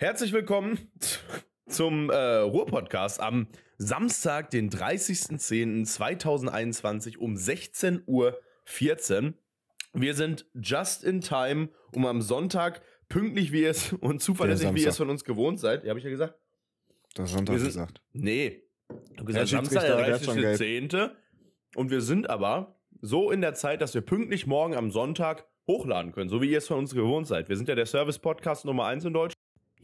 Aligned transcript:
Herzlich 0.00 0.32
willkommen 0.32 0.78
zum 1.68 2.08
äh, 2.10 2.14
Ruhr-Podcast 2.36 3.18
am 3.20 3.48
Samstag, 3.78 4.48
den 4.50 4.70
30.10.2021 4.70 7.18
um 7.18 7.34
16.14 7.34 8.02
Uhr. 8.06 8.38
Wir 9.94 10.14
sind 10.14 10.46
just 10.54 11.02
in 11.02 11.20
time, 11.20 11.70
um 11.92 12.06
am 12.06 12.22
Sonntag 12.22 12.80
pünktlich 13.08 13.50
wie 13.50 13.64
es 13.64 13.92
und 14.00 14.22
zuverlässig 14.22 14.72
wie 14.74 14.82
ihr 14.82 14.90
es 14.90 14.98
von 14.98 15.10
uns 15.10 15.24
gewohnt 15.24 15.58
seid. 15.58 15.82
Ja, 15.82 15.88
habe 15.90 15.98
ich 15.98 16.04
ja 16.04 16.10
gesagt. 16.10 16.38
Das 17.16 17.32
Sonntag 17.32 17.54
Wir 17.54 17.58
sind- 17.58 17.68
gesagt. 17.70 18.00
Nee. 18.12 18.62
Du 19.16 19.24
gesagt, 19.24 19.48
Samstag, 19.48 19.80
der 19.82 19.96
der 19.96 20.14
hat 20.14 20.24
schon 20.24 20.36
gelb. 20.36 20.60
30.10. 20.60 21.10
Und 21.74 21.90
wir 21.90 22.02
sind 22.02 22.30
aber 22.30 22.78
so 23.00 23.32
in 23.32 23.40
der 23.40 23.54
Zeit, 23.54 23.82
dass 23.82 23.94
wir 23.94 24.02
pünktlich 24.02 24.46
morgen 24.46 24.76
am 24.76 24.92
Sonntag 24.92 25.48
hochladen 25.66 26.12
können, 26.12 26.30
so 26.30 26.40
wie 26.40 26.50
ihr 26.50 26.58
es 26.58 26.68
von 26.68 26.78
uns 26.78 26.94
gewohnt 26.94 27.26
seid. 27.26 27.48
Wir 27.48 27.56
sind 27.56 27.68
ja 27.68 27.74
der 27.74 27.86
Service-Podcast 27.86 28.64
Nummer 28.64 28.84
1 28.86 29.04
in 29.04 29.12
Deutschland. 29.12 29.34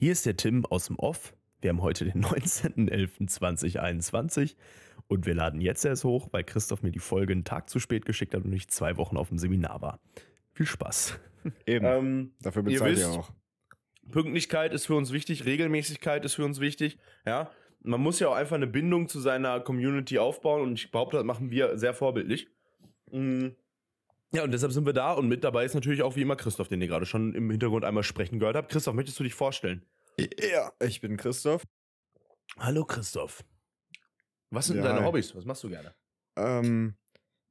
Hier 0.05 0.13
ist 0.13 0.27
der 0.27 0.37
Tim 0.37 0.67
aus 0.67 0.89
dem 0.89 0.99
Off. 0.99 1.33
Wir 1.63 1.71
haben 1.71 1.81
heute 1.81 2.05
den 2.05 2.23
19.11.2021 2.27 4.55
und 5.09 5.25
wir 5.25 5.33
laden 5.33 5.63
jetzt 5.63 5.83
erst 5.87 6.05
hoch, 6.05 6.29
weil 6.31 6.45
Christoph 6.45 6.83
mir 6.83 6.91
die 6.91 6.99
Folge 6.99 7.33
einen 7.33 7.45
Tag 7.45 7.71
zu 7.71 7.81
spät 7.81 8.05
geschickt 8.05 8.35
hat 8.35 8.45
und 8.45 8.53
ich 8.53 8.69
zwei 8.69 8.99
Wochen 8.99 9.17
auf 9.17 9.31
dem 9.31 9.39
Seminar 9.39 9.81
war. 9.81 10.01
Viel 10.53 10.67
Spaß. 10.67 11.19
Eben. 11.67 11.87
Ähm, 11.87 12.33
Dafür 12.43 12.61
ihr 12.65 12.81
bezahlt 12.81 12.99
ihr 12.99 13.07
wisst- 13.07 13.17
auch. 13.17 13.33
Pünktlichkeit 14.11 14.75
ist 14.75 14.85
für 14.85 14.95
uns 14.95 15.11
wichtig, 15.11 15.47
Regelmäßigkeit 15.47 16.23
ist 16.27 16.35
für 16.35 16.45
uns 16.45 16.61
wichtig. 16.61 16.99
Ja, 17.25 17.51
man 17.81 18.03
muss 18.03 18.21
ja 18.21 18.29
auch 18.29 18.35
einfach 18.35 18.57
eine 18.57 18.67
Bindung 18.67 19.09
zu 19.09 19.21
seiner 19.21 19.59
Community 19.61 20.19
aufbauen 20.19 20.61
und 20.61 20.75
ich 20.75 20.91
behaupte, 20.91 21.17
das 21.17 21.25
machen 21.25 21.51
wir 21.51 21.79
sehr 21.79 21.95
vorbildlich. 21.95 22.49
Mm. 23.11 23.47
Ja, 24.35 24.45
und 24.45 24.51
deshalb 24.51 24.73
sind 24.73 24.85
wir 24.85 24.93
da 24.93 25.13
und 25.13 25.29
mit 25.29 25.45
dabei 25.45 25.65
ist 25.65 25.75
natürlich 25.75 26.03
auch 26.03 26.15
wie 26.17 26.21
immer 26.21 26.37
Christoph, 26.37 26.69
den 26.69 26.83
ihr 26.83 26.89
gerade 26.89 27.07
schon 27.07 27.35
im 27.35 27.51
Hintergrund 27.51 27.87
einmal 27.87 28.03
sprechen 28.03 28.39
gehört 28.39 28.57
habt. 28.57 28.71
Christoph, 28.71 28.95
möchtest 28.95 29.19
du 29.19 29.25
dich 29.25 29.33
vorstellen? 29.33 29.81
Ja, 30.19 30.73
ich 30.81 31.01
bin 31.01 31.17
Christoph. 31.17 31.65
Hallo 32.59 32.85
Christoph. 32.85 33.43
Was 34.51 34.67
sind 34.69 34.77
Ja, 34.77 34.85
deine 34.85 35.01
hi. 35.01 35.07
Hobbys? 35.07 35.35
Was 35.35 35.45
machst 35.45 35.65
du 35.65 35.69
gerne? 35.69 35.93
Ähm, 36.37 36.97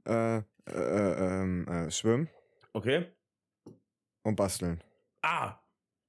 äh, 0.06 0.38
äh, 0.38 0.42
ähm, 0.68 1.68
äh, 1.68 1.92
schwimmen 1.92 2.30
Okay. 2.74 3.12
und 4.24 4.36
basteln. 4.36 4.82
Ah, 5.22 5.60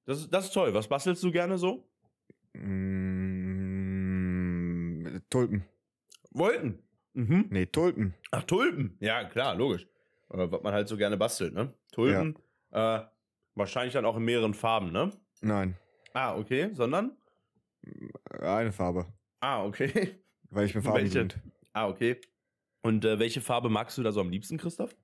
das 0.05 0.21
ist, 0.21 0.31
das 0.33 0.45
ist 0.47 0.53
toll. 0.55 0.73
Was 0.75 0.87
bastelst 0.89 1.23
du 1.25 1.33
gerne 1.33 1.59
so? 1.59 1.89
Mm, 2.55 3.75
Tulpen. 5.29 5.65
Wolken. 6.31 6.83
Mhm. 7.15 7.47
Nee, 7.51 7.67
Tulpen. 7.67 8.15
Ach, 8.31 8.45
Tulpen. 8.45 8.97
Ja, 9.01 9.25
klar, 9.25 9.55
logisch. 9.57 9.87
Äh, 10.31 10.51
was 10.51 10.63
man 10.63 10.73
halt 10.73 10.87
so 10.89 10.97
gerne 10.97 11.17
bastelt, 11.17 11.53
ne? 11.55 11.75
Tulpen. 11.93 12.37
Äh, 12.71 13.01
wahrscheinlich 13.55 13.95
dann 13.95 14.05
auch 14.05 14.17
in 14.17 14.25
mehreren 14.25 14.55
Farben, 14.55 14.91
ne? 14.93 15.11
Nein, 15.41 15.77
Ah, 16.15 16.37
okay. 16.37 16.71
Sondern? 16.73 17.17
eine 18.41 18.73
Farbe. 18.73 19.07
Ah, 19.41 19.65
okay. 19.65 20.19
Weil 20.51 20.67
ich 20.67 20.73
bin 20.73 20.83
farbenblind. 20.83 21.39
Ah, 21.73 21.89
okay. 21.89 22.21
Und 22.83 23.05
äh, 23.05 23.19
welche 23.19 23.41
Farbe 23.41 23.69
magst 23.69 23.99
du 23.99 24.03
da 24.03 24.13
so 24.13 24.21
am 24.21 24.31
liebsten, 24.31 24.57
Christoph? 24.57 24.95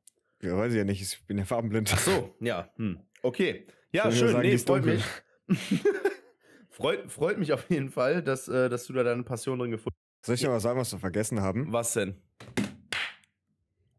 Ja, 0.41 0.57
weiß 0.57 0.73
ich 0.73 0.79
ja 0.79 0.85
nicht, 0.85 1.03
ich 1.03 1.27
bin 1.27 1.37
ja 1.37 1.45
farbenblind. 1.45 1.91
Ach 1.93 1.99
so, 1.99 2.35
ja. 2.41 2.71
Hm. 2.77 3.01
Okay. 3.23 3.67
Ja, 3.93 4.11
schön. 4.13 4.29
sagen, 4.31 4.49
nee, 4.49 4.57
freut 4.57 4.85
dunkel? 4.85 5.03
mich. 5.49 5.81
freut, 6.71 7.11
freut 7.11 7.39
mich 7.39 7.53
auf 7.53 7.69
jeden 7.69 7.91
Fall, 7.91 8.23
dass, 8.23 8.49
äh, 8.49 8.69
dass 8.69 8.87
du 8.87 8.93
da 8.93 9.03
deine 9.03 9.25
Passion 9.25 9.59
drin 9.59 9.73
gefunden 9.73 9.99
Soll 10.25 10.37
ich 10.37 10.41
dir 10.41 10.49
mal 10.49 10.61
sagen, 10.61 10.79
was 10.79 10.93
wir 10.93 11.01
vergessen 11.01 11.41
haben? 11.41 11.67
hast. 11.67 11.73
Was 11.73 11.93
denn? 11.95 12.23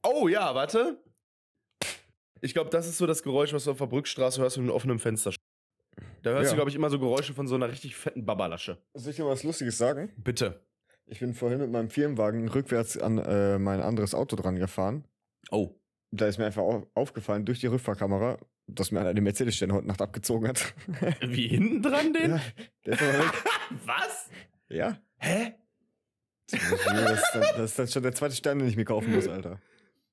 Oh 0.04 0.28
ja, 0.28 0.56
warte. 0.56 1.04
Ich 2.40 2.54
glaube, 2.54 2.70
das 2.70 2.88
ist 2.88 2.98
so 2.98 3.06
das 3.06 3.22
Geräusch, 3.22 3.54
was 3.54 3.66
du 3.66 3.72
auf 3.72 3.78
der 3.78 3.86
Brückstraße 3.86 4.42
hörst, 4.42 4.58
wenn 4.58 4.64
du 4.64 4.68
mit 4.68 4.76
offenem 4.76 4.98
Fenster. 4.98 5.32
Da 6.24 6.32
hörst 6.32 6.46
Ja. 6.46 6.50
du, 6.52 6.56
glaube 6.56 6.70
ich, 6.70 6.76
immer 6.76 6.90
so 6.90 7.00
Geräusche 7.00 7.34
von 7.34 7.48
so 7.48 7.56
einer 7.56 7.70
richtig 7.70 7.96
fetten 7.96 8.26
Babalasche. 8.26 8.78
Soll 8.94 9.12
ich 9.12 9.16
dir 9.18 9.26
was 9.26 9.44
Lustiges 9.44 9.78
sagen? 9.78 10.12
Bitte. 10.18 10.62
Ich 11.08 11.20
bin 11.20 11.34
vorhin 11.34 11.60
mit 11.60 11.72
meinem 11.72 11.90
Firmenwagen 11.90 12.48
rückwärts 12.48 12.98
an 12.98 13.18
äh, 13.18 13.58
mein 13.60 13.82
anderes 13.82 14.14
Auto 14.14 14.36
dran 14.36 14.56
gefahren. 14.56 15.04
Oh. 15.50 15.72
Da 16.12 16.28
ist 16.28 16.38
mir 16.38 16.46
einfach 16.46 16.62
au 16.62 16.86
aufgefallen 16.94 17.46
durch 17.46 17.60
die 17.60 17.68
Rückfahrkamera, 17.68 18.38
dass 18.68 18.92
mir 18.92 19.00
einer 19.02 19.14
die 19.14 19.22
Mercedes-Sterne 19.22 19.74
heute 19.74 19.88
Nacht 19.88 20.02
abgezogen 20.02 20.48
hat. 20.48 20.74
Wie 21.22 21.48
hinten 21.48 21.82
dran 21.82 22.14
den? 22.14 22.32
ja, 22.32 22.42
der 22.86 22.94
ist 22.94 23.02
aber 23.02 23.14
weg. 23.20 23.44
Was? 23.86 24.30
Ja. 24.70 24.98
Hä? 25.18 25.54
Das 26.52 26.62
ist, 26.62 27.32
dann, 27.34 27.42
das 27.42 27.60
ist 27.72 27.80
dann 27.80 27.88
schon 27.88 28.04
der 28.04 28.14
zweite 28.14 28.36
Stern, 28.36 28.60
den 28.60 28.68
ich 28.68 28.76
mir 28.76 28.84
kaufen 28.86 29.14
muss, 29.14 29.28
Alter. 29.28 29.60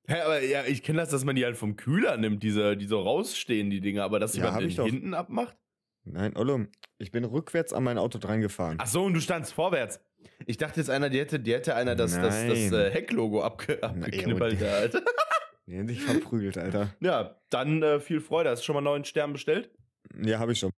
Hä, 0.07 0.21
aber 0.21 0.41
ja, 0.41 0.63
ich 0.65 0.83
kenne 0.83 0.99
das, 0.99 1.09
dass 1.09 1.25
man 1.25 1.35
die 1.35 1.43
halt 1.45 1.57
vom 1.57 1.75
Kühler 1.75 2.15
nimmt, 2.17 2.41
diese, 2.43 2.75
die 2.77 2.85
so 2.87 3.01
rausstehen, 3.01 3.69
die 3.69 3.81
Dinger, 3.81 4.03
aber 4.03 4.19
dass 4.19 4.35
Ja, 4.35 4.45
jemand 4.57 4.77
hab 4.77 4.85
den 4.85 4.91
hinten 4.93 5.13
abmacht? 5.13 5.57
Nein, 6.05 6.35
Ollo, 6.35 6.65
ich 6.97 7.11
bin 7.11 7.23
rückwärts 7.25 7.73
an 7.73 7.83
mein 7.83 7.97
Auto 7.97 8.17
dran 8.19 8.41
gefahren. 8.41 8.77
Ach 8.79 8.87
so, 8.87 9.03
und 9.03 9.13
du 9.13 9.19
standst 9.21 9.53
vorwärts. 9.53 9.99
Ich 10.47 10.57
dachte 10.57 10.79
jetzt 10.79 10.89
einer, 10.89 11.09
die 11.09 11.19
hätte, 11.19 11.39
die 11.39 11.53
hätte 11.53 11.75
einer 11.75 11.95
das, 11.95 12.13
das, 12.13 12.45
das 12.47 12.57
Nein. 12.59 12.73
äh, 12.73 12.89
Hecklogo 12.91 13.41
abge, 13.43 13.81
abgeknippelt, 13.83 14.61
und- 14.61 14.67
Alter. 14.67 15.01
Die 15.67 15.77
haben 15.77 15.87
sich 15.87 16.01
verprügelt, 16.01 16.57
Alter. 16.57 16.95
Ja, 16.99 17.39
dann 17.51 17.83
äh, 17.83 17.99
viel 17.99 18.21
Freude. 18.21 18.49
Hast 18.49 18.61
du 18.61 18.65
schon 18.65 18.73
mal 18.73 18.79
einen 18.79 18.85
neuen 18.85 19.05
Stern 19.05 19.33
bestellt? 19.33 19.69
Ja, 20.19 20.39
habe 20.39 20.53
ich 20.53 20.57
schon. 20.57 20.71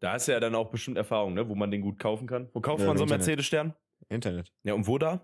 Da 0.00 0.12
hast 0.14 0.26
du 0.26 0.32
ja 0.32 0.40
dann 0.40 0.54
auch 0.54 0.70
bestimmt 0.70 0.96
Erfahrung, 0.96 1.34
ne? 1.34 1.46
wo 1.50 1.54
man 1.54 1.70
den 1.70 1.82
gut 1.82 1.98
kaufen 1.98 2.26
kann. 2.26 2.48
Wo 2.54 2.62
kauft 2.62 2.80
Ja, 2.80 2.86
man 2.86 2.96
so 2.96 3.02
einen. 3.04 3.10
Mercedes-Stern? 3.10 3.74
Internet. 4.08 4.50
Ja, 4.62 4.72
und 4.72 4.86
wo 4.86 4.96
da? 4.96 5.20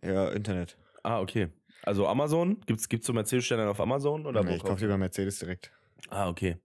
Ja, 0.00 0.28
Internet. 0.28 0.78
Ah, 1.02 1.20
okay. 1.20 1.48
Also 1.82 2.06
Amazon? 2.06 2.60
Gibt's, 2.66 2.88
gibt's 2.88 3.08
so 3.08 3.12
Mercedes-Sterne 3.12 3.68
auf 3.68 3.80
Amazon? 3.80 4.26
Oder 4.26 4.44
nee, 4.44 4.50
wo 4.50 4.54
ich 4.54 4.62
kaufe 4.62 4.82
lieber 4.82 4.96
Mercedes 4.96 5.40
direkt. 5.40 5.72
Ah, 6.08 6.28
okay. 6.28 6.58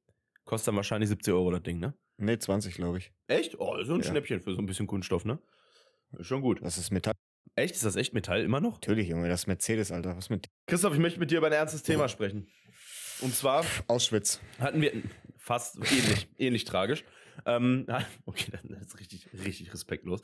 Kostet 0.45 0.67
dann 0.67 0.75
wahrscheinlich 0.75 1.09
70 1.09 1.33
Euro 1.33 1.49
das 1.49 1.63
Ding, 1.63 1.79
ne? 1.79 1.95
Nee, 2.17 2.37
20, 2.37 2.75
glaube 2.75 2.99
ich. 2.99 3.11
Echt? 3.27 3.59
Oh, 3.59 3.81
so 3.83 3.93
ein 3.95 4.01
Ja. 4.01 4.07
Schnäppchen 4.07 4.41
für 4.41 4.53
so 4.53 4.61
ein 4.61 4.65
bisschen 4.65 4.87
Kunststoff, 4.87 5.25
ne? 5.25 5.39
Ist 6.17 6.27
schon 6.27 6.41
gut. 6.41 6.61
Das 6.61 6.77
ist 6.77 6.91
Metall. 6.91 7.13
Echt? 7.55 7.75
Ist 7.75 7.85
das 7.85 7.95
echt 7.95 8.13
Metall 8.13 8.41
immer 8.41 8.61
noch? 8.61 8.73
Natürlich, 8.73 9.09
Junge, 9.09 9.27
das 9.29 9.41
ist 9.41 9.47
Mercedes, 9.47 9.91
Alter. 9.91 10.15
Was 10.15 10.29
mit 10.29 10.49
Christoph, 10.67 10.93
ich 10.93 10.99
möchte 10.99 11.19
mit 11.19 11.31
dir 11.31 11.39
über 11.39 11.47
ein 11.47 11.53
ernstes 11.53 11.83
Thema 11.83 12.07
sprechen. 12.07 12.47
Und 13.21 13.33
zwar 13.33 13.65
Auschwitz? 13.87 14.39
hatten 14.59 14.81
wir 14.81 14.91
fast 15.37 15.77
ähnlich, 15.77 16.27
ähnlich 16.37 16.65
tragisch. 16.65 17.03
Ähm, 17.45 17.85
okay, 18.25 18.51
das 18.63 18.87
ist 18.87 18.99
richtig, 18.99 19.27
richtig 19.33 19.73
respektlos. 19.73 20.21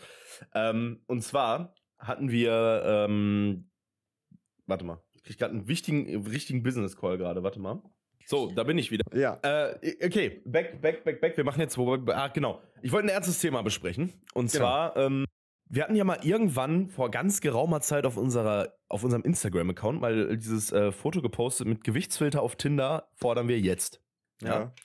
Ähm, 0.53 1.01
und 1.07 1.23
zwar 1.23 1.75
hatten 1.97 2.31
wir, 2.31 2.83
ähm, 2.85 3.69
warte 4.65 4.85
mal, 4.85 5.03
ich 5.13 5.23
krieg 5.23 5.37
gerade 5.37 5.53
einen 5.53 5.67
wichtigen, 5.67 6.25
richtigen 6.27 6.63
Business 6.63 6.95
Call 6.95 7.17
gerade, 7.17 7.43
warte 7.43 7.59
mal. 7.59 7.81
So, 8.29 8.51
da 8.51 8.63
bin 8.63 8.77
ich 8.77 8.91
wieder. 8.91 9.03
Ja. 9.11 9.39
Äh, 9.41 10.05
okay, 10.05 10.43
back, 10.45 10.79
back, 10.81 11.03
back, 11.03 11.19
back. 11.19 11.35
Wir 11.35 11.43
machen 11.43 11.61
jetzt, 11.61 11.75
ah, 11.79 12.27
genau. 12.27 12.61
Ich 12.83 12.91
wollte 12.91 13.07
ein 13.07 13.09
ernstes 13.09 13.39
Thema 13.39 13.63
besprechen. 13.63 14.13
Und 14.35 14.51
Genau. 14.51 14.65
zwar, 14.65 14.97
ähm, 14.97 15.25
wir 15.67 15.81
hatten 15.81 15.95
ja 15.95 16.03
mal 16.03 16.19
irgendwann 16.23 16.89
vor 16.89 17.09
ganz 17.09 17.41
geraumer 17.41 17.81
Zeit 17.81 18.05
auf 18.05 18.17
unserer, 18.17 18.75
auf 18.87 19.03
unserem 19.03 19.23
Instagram-Account 19.23 19.99
mal 19.99 20.37
dieses 20.37 20.71
äh, 20.71 20.91
Foto 20.91 21.23
gepostet 21.23 21.65
mit 21.65 21.83
Gewichtsfilter 21.83 22.43
auf 22.43 22.55
Tinder 22.55 23.09
fordern 23.15 23.47
wir 23.47 23.59
jetzt. 23.59 23.99
Ja. 24.43 24.75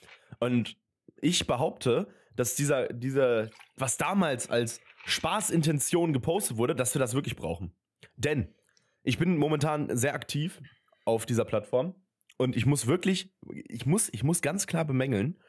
Und 0.41 0.79
ich 1.21 1.47
behaupte, 1.47 2.09
dass 2.35 2.55
dieser, 2.55 2.89
dieser, 2.89 3.51
was 3.77 3.99
damals 3.99 4.49
als 4.49 4.81
Spaßintention 5.05 6.15
gepostet 6.15 6.57
wurde, 6.57 6.75
dass 6.75 6.95
wir 6.95 6.99
das 6.99 7.13
wirklich 7.13 7.37
brauchen. 7.37 7.75
Denn 8.17 8.55
ich 9.03 9.19
bin 9.19 9.37
momentan 9.37 9.95
sehr 9.95 10.15
aktiv 10.15 10.63
auf 11.05 11.27
dieser 11.27 11.45
Plattform 11.45 11.95
und 12.37 12.57
ich 12.57 12.67
muss 12.67 12.87
wirklich, 12.87 13.33
ich 13.69 13.87
muss, 13.87 14.09
ich 14.13 14.25
muss 14.25 14.43
ganz 14.43 14.67
klar 14.67 14.85
bemängeln, 14.85 15.41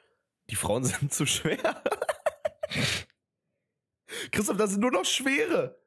die 0.49 0.55
Frauen 0.55 0.83
sind 0.85 1.13
zu 1.13 1.25
schwer. 1.25 1.83
Christoph, 4.31 4.57
das 4.57 4.71
sind 4.71 4.81
nur 4.81 4.91
noch 4.91 5.05
schwere. 5.05 5.79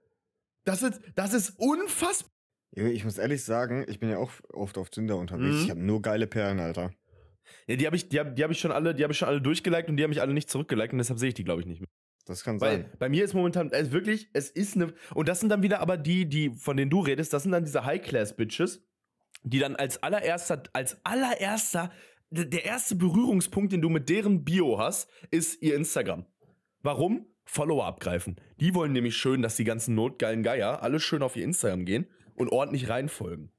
Das 0.65 0.83
ist, 0.83 1.01
das 1.15 1.33
ist 1.33 1.51
unfassbar. 1.59 2.31
Ich 2.73 3.05
muss 3.05 3.19
ehrlich 3.19 3.43
sagen, 3.43 3.87
ich 3.89 3.99
bin 3.99 4.11
ja 4.11 4.19
auch 4.19 4.33
oft 4.53 4.77
auf 4.77 4.91
Tinder 4.91 5.17
unterwegs. 5.17 5.57
Mhm. 5.57 5.63
Ich 5.65 5.71
habe 5.71 5.81
nur 5.81 6.03
geile 6.03 6.27
Perlen, 6.27 6.61
Alter. 6.61 6.91
Ja, 7.67 7.77
die 7.77 7.87
habe 7.87 7.97
ich, 7.97 8.09
die 8.09 8.21
hab, 8.21 8.37
die 8.37 8.45
hab 8.45 8.51
ich 8.51 8.61
schon 8.61 8.73
alle, 8.73 8.95
die 8.95 9.03
habe 9.03 9.13
ich 9.13 9.19
schon 9.19 9.29
alle 9.29 9.41
durchgeliked 9.41 9.89
und 9.89 9.97
die 9.97 10.03
haben 10.03 10.11
mich 10.11 10.21
alle 10.21 10.35
nicht 10.35 10.51
zurückgeliked 10.51 10.93
und 10.93 10.99
deshalb 10.99 11.19
sehe 11.19 11.31
ich 11.31 11.35
die, 11.35 11.45
glaube 11.45 11.63
ich, 11.63 11.67
nicht 11.67 11.81
mehr. 11.81 11.89
Das 12.27 12.45
kann 12.45 12.61
Weil 12.61 12.83
sein. 12.83 12.93
bei 12.99 13.09
mir 13.09 13.25
ist 13.25 13.33
momentan, 13.33 13.73
also 13.73 13.93
wirklich, 13.93 14.29
es 14.35 14.51
ist 14.51 14.77
eine. 14.77 14.93
Und 15.15 15.29
das 15.31 15.41
sind 15.41 15.49
dann 15.49 15.63
wieder 15.63 15.81
aber 15.81 15.97
die, 15.97 16.29
die, 16.29 16.51
von 16.51 16.77
denen 16.77 16.91
du 16.91 17.01
redest, 17.01 17.33
das 17.33 17.45
sind 17.45 17.53
dann 17.53 17.65
diese 17.65 17.87
High-Class-Bitches, 17.87 18.87
die 19.43 19.59
dann 19.59 19.77
als 19.77 20.03
allererster, 20.03 20.63
als 20.73 20.99
allererster, 21.05 21.91
der 22.31 22.65
erste 22.65 22.95
Berührungspunkt, 22.95 23.73
den 23.73 23.81
du 23.81 23.89
mit 23.89 24.09
deren 24.09 24.45
Bio 24.45 24.79
hast, 24.79 25.09
ist 25.31 25.63
ihr 25.63 25.75
Instagram. 25.75 26.27
Warum? 26.83 27.27
Follower 27.45 27.87
abgreifen. 27.87 28.37
Die 28.61 28.75
wollen 28.75 28.93
nämlich 28.93 29.17
schön, 29.17 29.41
dass 29.41 29.57
die 29.57 29.65
ganzen 29.65 29.95
notgeilen 29.95 30.43
Geier 30.43 30.83
alle 30.83 31.01
schön 31.01 31.23
auf 31.23 31.35
ihr 31.37 31.45
Instagram 31.45 31.87
gehen 31.87 32.07
und 32.35 32.51
ordentlich 32.51 32.89
reinfolgen. 32.89 33.51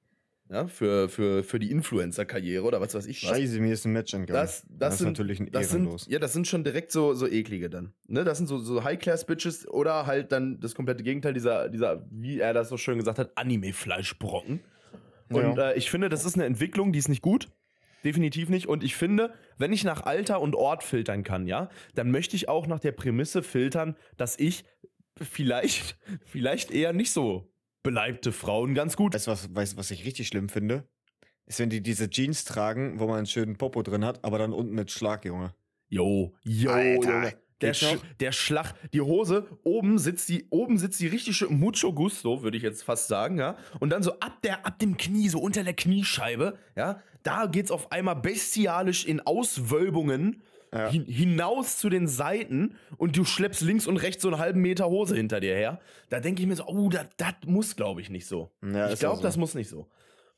Ja, 0.52 0.66
für, 0.66 1.10
für, 1.10 1.44
für 1.44 1.60
die 1.60 1.70
Influencer-Karriere 1.70 2.64
oder 2.64 2.82
was 2.82 2.96
weiß 2.96 3.06
ich 3.06 3.22
was. 3.22 3.30
Scheiße, 3.30 3.60
mir 3.60 3.72
ist 3.72 3.86
ein 3.86 3.94
Match 3.94 4.16
entgangen. 4.16 4.42
Das, 4.42 4.66
das, 4.68 4.96
ist 4.96 5.00
sind, 5.00 5.10
natürlich 5.10 5.40
ein 5.40 5.52
das 5.52 5.72
Ehrenlos. 5.72 6.06
sind, 6.06 6.14
ja, 6.14 6.18
das 6.18 6.34
sind 6.34 6.48
schon 6.48 6.64
direkt 6.64 6.92
so, 6.92 7.14
so 7.14 7.28
eklige 7.28 7.70
dann. 7.70 7.94
Ne? 8.08 8.24
Das 8.24 8.40
sind 8.40 8.48
so, 8.48 8.58
so 8.58 8.84
High-Class-Bitches 8.84 9.68
oder 9.68 10.08
halt 10.08 10.32
dann 10.32 10.60
das 10.60 10.74
komplette 10.74 11.04
Gegenteil 11.04 11.34
dieser, 11.34 11.70
dieser, 11.70 12.08
wie 12.10 12.40
er 12.40 12.54
das 12.54 12.70
so 12.70 12.78
schön 12.78 12.98
gesagt 12.98 13.20
hat, 13.20 13.38
Anime-Fleischbrocken. 13.38 14.62
Und 15.30 15.58
Ja. 15.58 15.70
äh, 15.72 15.78
ich 15.78 15.90
finde, 15.92 16.10
das 16.10 16.26
ist 16.26 16.36
eine 16.36 16.46
Entwicklung, 16.46 16.92
die 16.92 17.00
ist 17.00 17.10
nicht 17.10 17.22
gut. 17.22 17.50
definitiv 18.06 18.48
nicht. 18.48 18.68
Und 18.68 18.82
ich 18.84 18.96
finde, 18.96 19.34
wenn 19.58 19.74
ich 19.74 19.84
nach 19.84 20.04
Alter 20.06 20.40
und 20.40 20.56
Ort 20.56 20.84
filtern 20.84 21.24
kann, 21.24 21.48
ja, 21.48 21.70
dann 21.96 22.12
möchte 22.12 22.36
ich 22.38 22.48
auch 22.48 22.66
nach 22.66 22.80
der 22.80 22.94
Prämisse 22.94 23.44
filtern, 23.44 23.98
dass 24.16 24.40
ich 24.40 24.64
vielleicht, 25.22 25.98
vielleicht 26.26 26.72
eher 26.72 26.94
nicht 26.94 27.12
so 27.12 27.52
beleibte 27.84 28.32
Frauen 28.32 28.74
ganz 28.74 28.96
gut. 28.96 29.14
Weißt 29.16 29.28
du, 29.28 29.32
was, 29.32 29.54
weißt, 29.54 29.78
was 29.78 29.92
ich 29.92 30.06
richtig 30.06 30.28
schlimm 30.30 30.48
finde? 30.50 30.88
Ist, 31.46 31.60
wenn 31.60 31.70
die 31.70 31.82
diese 31.82 32.10
Jeans 32.10 32.46
tragen, 32.46 33.00
wo 33.00 33.08
man 33.08 33.18
einen 33.18 33.26
schönen 33.26 33.58
Popo 33.58 33.82
drin 33.84 34.06
hat, 34.06 34.24
aber 34.24 34.38
dann 34.38 34.54
unten 34.54 34.76
mit 34.76 34.92
Schlag, 34.92 35.26
Junge. 35.26 35.54
Jo, 35.90 36.34
jo, 36.44 36.72
Alter, 36.72 37.12
Junge. 37.14 37.34
Der, 37.62 37.74
Sch 37.74 37.94
noch? 37.94 38.04
der 38.20 38.32
Schlag, 38.32 38.74
die 38.94 39.02
Hose, 39.02 39.48
oben 39.64 39.98
sitzt 40.00 40.30
die, 40.30 40.46
oben 40.50 40.78
sitzt 40.78 41.00
die 41.00 41.08
richtig 41.08 41.36
schön 41.38 41.60
Mucho 41.60 41.94
Gusto, 41.94 42.42
würde 42.44 42.58
ich 42.58 42.64
jetzt 42.64 42.84
fast 42.84 43.08
sagen, 43.08 43.38
ja. 43.38 43.58
Und 43.80 43.90
dann 43.90 44.02
so 44.04 44.14
ab 44.20 44.42
der, 44.44 44.66
ab 44.66 44.80
dem 44.80 44.98
Knie, 44.98 45.30
so 45.30 45.40
unter 45.40 45.64
der 45.64 45.74
Kniescheibe, 45.74 46.58
ja, 46.76 47.02
da 47.24 47.48
geht's 47.48 47.72
auf 47.72 47.92
einmal 47.92 48.16
bestialisch 48.16 49.06
in 49.06 49.20
Auswölbungen 49.20 50.42
Ja. 50.74 50.90
hin, 50.90 51.06
hinaus 51.06 51.78
zu 51.78 51.90
den 51.90 52.08
Seiten 52.08 52.76
und 52.98 53.18
du 53.18 53.26
schleppst 53.26 53.62
links 53.62 53.88
und 53.88 53.98
rechts 53.98 54.22
so 54.22 54.30
einen 54.30 54.38
halben 54.38 54.62
Meter 54.62 54.86
Hose 54.90 55.16
hinter 55.16 55.40
dir 55.40 55.56
her. 55.56 55.80
Da 56.10 56.20
denke 56.20 56.42
ich 56.42 56.48
mir 56.48 56.56
so, 56.56 56.66
oh, 56.68 56.90
das 56.90 57.34
muss, 57.46 57.76
glaube 57.76 58.02
ich, 58.02 58.10
nicht 58.10 58.28
so. 58.28 58.52
Ja, 58.62 58.92
ich 58.92 59.00
glaube, 59.00 59.18
so. 59.18 59.24
das 59.24 59.36
muss 59.36 59.56
nicht 59.56 59.68
so. 59.70 59.88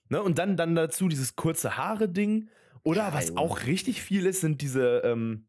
Ne? 0.09 0.21
Und 0.23 0.39
dann, 0.39 0.57
dann 0.57 0.73
dazu 0.75 1.07
dieses 1.07 1.35
kurze 1.35 1.77
Haare-Ding. 1.77 2.50
Oder 2.83 3.09
Ja, 3.09 3.13
was 3.13 3.38
auch 3.38 3.65
richtig 3.65 4.01
viel 4.01 4.25
ist, 4.25 4.41
sind 4.41 4.62
diese, 4.62 5.01
ähm, 5.06 5.45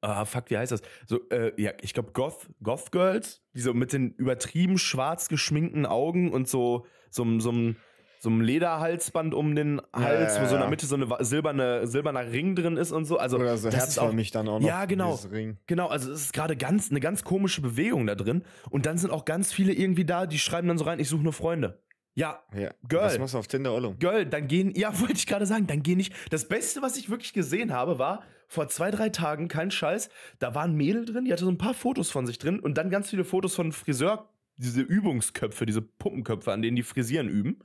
ah, 0.00 0.24
fuck, 0.24 0.50
wie 0.50 0.58
heißt 0.58 0.72
das? 0.72 0.82
So, 1.06 1.28
äh, 1.30 1.52
ja, 1.60 1.72
ich 1.80 1.94
glaube, 1.94 2.12
Goth, 2.12 2.48
Goth 2.62 2.92
Girls, 2.92 3.42
die 3.54 3.60
so 3.60 3.74
mit 3.74 3.92
den 3.92 4.12
übertrieben 4.12 4.78
schwarz 4.78 5.28
geschminkten 5.28 5.86
Augen 5.86 6.32
und 6.32 6.48
so, 6.48 6.86
so, 7.10 7.24
so, 7.40 7.52
so, 7.52 7.74
so 8.18 8.30
einem 8.30 8.40
Lederhalsband 8.40 9.34
um 9.34 9.54
den 9.54 9.80
Hals, 9.92 10.36
ja, 10.36 10.42
wo 10.42 10.46
so 10.46 10.54
in 10.54 10.60
der 10.60 10.66
ja. 10.66 10.70
Mitte 10.70 10.86
so 10.86 10.96
eine 10.96 11.24
silberne, 11.24 11.86
silberner 11.86 12.32
Ring 12.32 12.54
drin 12.54 12.76
ist 12.76 12.92
und 12.92 13.04
so. 13.04 13.18
Also, 13.18 13.36
Oder 13.36 13.56
so 13.56 13.68
das 13.70 13.90
ist 13.90 13.98
auch, 13.98 14.04
herzförmig 14.04 14.30
dann 14.30 14.48
auch 14.48 14.60
noch. 14.60 14.66
Ja, 14.66 14.84
genau. 14.86 15.18
Genau, 15.66 15.88
also 15.88 16.12
es 16.12 16.22
ist 16.22 16.32
gerade 16.32 16.56
ganz 16.56 16.90
eine 16.90 17.00
ganz 17.00 17.24
komische 17.24 17.60
Bewegung 17.60 18.06
da 18.06 18.14
drin. 18.14 18.42
Und 18.70 18.86
dann 18.86 18.98
sind 18.98 19.10
auch 19.10 19.24
ganz 19.24 19.52
viele 19.52 19.72
irgendwie 19.72 20.04
da, 20.04 20.26
die 20.26 20.38
schreiben 20.38 20.68
dann 20.68 20.78
so 20.78 20.84
rein, 20.84 20.98
ich 20.98 21.08
suche 21.08 21.22
nur 21.22 21.32
Freunde. 21.32 21.82
Ja, 22.14 22.42
Ja. 22.54 22.70
Girl. 22.88 23.02
Das 23.02 23.18
machst 23.18 23.34
du 23.34 23.38
auf 23.38 23.46
Tinder 23.46 23.74
Ollum. 23.74 23.98
Girl, 23.98 24.24
dann 24.24 24.48
gehen, 24.48 24.72
ja, 24.74 24.98
wollte 25.00 25.14
ich 25.14 25.26
gerade 25.26 25.46
sagen, 25.46 25.66
dann 25.66 25.82
gehen 25.82 25.98
nicht. 25.98 26.14
Das 26.30 26.48
Beste, 26.48 26.82
was 26.82 26.96
ich 26.96 27.10
wirklich 27.10 27.32
gesehen 27.34 27.72
habe, 27.72 27.98
war 27.98 28.22
vor 28.48 28.68
zwei, 28.68 28.90
drei 28.90 29.08
Tagen, 29.08 29.48
kein 29.48 29.70
Scheiß, 29.70 30.08
da 30.38 30.54
war 30.54 30.64
ein 30.64 30.74
Mädel 30.74 31.04
drin, 31.04 31.24
die 31.24 31.32
hatte 31.32 31.44
so 31.44 31.50
ein 31.50 31.58
paar 31.58 31.74
Fotos 31.74 32.10
von 32.10 32.26
sich 32.26 32.38
drin 32.38 32.60
und 32.60 32.78
dann 32.78 32.90
ganz 32.90 33.10
viele 33.10 33.24
Fotos 33.24 33.54
von 33.54 33.72
Friseur, 33.72 34.28
diese 34.56 34.80
Übungsköpfe, 34.80 35.66
diese 35.66 35.82
Puppenköpfe, 35.82 36.52
an 36.52 36.62
denen 36.62 36.76
die 36.76 36.82
Frisieren 36.82 37.28
üben. 37.28 37.58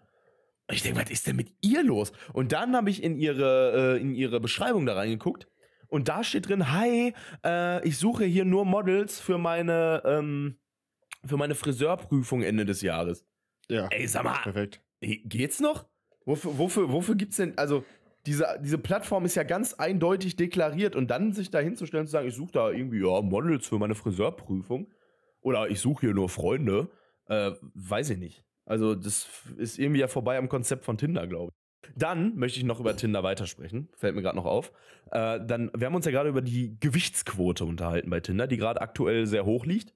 Und 0.67 0.75
ich 0.75 0.83
denke, 0.83 1.01
was 1.01 1.09
ist 1.09 1.27
denn 1.27 1.35
mit 1.35 1.53
ihr 1.61 1.83
los? 1.83 2.11
Und 2.33 2.51
dann 2.51 2.75
habe 2.75 2.89
ich 2.89 3.03
in 3.03 3.17
ihre, 3.17 3.95
äh, 3.97 4.01
in 4.01 4.13
ihre 4.15 4.39
Beschreibung 4.39 4.85
da 4.85 4.95
reingeguckt 4.95 5.47
und 5.87 6.07
da 6.07 6.23
steht 6.23 6.47
drin, 6.47 6.71
hi, 6.71 7.13
äh, 7.45 7.87
ich 7.87 7.97
suche 7.97 8.23
hier 8.23 8.45
nur 8.45 8.65
Models 8.65 9.19
für 9.19 9.37
meine, 9.37 10.01
ähm, 10.05 10.57
für 11.25 11.37
meine 11.37 11.53
Friseurprüfung 11.55 12.41
Ende 12.41 12.65
des 12.65 12.81
Jahres. 12.81 13.25
Ja. 13.69 13.87
Ey, 13.89 14.07
sag 14.07 14.23
mal, 14.23 14.39
Perfekt. 14.41 14.81
Geht's 15.01 15.59
noch? 15.59 15.85
Wofür, 16.25 16.57
wofür, 16.57 16.91
wofür 16.91 17.15
gibt's 17.15 17.37
denn, 17.37 17.57
also 17.57 17.83
diese, 18.25 18.59
diese 18.63 18.77
Plattform 18.77 19.25
ist 19.25 19.35
ja 19.35 19.43
ganz 19.43 19.73
eindeutig 19.73 20.35
deklariert 20.35 20.95
und 20.95 21.09
dann 21.09 21.33
sich 21.33 21.49
da 21.49 21.59
hinzustellen 21.59 22.03
und 22.03 22.07
zu 22.07 22.11
sagen, 22.11 22.27
ich 22.27 22.35
suche 22.35 22.51
da 22.51 22.69
irgendwie 22.69 22.99
ja, 22.99 23.21
Models 23.21 23.67
für 23.67 23.79
meine 23.79 23.95
Friseurprüfung 23.95 24.87
oder 25.41 25.69
ich 25.69 25.79
suche 25.79 26.01
hier 26.01 26.13
nur 26.13 26.29
Freunde, 26.29 26.89
äh, 27.27 27.51
weiß 27.73 28.11
ich 28.11 28.17
nicht. 28.19 28.43
Also 28.65 28.95
das 28.95 29.27
ist 29.57 29.79
irgendwie 29.79 30.01
ja 30.01 30.07
vorbei 30.07 30.37
am 30.37 30.49
Konzept 30.49 30.85
von 30.85 30.97
Tinder, 30.97 31.25
glaube 31.27 31.51
ich. 31.51 31.91
Dann 31.95 32.35
möchte 32.35 32.59
ich 32.59 32.63
noch 32.63 32.79
über 32.79 32.95
Tinder 32.95 33.23
weitersprechen, 33.23 33.89
fällt 33.97 34.15
mir 34.15 34.21
gerade 34.21 34.37
noch 34.37 34.45
auf. 34.45 34.71
Äh, 35.11 35.39
dann, 35.45 35.71
wir 35.75 35.87
haben 35.87 35.95
uns 35.95 36.05
ja 36.05 36.11
gerade 36.11 36.29
über 36.29 36.41
die 36.41 36.79
Gewichtsquote 36.79 37.65
unterhalten 37.65 38.09
bei 38.09 38.19
Tinder, 38.19 38.45
die 38.45 38.57
gerade 38.57 38.81
aktuell 38.81 39.25
sehr 39.25 39.45
hoch 39.45 39.65
liegt. 39.65 39.95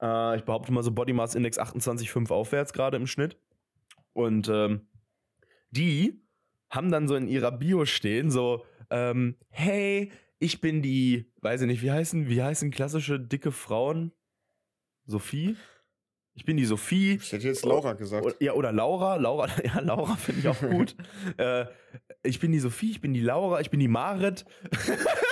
Äh, 0.00 0.36
ich 0.36 0.42
behaupte 0.42 0.72
mal 0.72 0.82
so 0.82 0.90
Body 0.90 1.12
Mass 1.12 1.36
Index 1.36 1.58
28,5 1.58 2.30
aufwärts 2.32 2.72
gerade 2.72 2.96
im 2.96 3.06
Schnitt. 3.06 3.38
Und 4.12 4.48
ähm, 4.48 4.88
die 5.70 6.22
haben 6.72 6.90
dann 6.90 7.06
so 7.06 7.14
in 7.14 7.28
ihrer 7.28 7.52
Bio 7.52 7.84
stehen, 7.84 8.30
so, 8.30 8.64
ähm, 8.90 9.36
hey, 9.50 10.10
ich 10.38 10.60
bin 10.60 10.82
die, 10.82 11.30
weiß 11.42 11.60
ich 11.60 11.66
nicht, 11.68 11.82
wie 11.82 11.92
heißen, 11.92 12.28
wie 12.28 12.42
heißen 12.42 12.70
klassische 12.70 13.20
dicke 13.20 13.52
Frauen? 13.52 14.10
Sophie? 15.06 15.56
Ich 16.34 16.46
bin 16.46 16.56
die 16.56 16.64
Sophie. 16.64 17.18
Ich 17.22 17.30
hätte 17.30 17.46
jetzt 17.46 17.64
Laura 17.64 17.92
gesagt. 17.92 18.24
Oder, 18.24 18.34
ja, 18.40 18.54
oder 18.54 18.72
Laura. 18.72 19.16
Laura, 19.16 19.48
ja, 19.64 19.80
Laura 19.80 20.16
finde 20.16 20.40
ich 20.40 20.48
auch 20.48 20.60
gut. 20.60 20.96
äh, 21.36 21.66
ich 22.22 22.40
bin 22.40 22.52
die 22.52 22.58
Sophie, 22.58 22.90
ich 22.90 23.00
bin 23.02 23.12
die 23.12 23.20
Laura, 23.20 23.60
ich 23.60 23.70
bin 23.70 23.80
die 23.80 23.88
Marit. 23.88 24.46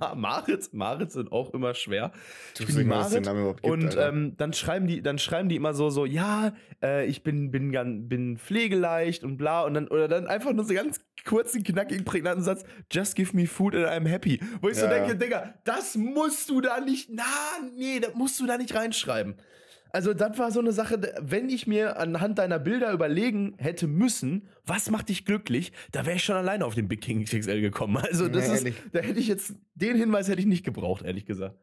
Ma 0.00 0.14
Marit, 0.14 0.72
Marit 0.72 1.10
sind 1.12 1.32
auch 1.32 1.52
immer 1.54 1.74
schwer. 1.74 2.12
Ich 2.58 2.66
bin 2.66 2.76
die 2.76 2.84
Marit. 2.84 3.24
Gibt, 3.24 3.64
Und 3.64 3.84
Alter. 3.84 4.08
ähm, 4.08 4.36
dann 4.36 4.52
schreiben 4.52 4.86
die, 4.86 5.02
dann 5.02 5.18
schreiben 5.18 5.48
die 5.48 5.56
immer 5.56 5.74
so, 5.74 5.90
so, 5.90 6.04
ja, 6.06 6.52
äh, 6.82 7.06
ich 7.06 7.22
bin, 7.22 7.50
bin, 7.50 7.72
gan- 7.72 8.08
bin 8.08 8.38
pflegeleicht 8.38 9.24
und 9.24 9.36
bla 9.36 9.62
und 9.62 9.74
dann, 9.74 9.88
oder 9.88 10.08
dann 10.08 10.26
einfach 10.26 10.52
nur 10.52 10.64
so 10.64 10.74
ganz 10.74 11.00
kurzen, 11.24 11.62
knackigen, 11.62 12.04
prägnanten 12.04 12.42
Satz, 12.44 12.64
just 12.92 13.16
give 13.16 13.34
me 13.36 13.46
food 13.46 13.74
and 13.74 13.86
I'm 13.86 14.08
happy. 14.08 14.40
Wo 14.60 14.68
ich 14.68 14.76
so 14.76 14.84
Ja, 14.86 14.90
denke, 14.90 15.08
ja. 15.10 15.14
Digga, 15.14 15.54
das 15.64 15.96
musst 15.96 16.50
du 16.50 16.60
da 16.60 16.80
nicht, 16.80 17.08
na, 17.12 17.24
nee, 17.76 18.00
das 18.00 18.14
musst 18.14 18.38
du 18.40 18.46
da 18.46 18.58
nicht 18.58 18.74
reinschreiben. 18.74 19.34
Also, 19.94 20.12
das 20.12 20.36
war 20.40 20.50
so 20.50 20.58
eine 20.58 20.72
Sache, 20.72 21.00
wenn 21.20 21.48
ich 21.48 21.68
mir 21.68 22.00
anhand 22.00 22.40
deiner 22.40 22.58
Bilder 22.58 22.90
überlegen 22.90 23.54
hätte 23.58 23.86
müssen, 23.86 24.48
was 24.66 24.90
macht 24.90 25.08
dich 25.08 25.24
glücklich, 25.24 25.70
da 25.92 26.04
wäre 26.04 26.16
ich 26.16 26.24
schon 26.24 26.34
alleine 26.34 26.64
auf 26.64 26.74
den 26.74 26.88
Big 26.88 27.00
King 27.00 27.22
XXL 27.22 27.60
gekommen. 27.60 27.98
Also, 27.98 28.26
das 28.26 28.48
Ja, 28.48 28.54
ist, 28.54 28.66
da 28.92 28.98
hätte 28.98 29.20
ich 29.20 29.28
jetzt, 29.28 29.54
den 29.76 29.96
Hinweis 29.96 30.26
hätte 30.26 30.40
ich 30.40 30.46
nicht 30.46 30.64
gebraucht, 30.64 31.04
ehrlich 31.04 31.26
gesagt. 31.26 31.56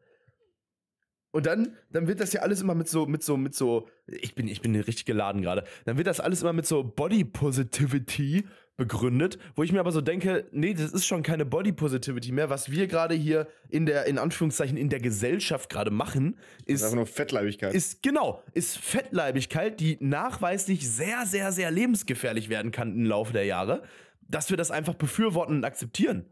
Und 1.30 1.44
dann, 1.44 1.76
dann 1.90 2.08
wird 2.08 2.20
das 2.20 2.32
ja 2.32 2.40
alles 2.40 2.62
immer 2.62 2.74
mit 2.74 2.88
so, 2.88 3.04
mit 3.04 3.22
so, 3.22 3.36
mit 3.36 3.54
so, 3.54 3.86
ich 4.06 4.34
bin, 4.34 4.48
ich 4.48 4.62
bin 4.62 4.74
richtig 4.76 5.04
geladen 5.04 5.42
gerade. 5.42 5.64
Dann 5.84 5.98
wird 5.98 6.06
das 6.06 6.18
alles 6.18 6.40
immer 6.40 6.54
mit 6.54 6.66
so 6.66 6.84
Body 6.84 7.24
Positivity 7.24 8.44
begründet, 8.76 9.38
wo 9.54 9.62
ich 9.62 9.72
mir 9.72 9.80
aber 9.80 9.92
so 9.92 10.00
denke, 10.00 10.46
nee, 10.50 10.74
das 10.74 10.92
ist 10.92 11.06
schon 11.06 11.22
keine 11.22 11.44
Body 11.44 11.72
Positivity 11.72 12.32
mehr. 12.32 12.50
Was 12.50 12.70
wir 12.70 12.86
gerade 12.86 13.14
hier 13.14 13.46
in 13.68 13.86
der, 13.86 14.06
in 14.06 14.18
Anführungszeichen, 14.18 14.76
in 14.76 14.88
der 14.88 15.00
Gesellschaft 15.00 15.68
gerade 15.70 15.90
machen, 15.90 16.36
Das 16.36 16.66
ist 16.66 16.74
ist, 16.74 16.82
einfach 16.84 16.96
nur 16.96 17.06
Fettleibigkeit. 17.06 17.74
ist 17.74 18.02
genau, 18.02 18.42
ist 18.54 18.78
Fettleibigkeit, 18.78 19.78
die 19.78 19.98
nachweislich 20.00 20.88
sehr, 20.88 21.26
sehr, 21.26 21.52
sehr 21.52 21.70
lebensgefährlich 21.70 22.48
werden 22.48 22.72
kann 22.72 22.92
im 22.94 23.04
Laufe 23.04 23.32
der 23.32 23.44
Jahre, 23.44 23.82
dass 24.28 24.50
wir 24.50 24.56
das 24.56 24.70
einfach 24.70 24.94
befürworten 24.94 25.56
und 25.56 25.64
akzeptieren. 25.64 26.24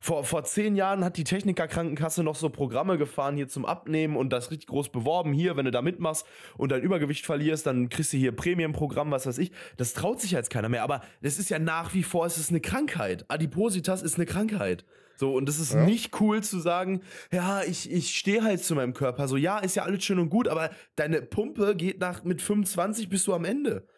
Vor, 0.00 0.22
vor 0.22 0.44
zehn 0.44 0.76
Jahren 0.76 1.04
hat 1.04 1.16
die 1.16 1.24
Technikerkrankenkasse 1.24 2.22
noch 2.22 2.36
so 2.36 2.50
Programme 2.50 2.98
gefahren 2.98 3.34
hier 3.36 3.48
zum 3.48 3.64
Abnehmen 3.64 4.16
und 4.16 4.30
das 4.32 4.50
richtig 4.52 4.68
groß 4.68 4.90
beworben. 4.90 5.32
Hier, 5.32 5.56
wenn 5.56 5.64
du 5.64 5.72
da 5.72 5.82
mitmachst 5.82 6.24
und 6.56 6.70
dein 6.70 6.82
Übergewicht 6.82 7.26
verlierst, 7.26 7.66
dann 7.66 7.88
kriegst 7.88 8.12
du 8.12 8.16
hier 8.16 8.30
Prämienprogramm, 8.32 9.10
was 9.10 9.26
weiß 9.26 9.38
ich. 9.38 9.50
Das 9.76 9.94
traut 9.94 10.20
sich 10.20 10.30
jetzt 10.30 10.50
keiner 10.50 10.68
mehr. 10.68 10.84
Aber 10.84 11.00
das 11.20 11.38
ist 11.38 11.50
ja 11.50 11.58
nach 11.58 11.94
wie 11.94 12.04
vor, 12.04 12.26
es 12.26 12.38
ist 12.38 12.50
eine 12.50 12.60
Krankheit. 12.60 13.24
Adipositas 13.28 14.02
ist 14.02 14.14
eine 14.16 14.26
Krankheit. 14.26 14.84
So, 15.16 15.34
und 15.34 15.48
es 15.48 15.58
ist 15.58 15.74
Ja. 15.74 15.84
nicht 15.84 16.20
cool 16.20 16.44
zu 16.44 16.60
sagen, 16.60 17.02
ja, 17.32 17.64
ich, 17.64 17.90
ich 17.90 18.14
stehe 18.16 18.44
halt 18.44 18.62
zu 18.62 18.76
meinem 18.76 18.94
Körper. 18.94 19.26
So, 19.26 19.36
ja, 19.36 19.58
ist 19.58 19.74
ja 19.74 19.82
alles 19.82 20.04
schön 20.04 20.20
und 20.20 20.30
gut, 20.30 20.46
aber 20.46 20.70
deine 20.94 21.22
Pumpe 21.22 21.74
geht 21.74 21.98
nach 21.98 22.22
mit 22.22 22.40
25 22.40 23.08
bist 23.08 23.26
du 23.26 23.34
am 23.34 23.44
Ende. 23.44 23.88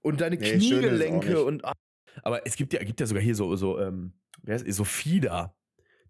Und 0.00 0.22
deine 0.22 0.36
Nee, 0.36 0.50
Kniegelenke 0.52 1.44
und. 1.44 1.62
ah, 1.66 1.74
Aber 2.22 2.46
es 2.46 2.56
gibt 2.56 2.72
ja, 2.72 2.82
gibt 2.82 3.00
ja 3.00 3.06
sogar 3.06 3.22
hier 3.22 3.34
so, 3.34 3.54
so, 3.56 3.78
ähm, 3.78 4.14
wer 4.42 4.56
ist, 4.56 4.76
so 4.76 4.84
Fieder, 4.84 5.54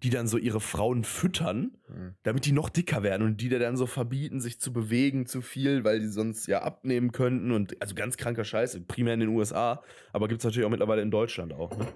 die 0.03 0.11
dann 0.11 0.27
so 0.27 0.39
ihre 0.39 0.61
Frauen 0.61 1.05
füttern, 1.05 1.77
Hm. 1.87 2.15
damit 2.23 2.47
die 2.47 2.53
noch 2.53 2.71
dicker 2.71 3.03
werden 3.03 3.23
und 3.27 3.41
die 3.41 3.49
dann 3.51 3.77
so 3.77 3.87
verbieten, 3.87 4.41
sich 4.41 4.59
zu 4.61 4.73
bewegen 4.73 5.27
zu 5.27 5.43
viel, 5.43 5.85
weil 5.85 6.01
die 6.01 6.09
sonst 6.09 6.47
ja 6.47 6.63
abnehmen 6.63 7.13
könnten 7.13 7.51
und 7.53 7.81
also 7.83 7.95
ganz 7.95 8.17
kranker 8.17 8.45
Scheiß, 8.45 8.81
primär 8.89 9.15
in 9.15 9.21
den 9.21 9.29
USA, 9.31 9.83
aber 10.13 10.29
gibt 10.29 10.41
es 10.41 10.45
natürlich 10.45 10.65
auch 10.67 10.71
mittlerweile 10.71 11.03
in 11.03 11.11
Deutschland 11.11 11.53
auch. 11.53 11.77
Ne? 11.77 11.87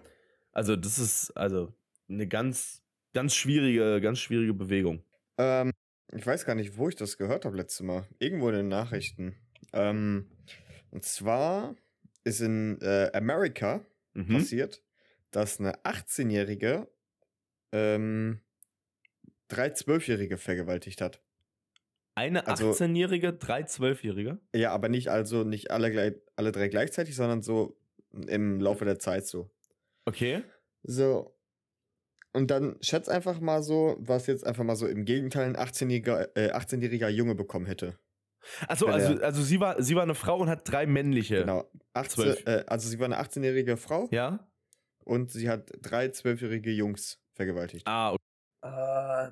Also 0.53 0.77
das 0.77 0.99
ist 0.99 1.31
also 1.37 1.73
eine 2.09 2.29
ganz, 2.29 2.83
ganz 3.15 3.35
schwierige, 3.35 4.01
ganz 4.03 4.19
schwierige 4.19 4.53
Bewegung. 4.53 5.03
Ähm, 5.39 5.73
ich 6.13 6.27
weiß 6.27 6.45
gar 6.45 6.55
nicht, 6.55 6.77
wo 6.77 6.89
ich 6.91 6.97
das 6.97 7.17
gehört 7.17 7.45
habe 7.47 7.57
letztes 7.57 7.81
Mal. 7.81 8.07
Irgendwo 8.19 8.51
in 8.51 8.55
den 8.57 8.69
Nachrichten. 8.69 9.35
Ähm, 9.73 10.27
und 10.91 11.05
zwar 11.05 11.75
ist 12.23 12.41
in 12.41 12.79
äh, 12.83 13.11
Amerika 13.15 13.81
Mhm. 14.17 14.35
passiert, 14.35 14.84
dass 15.37 15.59
eine 15.61 15.75
18-Jährige 15.85 16.89
ähm, 17.73 18.41
drei 19.49 19.69
12-Jährige 19.69 20.37
vergewaltigt 20.39 21.01
hat. 21.01 21.23
Eine 22.17 22.47
Also- 22.47 22.71
18-Jährige, 22.71 23.33
drei 23.33 23.63
12-Jährige. 23.63 24.39
Ja, 24.55 24.73
aber 24.73 24.89
nicht 24.89 25.09
also 25.09 25.43
nicht 25.45 25.71
alle, 25.71 26.23
alle 26.37 26.53
drei 26.53 26.69
gleichzeitig, 26.69 27.17
sondern 27.17 27.43
so 27.43 27.77
im 28.29 28.61
Laufe 28.61 28.85
der 28.85 28.99
Zeit 29.01 29.27
so. 29.27 29.51
Okay. 30.05 30.45
So. 30.85 31.37
Und 32.33 32.51
dann 32.51 32.77
schätz 32.81 33.09
einfach 33.09 33.41
mal 33.41 33.63
so, 33.63 33.97
was 33.99 34.27
jetzt 34.27 34.47
einfach 34.47 34.65
mal 34.65 34.77
so 34.77 34.87
im 34.87 35.05
Gegenteil 35.05 35.47
ein 35.49 35.57
18-jähriger 35.57 36.29
äh, 36.37 36.53
18-jähriger 36.53 37.09
Junge 37.09 37.35
bekommen 37.35 37.67
hätte. 37.67 37.99
Achso, 38.69 38.87
also, 38.87 39.15
er- 39.15 39.23
also 39.25 39.43
sie 39.43 39.59
war, 39.59 39.83
sie 39.83 39.97
war 39.97 40.03
eine 40.03 40.15
Frau 40.15 40.39
und 40.39 40.49
hat 40.49 40.71
drei 40.71 40.87
männliche. 40.87 41.41
Genau. 41.41 41.69
18, 41.95 42.25
Zwölf. 42.25 42.47
äh, 42.47 42.65
also 42.67 42.89
sie 42.89 42.99
war 42.99 43.07
eine 43.07 43.19
18-jährige 43.21 43.77
Frau 43.77 44.09
Ja? 44.13 44.47
Und 45.05 45.31
sie 45.31 45.49
hat 45.49 45.71
drei 45.81 46.09
zwölfjährige 46.09 46.71
Jungs 46.71 47.21
vergewaltigt. 47.33 47.87
Ah, 47.87 48.13
okay. 48.13 48.21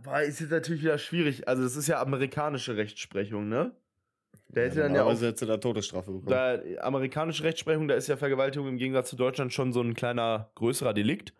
Boah, 0.05 0.21
ist 0.21 0.41
jetzt 0.41 0.50
natürlich 0.50 0.83
wieder 0.83 0.99
schwierig. 0.99 1.49
Also, 1.49 1.62
das 1.62 1.76
ist 1.76 1.87
ja 1.88 2.00
amerikanische 2.02 2.76
Rechtsprechung, 2.76 3.49
ne? 3.49 3.75
Der 4.49 4.64
hätte 4.67 4.81
dann 4.81 4.95
ja 4.95 5.00
auch. 5.00 5.07
normalerweise 5.07 5.29
hätte 5.29 5.47
da 5.47 5.57
Todesstrafe 5.57 6.12
bekommen. 6.12 6.29
Da, 6.31 6.61
amerikanische 6.83 7.43
Rechtsprechung, 7.45 7.88
da 7.88 7.95
ist 7.95 8.09
ja 8.09 8.19
Vergewaltigung 8.19 8.69
im 8.69 8.76
Gegensatz 8.76 9.09
zu 9.09 9.17
Deutschland 9.17 9.52
schon 9.55 9.73
so 9.73 9.81
ein 9.81 9.95
kleiner, 9.95 10.50
größerer 10.57 10.93
Delikt. 10.93 11.33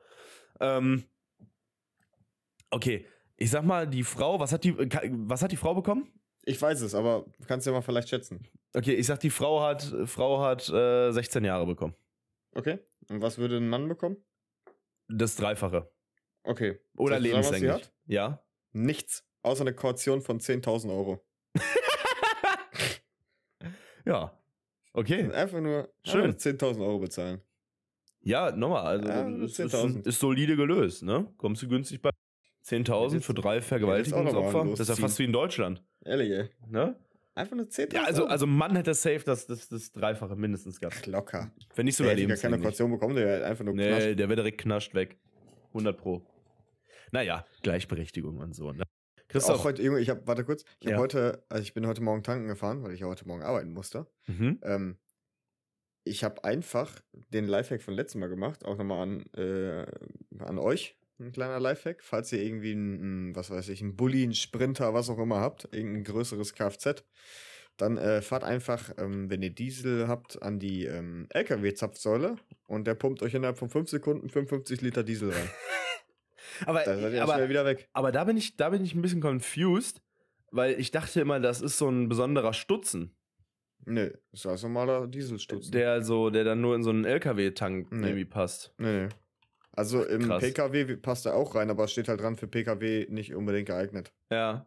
Ähm, 0.60 1.04
okay, 2.70 3.06
ich 3.36 3.50
sag 3.50 3.64
mal, 3.64 3.86
die 3.86 4.04
Frau, 4.04 4.40
was 4.40 4.52
hat 4.52 4.64
die, 4.64 4.72
ka- 4.88 5.02
was 5.10 5.42
hat 5.42 5.52
die 5.52 5.56
Frau 5.56 5.74
bekommen? 5.74 6.08
Ich 6.44 6.60
weiß 6.60 6.80
es, 6.80 6.94
aber 6.94 7.26
du 7.38 7.46
kannst 7.46 7.66
ja 7.66 7.72
mal 7.72 7.82
vielleicht 7.82 8.08
schätzen. 8.08 8.48
Okay, 8.74 8.94
ich 8.94 9.06
sag, 9.06 9.20
die 9.20 9.30
Frau 9.30 9.62
hat, 9.62 9.82
Frau 10.06 10.40
hat 10.42 10.68
äh, 10.70 11.12
16 11.12 11.44
Jahre 11.44 11.66
bekommen. 11.66 11.94
Okay. 12.54 12.78
Und 13.12 13.21
was 13.21 13.37
würde 13.38 13.59
ein 13.59 13.69
Mann 13.69 13.88
bekommen? 13.88 14.16
Das 15.09 15.37
Dreifache. 15.37 15.90
Okay. 16.45 16.81
Oder 16.97 17.21
lebenslänglich. 17.21 17.92
Ja. 18.07 18.42
Nichts. 18.73 19.25
Außer 19.42 19.61
eine 19.62 19.75
Kaution 19.75 20.23
von 20.23 20.40
10.000 20.40 20.90
Euro. 20.90 21.25
Ja. 24.04 24.37
Okay. 24.95 25.31
Einfach 25.31 25.61
nur, 25.61 25.88
Schön. 26.04 26.23
einfach 26.25 26.45
nur 26.45 26.73
10.000 26.75 26.81
Euro 26.85 26.99
bezahlen. 26.99 27.40
Ja, 28.21 28.50
nochmal. 28.50 28.85
Also, 28.85 29.09
Ja, 29.09 29.28
ist, 29.45 29.61
ist, 29.61 29.75
10.000. 29.75 30.07
ist 30.09 30.19
solide 30.19 30.57
gelöst, 30.57 31.04
ne? 31.04 31.33
Kommst 31.38 31.62
du 31.62 31.69
günstig 31.69 32.02
bei 32.02 32.11
10.000 32.66 33.21
für 33.21 33.33
drei 33.35 33.61
Vergewaltigungsopfer? 33.62 34.64
Das 34.71 34.81
ist 34.81 34.88
ja 34.88 34.97
fast 34.97 35.19
wie 35.21 35.25
in 35.25 35.33
Deutschland, 35.33 35.85
Ehrlich, 36.04 36.31
ey. 36.33 36.49
ne? 36.66 36.97
Einfach 37.34 37.56
nur 37.56 37.66
10.000 37.66 37.94
Ja, 37.94 38.04
also, 38.04 38.26
also 38.26 38.46
Mann 38.46 38.76
hätte 38.76 38.92
safe 38.92 39.22
das, 39.24 39.46
das, 39.46 39.68
das 39.68 39.90
Dreifache 39.92 40.36
mindestens 40.36 40.78
gehabt. 40.80 41.06
Locker. 41.06 41.50
Wenn 41.74 41.86
nicht 41.86 41.96
sogar 41.96 42.12
hätte 42.12 42.26
gar 42.26 42.36
keine. 42.36 42.58
Kaution 42.58 42.90
bekommen, 42.90 43.16
der 43.16 43.26
hätte 43.36 43.46
einfach 43.46 43.64
nur 43.64 43.74
Nee, 43.74 43.88
knascht. 43.88 44.18
der 44.18 44.28
wäre 44.28 44.36
direkt 44.36 44.60
knascht 44.60 44.94
weg. 44.94 45.18
100 45.68 45.96
pro. 45.96 46.26
Naja, 47.10 47.46
Gleichberechtigung 47.62 48.38
und 48.38 48.54
so, 48.54 48.72
ne? 48.72 48.84
Christoph. 49.28 49.60
Auch 49.60 49.64
heute, 49.64 49.82
Junge, 49.82 50.00
ich 50.00 50.10
habe, 50.10 50.26
warte 50.26 50.44
kurz, 50.44 50.62
ich 50.80 50.86
habe 50.88 50.96
Ja. 50.96 50.98
heute, 50.98 51.44
also 51.48 51.62
ich 51.62 51.72
bin 51.72 51.86
heute 51.86 52.02
Morgen 52.02 52.22
tanken 52.22 52.48
gefahren, 52.48 52.82
weil 52.82 52.92
ich 52.92 53.00
ja 53.00 53.06
heute 53.06 53.26
Morgen 53.26 53.42
arbeiten 53.42 53.72
musste. 53.72 54.06
mhm. 54.26 54.60
Ähm, 54.62 54.98
ich 56.04 56.24
habe 56.24 56.42
einfach 56.44 57.00
den 57.30 57.46
Lifehack 57.46 57.80
von 57.80 57.94
letztem 57.94 58.20
Mal 58.20 58.28
gemacht, 58.28 58.64
auch 58.64 58.76
nochmal 58.76 59.02
an, 59.02 59.24
äh, 59.34 59.86
an 60.40 60.58
euch. 60.58 60.98
Ein 61.26 61.32
kleiner 61.32 61.60
Lifehack, 61.60 62.02
falls 62.02 62.32
ihr 62.32 62.42
irgendwie 62.42 62.72
ein, 62.72 63.30
ein, 63.30 63.36
was 63.36 63.50
weiß 63.50 63.68
ich, 63.68 63.80
einen 63.82 63.96
Bulli, 63.96 64.22
einen 64.22 64.34
Sprinter, 64.34 64.92
was 64.94 65.08
auch 65.10 65.18
immer 65.18 65.40
habt, 65.40 65.68
irgendein 65.72 66.04
größeres 66.04 66.54
Kfz, 66.54 67.04
dann 67.76 67.96
äh, 67.96 68.20
fahrt 68.22 68.44
einfach, 68.44 68.90
ähm, 68.98 69.30
wenn 69.30 69.42
ihr 69.42 69.50
Diesel 69.50 70.08
habt, 70.08 70.42
an 70.42 70.58
die 70.58 70.84
ähm, 70.84 71.26
LKW-Zapfsäule 71.30 72.36
und 72.66 72.86
der 72.86 72.94
pumpt 72.94 73.22
euch 73.22 73.34
innerhalb 73.34 73.58
von 73.58 73.70
5 73.70 73.88
Sekunden 73.88 74.28
55 74.28 74.80
Liter 74.82 75.02
Diesel 75.04 75.30
rein. 75.30 75.48
aber, 76.66 76.82
Da 76.84 76.98
seid 76.98 77.12
ihr 77.14 77.22
aber, 77.22 77.34
schnell 77.34 77.48
wieder 77.48 77.64
weg. 77.64 77.88
aber 77.92 78.12
da 78.12 78.24
bin 78.24 78.36
ich, 78.36 78.56
da 78.56 78.70
bin 78.70 78.84
ich 78.84 78.94
ein 78.94 79.02
bisschen 79.02 79.20
confused, 79.22 80.02
weil 80.50 80.78
ich 80.78 80.90
dachte 80.90 81.20
immer, 81.20 81.40
das 81.40 81.60
ist 81.60 81.78
so 81.78 81.88
ein 81.88 82.08
besonderer 82.08 82.52
Stutzen, 82.52 83.14
Nö, 83.84 84.10
das 84.30 84.40
ist 84.40 84.46
also 84.46 84.68
normaler 84.68 85.08
Dieselstutz. 85.08 85.70
der 85.72 86.02
so, 86.02 86.30
der 86.30 86.44
dann 86.44 86.60
nur 86.60 86.76
in 86.76 86.84
so 86.84 86.90
einen 86.90 87.04
LKW-Tank 87.04 87.90
Nee. 87.90 88.06
irgendwie 88.06 88.24
passt. 88.24 88.72
Nee, 88.78 89.06
nee. 89.06 89.08
Also 89.72 90.04
im 90.04 90.22
Krass. 90.22 90.42
PKW 90.42 90.96
passt 90.96 91.26
er 91.26 91.34
auch 91.34 91.54
rein, 91.54 91.70
aber 91.70 91.84
es 91.84 91.92
steht 91.92 92.08
halt 92.08 92.20
dran 92.20 92.36
für 92.36 92.46
PKW 92.46 93.06
nicht 93.08 93.34
unbedingt 93.34 93.66
geeignet. 93.66 94.12
Ja. 94.30 94.66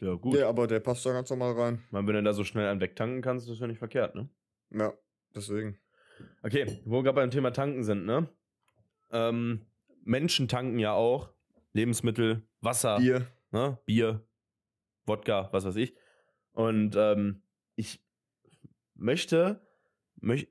Ja, 0.00 0.14
gut. 0.14 0.36
Ja, 0.36 0.48
aber 0.48 0.66
der 0.66 0.80
passt 0.80 1.06
da 1.06 1.12
ganz 1.12 1.30
normal 1.30 1.52
rein. 1.52 1.82
Weil 1.90 2.06
wenn 2.06 2.14
du 2.14 2.22
da 2.24 2.32
so 2.32 2.44
schnell 2.44 2.66
einen 2.68 2.80
wegtanken 2.80 3.22
kannst, 3.22 3.46
ist 3.46 3.52
das 3.52 3.60
ja 3.60 3.68
nicht 3.68 3.78
verkehrt, 3.78 4.14
ne? 4.14 4.28
Ja, 4.70 4.92
deswegen. 5.34 5.78
Okay, 6.42 6.80
wo 6.84 6.98
wir 6.98 7.02
gerade 7.04 7.16
beim 7.16 7.30
Thema 7.30 7.52
Tanken 7.52 7.84
sind, 7.84 8.04
ne? 8.04 8.28
Ähm, 9.12 9.66
Menschen 10.04 10.48
tanken 10.48 10.78
ja 10.78 10.92
auch. 10.92 11.30
Lebensmittel, 11.72 12.42
Wasser, 12.60 12.98
Bier. 12.98 13.26
Ne? 13.50 13.78
Bier, 13.86 14.26
Wodka, 15.06 15.48
was 15.52 15.64
weiß 15.64 15.76
ich. 15.76 15.94
Und 16.52 16.96
ähm, 16.96 17.42
ich 17.76 18.04
möchte, 18.94 19.46
möch, 19.54 19.60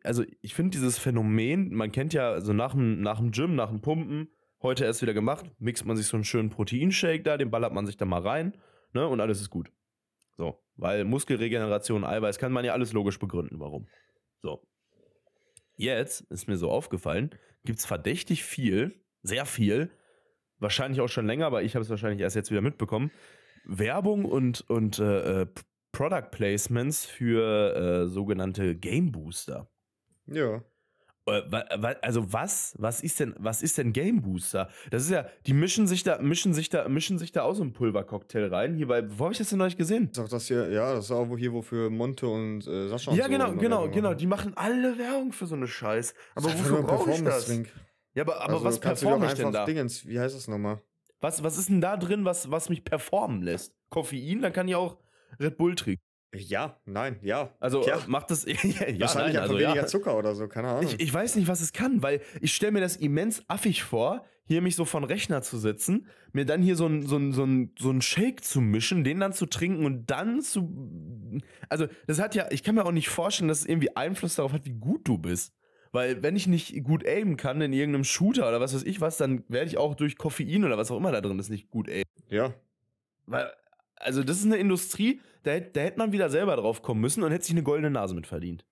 also 0.04 0.24
ich 0.42 0.54
finde 0.54 0.72
dieses 0.72 0.98
Phänomen, 0.98 1.74
man 1.74 1.92
kennt 1.92 2.14
ja 2.14 2.42
so 2.42 2.54
nach 2.54 2.74
dem, 2.74 3.02
nach 3.02 3.20
dem 3.20 3.32
Gym, 3.32 3.56
nach 3.56 3.70
dem 3.70 3.82
Pumpen, 3.82 4.30
heute 4.62 4.86
erst 4.86 5.02
wieder 5.02 5.14
gemacht, 5.14 5.50
mixt 5.60 5.86
man 5.86 5.98
sich 5.98 6.08
so 6.08 6.18
einen 6.18 6.24
schönen 6.24 6.50
Proteinshake 6.50 7.24
da, 7.24 7.38
den 7.38 7.52
ballert 7.52 7.74
man 7.74 7.86
sich 7.86 7.98
da 7.98 8.06
mal 8.06 8.22
rein, 8.22 8.58
ne? 8.94 9.08
Und 9.08 9.22
alles 9.22 9.42
ist 9.42 9.50
gut. 9.50 9.72
So, 10.38 10.62
weil 10.76 11.06
Muskelregeneration, 11.06 12.04
Eiweiß, 12.04 12.38
kann 12.38 12.52
man 12.52 12.66
ja 12.66 12.74
alles 12.74 12.94
logisch 12.94 13.20
begründen, 13.20 13.60
warum. 13.60 13.88
So. 14.42 14.62
Jetzt 15.78 16.22
ist 16.30 16.48
mir 16.48 16.58
so 16.58 16.70
aufgefallen, 16.70 17.32
gibt 17.64 17.80
es 17.80 17.86
verdächtig 17.86 18.44
viel, 18.44 19.04
sehr 19.24 19.46
viel, 19.46 19.90
wahrscheinlich 20.60 21.02
auch 21.02 21.10
schon 21.10 21.26
länger, 21.26 21.48
aber 21.48 21.64
ich 21.64 21.76
habe 21.76 21.84
es 21.84 21.90
wahrscheinlich 21.90 22.22
erst 22.22 22.36
jetzt 22.36 22.52
wieder 22.52 22.62
mitbekommen, 22.62 23.12
Werbung 23.66 24.26
und, 24.26 24.62
und 24.70 25.00
äh, 25.00 25.42
äh, 25.42 25.48
Product 25.92 26.32
Placements 26.32 27.06
für 27.06 27.76
äh, 27.76 28.08
sogenannte 28.08 28.76
Game 28.76 29.12
Booster. 29.12 29.70
Ja. 30.28 30.64
Äh, 31.28 31.42
also 32.02 32.34
was, 32.34 32.76
was 32.80 33.02
ist 33.02 33.20
denn, 33.20 33.36
was 33.38 33.62
ist 33.62 33.78
denn 33.78 33.94
Game 33.94 34.22
Booster? 34.22 34.70
Das 34.90 35.04
ist 35.04 35.12
ja, 35.12 35.26
die 35.46 35.54
mischen 35.54 35.88
sich 35.88 36.04
da, 36.04 36.20
mischen 36.20 36.54
sich 36.54 36.70
da, 36.70 36.88
mischen 36.88 37.20
sich 37.20 37.32
da 37.32 37.44
auch 37.44 37.54
so 37.54 37.62
einen 37.62 37.74
Pulvercocktail 37.74 38.48
rein. 38.48 38.76
Hier 38.76 38.88
bei, 38.88 39.04
wo 39.18 39.26
habe 39.26 39.34
ich 39.34 39.38
das 39.38 39.50
denn 39.50 39.60
neulich 39.60 39.78
gesehen? 39.78 40.10
Ist 40.12 40.20
auch 40.20 40.28
das 40.28 40.48
hier, 40.48 40.70
ja, 40.72 40.94
das 40.94 41.06
ist 41.06 41.12
auch 41.12 41.38
hier, 41.38 41.54
wofür 41.54 41.90
Monte 41.90 42.28
und 42.28 42.66
äh, 42.68 42.88
Sascha 42.88 43.12
und 43.12 43.18
Ja, 43.18 43.26
so 43.26 43.30
genau, 43.32 43.54
genau, 43.54 43.90
genau. 43.90 44.10
machen. 44.10 44.18
Die 44.18 44.28
machen 44.28 44.54
alle 44.56 44.98
Werbung 44.98 45.32
für 45.32 45.46
so 45.46 45.56
eine 45.56 45.68
Scheiß. 45.68 46.14
Aber 46.36 46.46
wofür 46.46 46.82
brauche 46.84 47.12
ich 47.12 47.24
das? 47.24 47.46
Performance-Drink. 47.46 47.72
Ja, 48.14 48.24
aber, 48.24 48.42
aber 48.42 48.54
Also 48.54 48.66
was 48.66 48.80
performe 48.80 49.28
ich 49.28 49.34
denn 49.34 49.52
da? 49.52 49.66
Dingens, 49.66 50.06
wie 50.08 50.20
heißt 50.20 50.36
das 50.36 50.48
nochmal? 50.48 50.82
Was, 51.20 51.44
was 51.44 51.58
ist 51.58 51.70
denn 51.70 51.82
da 51.82 51.98
drin, 51.98 52.26
was, 52.26 52.50
was 52.50 52.70
mich 52.70 52.84
performen 52.84 53.44
lässt? 53.44 53.76
Koffein, 53.90 54.42
dann 54.42 54.54
kann 54.54 54.68
ich 54.68 54.76
auch 54.76 54.98
Red 55.40 55.58
Bull 55.58 55.76
trinken. 55.76 56.04
Ja, 56.34 56.80
nein, 56.86 57.20
ja. 57.22 57.54
Also 57.60 57.86
ja, 57.86 57.98
äh, 57.98 58.08
macht 58.08 58.32
das. 58.32 58.46
ja, 58.46 58.54
ja, 58.54 59.00
wahrscheinlich 59.02 59.08
nein, 59.10 59.28
einfach 59.28 59.42
also, 59.42 59.54
weniger 59.56 59.76
ja. 59.76 59.86
Zucker 59.86 60.18
oder 60.18 60.34
so, 60.34 60.48
keine 60.48 60.70
Ahnung. 60.70 60.86
Ich, 60.86 61.00
ich 61.00 61.14
weiß 61.14 61.36
nicht, 61.36 61.48
was 61.48 61.60
es 61.62 61.74
kann, 61.74 62.02
weil 62.02 62.22
ich 62.40 62.54
stelle 62.54 62.72
mir 62.72 62.80
das 62.80 62.96
immens 62.96 63.44
affig 63.50 63.84
vor, 63.84 64.26
hier 64.46 64.62
mich 64.62 64.76
so 64.76 64.86
von 64.86 65.04
Rechner 65.04 65.42
zu 65.42 65.58
sitzen, 65.58 66.08
mir 66.32 66.46
dann 66.46 66.62
hier 66.62 66.76
so 66.76 66.86
ein, 66.86 67.06
so 67.06 67.18
ein, 67.18 67.34
so 67.34 67.44
ein, 67.44 67.74
so 67.78 67.92
ein 67.92 68.02
Shake 68.02 68.44
zu 68.44 68.62
mischen, 68.62 69.04
den 69.04 69.20
dann 69.20 69.34
zu 69.34 69.46
trinken 69.46 69.86
und 69.86 70.10
dann 70.10 70.42
zu. 70.42 71.42
Also, 71.68 71.88
das 72.08 72.20
hat 72.20 72.34
ja, 72.34 72.48
ich 72.50 72.64
kann 72.64 72.76
mir 72.76 72.86
auch 72.86 72.92
nicht 72.92 73.10
vorstellen, 73.10 73.50
dass 73.50 73.62
es 73.62 73.66
irgendwie 73.66 73.96
Einfluss 73.96 74.36
darauf 74.36 74.54
hat, 74.54 74.66
wie 74.66 74.74
gut 74.74 75.08
du 75.08 75.18
bist. 75.18 75.54
Weil, 75.92 76.24
wenn 76.24 76.38
ich 76.38 76.48
nicht 76.48 76.82
gut 76.86 77.06
aimen 77.06 77.36
kann 77.36 77.60
in 77.60 77.74
irgendeinem 77.74 78.06
Shooter 78.06 78.48
oder 78.48 78.62
was 78.62 78.74
weiß 78.74 78.84
ich 78.84 79.02
was, 79.02 79.18
dann 79.18 79.44
werde 79.50 79.68
ich 79.68 79.78
auch 79.78 79.96
durch 79.96 80.18
Koffein 80.18 80.64
oder 80.64 80.78
was 80.78 80.90
auch 80.90 80.98
immer 80.98 81.12
da 81.12 81.20
drin 81.20 81.38
ist 81.40 81.50
nicht 81.50 81.70
gut 81.70 81.90
aimen. 81.90 82.06
ja, 82.30 82.54
Weil, 83.26 83.52
also, 84.02 84.24
das 84.24 84.38
ist 84.38 84.46
eine 84.46 84.58
Industrie, 84.58 85.22
da, 85.44 85.60
da 85.60 85.82
hätte 85.82 85.98
man 85.98 86.12
wieder 86.12 86.30
selber 86.30 86.56
drauf 86.56 86.82
kommen 86.82 87.02
müssen 87.02 87.24
und 87.24 87.32
hätte 87.32 87.46
sich 87.46 87.54
eine 87.54 87.64
goldene 87.64 87.90
Nase 87.90 88.16
mit 88.16 88.28
verdient. 88.28 88.66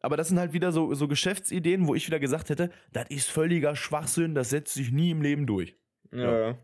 Aber 0.00 0.16
das 0.16 0.28
sind 0.28 0.38
halt 0.38 0.52
wieder 0.52 0.72
so, 0.72 0.94
so 0.94 1.08
Geschäftsideen, 1.08 1.86
wo 1.86 1.94
ich 1.94 2.06
wieder 2.06 2.20
gesagt 2.20 2.50
hätte, 2.50 2.70
das 2.92 3.10
ist 3.10 3.28
völliger 3.28 3.74
Schwachsinn, 3.74 4.34
das 4.34 4.50
setzt 4.50 4.74
sich 4.74 4.92
nie 4.92 5.10
im 5.10 5.22
Leben 5.22 5.46
durch. 5.46 5.76
ja, 6.12 6.48
Ja. 6.50 6.58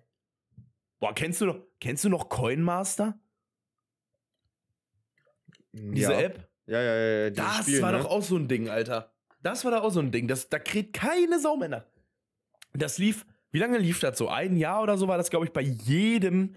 Boah, 1.01 1.15
kennst 1.15 1.41
du 1.41 1.47
noch, 1.47 1.59
kennst 1.81 2.05
du 2.05 2.09
noch 2.09 2.31
Coinmaster? 2.31 3.19
Diese 5.73 6.13
ja. 6.13 6.21
App? 6.21 6.49
Ja, 6.67 6.81
ja, 6.81 6.95
ja, 6.95 7.25
ja. 7.25 7.31
Das 7.31 7.59
Spiel, 7.63 7.83
war 7.83 7.93
ne? 7.93 7.99
doch 7.99 8.07
auch 8.07 8.23
so 8.23 8.37
ein 8.37 8.49
Ding, 8.49 8.69
Alter. 8.69 9.13
Das 9.43 9.65
war 9.65 9.73
doch 9.73 9.83
auch 9.83 9.91
so 9.91 10.01
ein 10.01 10.13
Ding. 10.13 10.29
Das, 10.29 10.49
da 10.49 10.59
kriegt 10.59 10.95
keine 10.95 11.39
Sau 11.41 11.57
mehr 11.57 11.69
nach. 11.69 11.85
Das 12.73 12.97
lief, 12.97 13.27
wie 13.51 13.59
lange 13.59 13.79
lief 13.79 14.01
das 14.01 14.17
so? 14.17 14.29
Ein 14.29 14.57
Jahr 14.57 14.83
oder 14.83 14.97
so 14.97 15.07
war 15.07 15.19
das, 15.19 15.29
glaube 15.29 15.45
ich, 15.45 15.53
bei 15.53 15.61
jedem 15.61 16.55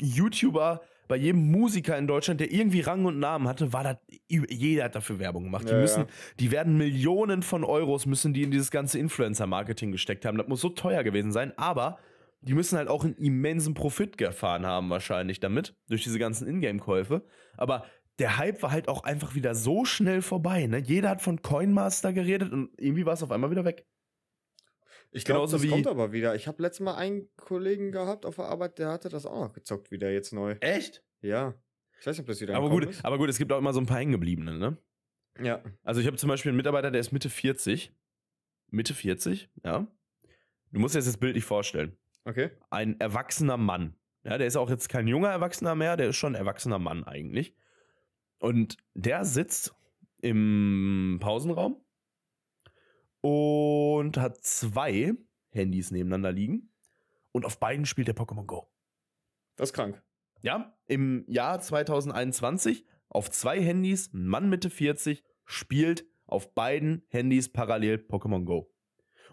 YouTuber, 0.00 0.80
bei 1.08 1.16
jedem 1.16 1.50
Musiker 1.50 1.96
in 1.96 2.06
Deutschland, 2.06 2.40
der 2.40 2.50
irgendwie 2.52 2.80
Rang 2.80 3.04
und 3.04 3.18
Namen 3.18 3.46
hatte, 3.46 3.72
war 3.72 3.84
das, 3.84 3.96
jeder 4.28 4.84
hat 4.84 4.94
dafür 4.96 5.18
Werbung 5.18 5.44
gemacht. 5.44 5.68
Die 5.68 5.72
Ja, 5.72 5.80
müssen, 5.80 6.00
ja. 6.00 6.06
die 6.40 6.50
werden 6.50 6.76
Millionen 6.76 7.42
von 7.42 7.64
Euros 7.64 8.06
müssen 8.06 8.34
die 8.34 8.42
in 8.42 8.50
dieses 8.50 8.70
ganze 8.70 8.98
Influencer-Marketing 8.98 9.92
gesteckt 9.92 10.24
haben. 10.24 10.36
Das 10.36 10.48
muss 10.48 10.60
so 10.60 10.68
teuer 10.68 11.04
gewesen 11.04 11.32
sein, 11.32 11.52
aber 11.56 11.98
die 12.40 12.54
müssen 12.54 12.76
halt 12.76 12.88
auch 12.88 13.04
einen 13.04 13.14
immensen 13.14 13.74
Profit 13.74 14.18
gefahren 14.18 14.66
haben, 14.66 14.90
wahrscheinlich 14.90 15.40
damit, 15.40 15.74
durch 15.88 16.02
diese 16.02 16.18
ganzen 16.18 16.46
Ingame-Käufe. 16.48 17.24
Aber 17.56 17.84
der 18.18 18.38
Hype 18.38 18.62
war 18.62 18.70
halt 18.70 18.88
auch 18.88 19.04
einfach 19.04 19.34
wieder 19.34 19.54
so 19.54 19.84
schnell 19.84 20.22
vorbei. 20.22 20.66
Ne? 20.66 20.78
Jeder 20.78 21.10
hat 21.10 21.22
von 21.22 21.42
Coinmaster 21.42 22.12
geredet 22.12 22.52
und 22.52 22.70
irgendwie 22.78 23.06
war 23.06 23.14
es 23.14 23.22
auf 23.22 23.30
einmal 23.30 23.50
wieder 23.50 23.64
weg. 23.64 23.86
Ich 25.16 25.24
glaube, 25.24 25.50
das 25.50 25.62
wie- 25.62 25.68
kommt 25.70 25.86
aber 25.86 26.12
wieder. 26.12 26.34
Ich 26.34 26.46
habe 26.46 26.62
letztes 26.62 26.80
Mal 26.84 26.94
einen 26.96 27.28
Kollegen 27.36 27.90
gehabt 27.92 28.26
auf 28.26 28.36
der 28.36 28.46
Arbeit, 28.46 28.78
der 28.78 28.88
hatte 28.90 29.08
das 29.08 29.26
auch 29.26 29.40
noch 29.40 29.52
gezockt 29.52 29.90
wieder 29.90 30.10
jetzt 30.10 30.32
neu. 30.32 30.52
Echt? 30.60 31.02
Ja. 31.22 31.54
Ich 32.00 32.06
weiß 32.06 32.16
nicht, 32.16 32.20
ob 32.20 32.26
das 32.26 32.40
wieder 32.40 32.54
Aber 32.54 32.68
gut, 32.68 32.84
ist. 32.84 33.04
aber 33.04 33.16
gut, 33.18 33.28
es 33.30 33.38
gibt 33.38 33.50
auch 33.52 33.58
immer 33.58 33.72
so 33.72 33.80
ein 33.80 33.86
paar 33.86 33.98
Hängengebliebene, 33.98 34.58
ne? 34.58 34.76
Ja. 35.40 35.62
Also 35.82 36.00
ich 36.00 36.06
habe 36.06 36.16
zum 36.16 36.28
Beispiel 36.28 36.50
einen 36.50 36.56
Mitarbeiter, 36.56 36.90
der 36.90 37.00
ist 37.00 37.12
Mitte 37.12 37.30
40. 37.30 37.92
Mitte 38.70 38.94
40, 38.94 39.48
ja. 39.64 39.86
Du 40.72 40.80
musst 40.80 40.94
dir 40.94 40.98
jetzt 40.98 41.08
das 41.08 41.16
Bild 41.16 41.34
nicht 41.36 41.44
vorstellen. 41.44 41.96
Okay. 42.24 42.50
Ein 42.70 42.98
erwachsener 43.00 43.56
Mann. 43.56 43.94
Ja, 44.24 44.36
der 44.38 44.46
ist 44.46 44.56
auch 44.56 44.68
jetzt 44.68 44.88
kein 44.88 45.06
junger 45.06 45.28
Erwachsener 45.30 45.74
mehr, 45.74 45.96
der 45.96 46.08
ist 46.08 46.16
schon 46.16 46.32
ein 46.34 46.38
erwachsener 46.40 46.78
Mann 46.78 47.04
eigentlich. 47.04 47.54
Und 48.38 48.76
der 48.94 49.24
sitzt 49.24 49.74
im 50.20 51.18
Pausenraum 51.20 51.80
und 53.26 54.18
hat 54.18 54.44
zwei 54.44 55.14
Handys 55.50 55.90
nebeneinander 55.90 56.30
liegen. 56.30 56.70
Und 57.32 57.44
auf 57.44 57.58
beiden 57.58 57.84
spielt 57.84 58.06
der 58.06 58.16
Pokémon 58.16 58.46
Go. 58.46 58.68
Das 59.56 59.70
ist 59.70 59.72
krank. 59.72 60.00
Ja, 60.42 60.78
im 60.86 61.24
Jahr 61.26 61.60
2021 61.60 62.86
auf 63.08 63.30
zwei 63.30 63.60
Handys, 63.60 64.12
ein 64.12 64.26
Mann 64.26 64.48
Mitte 64.48 64.70
40 64.70 65.24
spielt 65.44 66.06
auf 66.26 66.54
beiden 66.54 67.04
Handys 67.08 67.52
parallel 67.52 67.96
Pokémon 67.96 68.44
Go. 68.44 68.72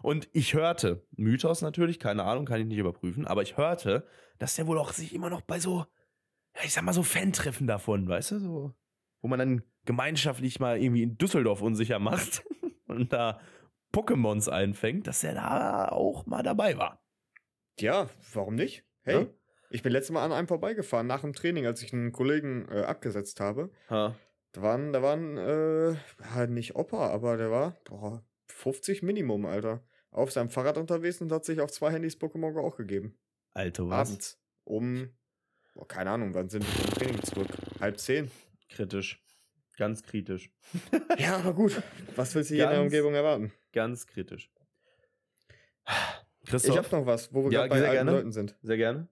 Und 0.02 0.28
ich 0.32 0.54
hörte, 0.54 1.06
Mythos 1.12 1.62
natürlich, 1.62 2.00
keine 2.00 2.24
Ahnung, 2.24 2.46
kann 2.46 2.60
ich 2.60 2.66
nicht 2.66 2.78
überprüfen, 2.78 3.26
aber 3.26 3.42
ich 3.42 3.56
hörte, 3.56 4.06
dass 4.38 4.56
der 4.56 4.66
wohl 4.66 4.78
auch 4.78 4.92
sich 4.92 5.14
immer 5.14 5.30
noch 5.30 5.40
bei 5.40 5.60
so, 5.60 5.86
ich 6.64 6.72
sag 6.72 6.82
mal 6.82 6.92
so 6.92 7.04
Fan-Treffen 7.04 7.66
davon, 7.68 8.08
weißt 8.08 8.32
du, 8.32 8.38
so, 8.40 8.74
wo 9.22 9.28
man 9.28 9.38
dann 9.38 9.62
gemeinschaftlich 9.84 10.58
mal 10.58 10.82
irgendwie 10.82 11.04
in 11.04 11.16
Düsseldorf 11.16 11.62
unsicher 11.62 12.00
macht 12.00 12.44
und 12.86 13.12
da 13.12 13.40
Pokémons 13.94 14.48
einfängt, 14.50 15.06
dass 15.06 15.24
er 15.24 15.34
da 15.34 15.88
auch 15.88 16.26
mal 16.26 16.42
dabei 16.42 16.76
war. 16.76 17.02
Ja, 17.78 18.08
warum 18.32 18.54
nicht? 18.54 18.84
Hey, 19.02 19.22
Ja? 19.22 19.26
ich 19.70 19.82
bin 19.82 19.92
letztes 19.92 20.12
Mal 20.12 20.24
an 20.24 20.32
einem 20.32 20.48
vorbeigefahren 20.48 21.06
nach 21.06 21.22
dem 21.22 21.32
Training, 21.32 21.66
als 21.66 21.82
ich 21.82 21.92
einen 21.92 22.12
Kollegen 22.12 22.66
äh, 22.70 22.82
abgesetzt 22.82 23.40
habe. 23.40 23.70
Ha. 23.90 24.14
Da 24.52 24.62
waren, 24.62 24.92
da 24.92 25.02
waren, 25.02 25.36
äh, 25.36 25.92
ja, 25.92 26.46
nicht 26.46 26.76
Opa, 26.76 27.08
aber 27.10 27.36
der 27.36 27.50
war, 27.50 27.76
boah, 27.84 28.24
50 28.48 29.02
Minimum, 29.02 29.46
Alter. 29.46 29.82
Auf 30.10 30.30
seinem 30.30 30.48
Fahrrad 30.50 30.78
unterwegs 30.78 31.20
und 31.20 31.32
hat 31.32 31.44
sich 31.44 31.60
auf 31.60 31.72
zwei 31.72 31.90
Handys 31.90 32.16
Pokémon 32.16 32.52
Go 32.52 32.60
auch 32.64 32.76
gegeben. 32.76 33.18
Alter, 33.52 33.88
was? 33.88 34.08
Abends. 34.10 34.40
Um, 34.62 35.10
boah, 35.74 35.88
keine 35.88 36.10
Ahnung, 36.10 36.34
wann 36.34 36.48
sind 36.48 36.62
wir 36.64 36.84
vom 36.84 36.94
Training 36.94 37.22
zurück? 37.24 37.48
Halb 37.80 37.98
zehn. 37.98 38.30
Kritisch. 38.68 39.20
Ganz 39.76 40.02
kritisch. 40.04 40.52
Ja, 41.18 41.38
aber 41.38 41.52
gut. 41.54 41.82
Was 42.14 42.32
willst 42.36 42.50
du 42.50 42.54
hier 42.54 42.64
in 42.66 42.70
der 42.70 42.82
Umgebung 42.82 43.14
erwarten? 43.14 43.52
Ganz 43.74 44.06
kritisch. 44.06 44.50
Ich 46.42 46.50
Christoph, 46.50 46.76
hab 46.78 46.92
noch 46.92 47.06
was, 47.06 47.32
wo 47.34 47.44
wir 47.44 47.52
Ja, 47.52 47.66
gerade 47.66 47.80
bei 47.80 47.86
alten 47.88 47.92
gerne. 47.92 48.10
Leuten 48.12 48.32
sind. 48.32 48.56
sehr 48.62 48.76
gerne. 48.76 49.08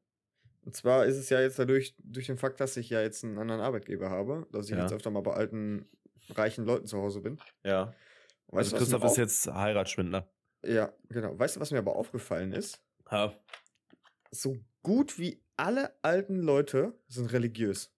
Und 0.64 0.76
zwar 0.76 1.07
ist 1.07 1.16
es 1.16 1.28
ja 1.28 1.40
jetzt 1.40 1.59
dadurch, 1.59 1.95
durch 1.99 2.26
den 2.26 2.37
Fakt, 2.37 2.61
dass 2.61 2.76
ich 2.76 2.88
ja 2.88 3.02
jetzt 3.02 3.25
einen 3.25 3.38
anderen 3.38 3.61
Arbeitgeber 3.61 4.11
habe, 4.11 4.47
dass 4.52 4.66
ich 4.66 4.73
Ja. 4.76 4.83
jetzt 4.83 4.92
öfter 4.92 5.11
mal 5.11 5.23
bei 5.23 5.33
alten, 5.33 5.88
reichen 6.31 6.64
Leuten 6.64 6.87
zu 6.87 6.99
Hause 6.99 7.21
bin. 7.21 7.38
Ja. 7.64 7.92
Weißt 8.49 8.73
Also 8.73 8.76
Christoph 8.76 9.04
ist 9.04 9.16
jetzt 9.16 9.47
Heiratsschwindler. 9.52 10.31
Ja, 10.64 10.92
genau. 11.09 11.37
Weißt 11.38 11.57
du, 11.57 11.61
was 11.61 11.71
mir 11.73 11.78
aber 11.78 11.97
aufgefallen 11.97 12.52
ist? 12.52 12.81
Ja. 13.11 13.35
So 14.31 14.57
gut 14.83 15.19
wie 15.19 15.42
alle 15.57 15.97
alten 16.02 16.38
Leute 16.40 16.95
sind 17.09 17.33
religiös. 17.33 17.92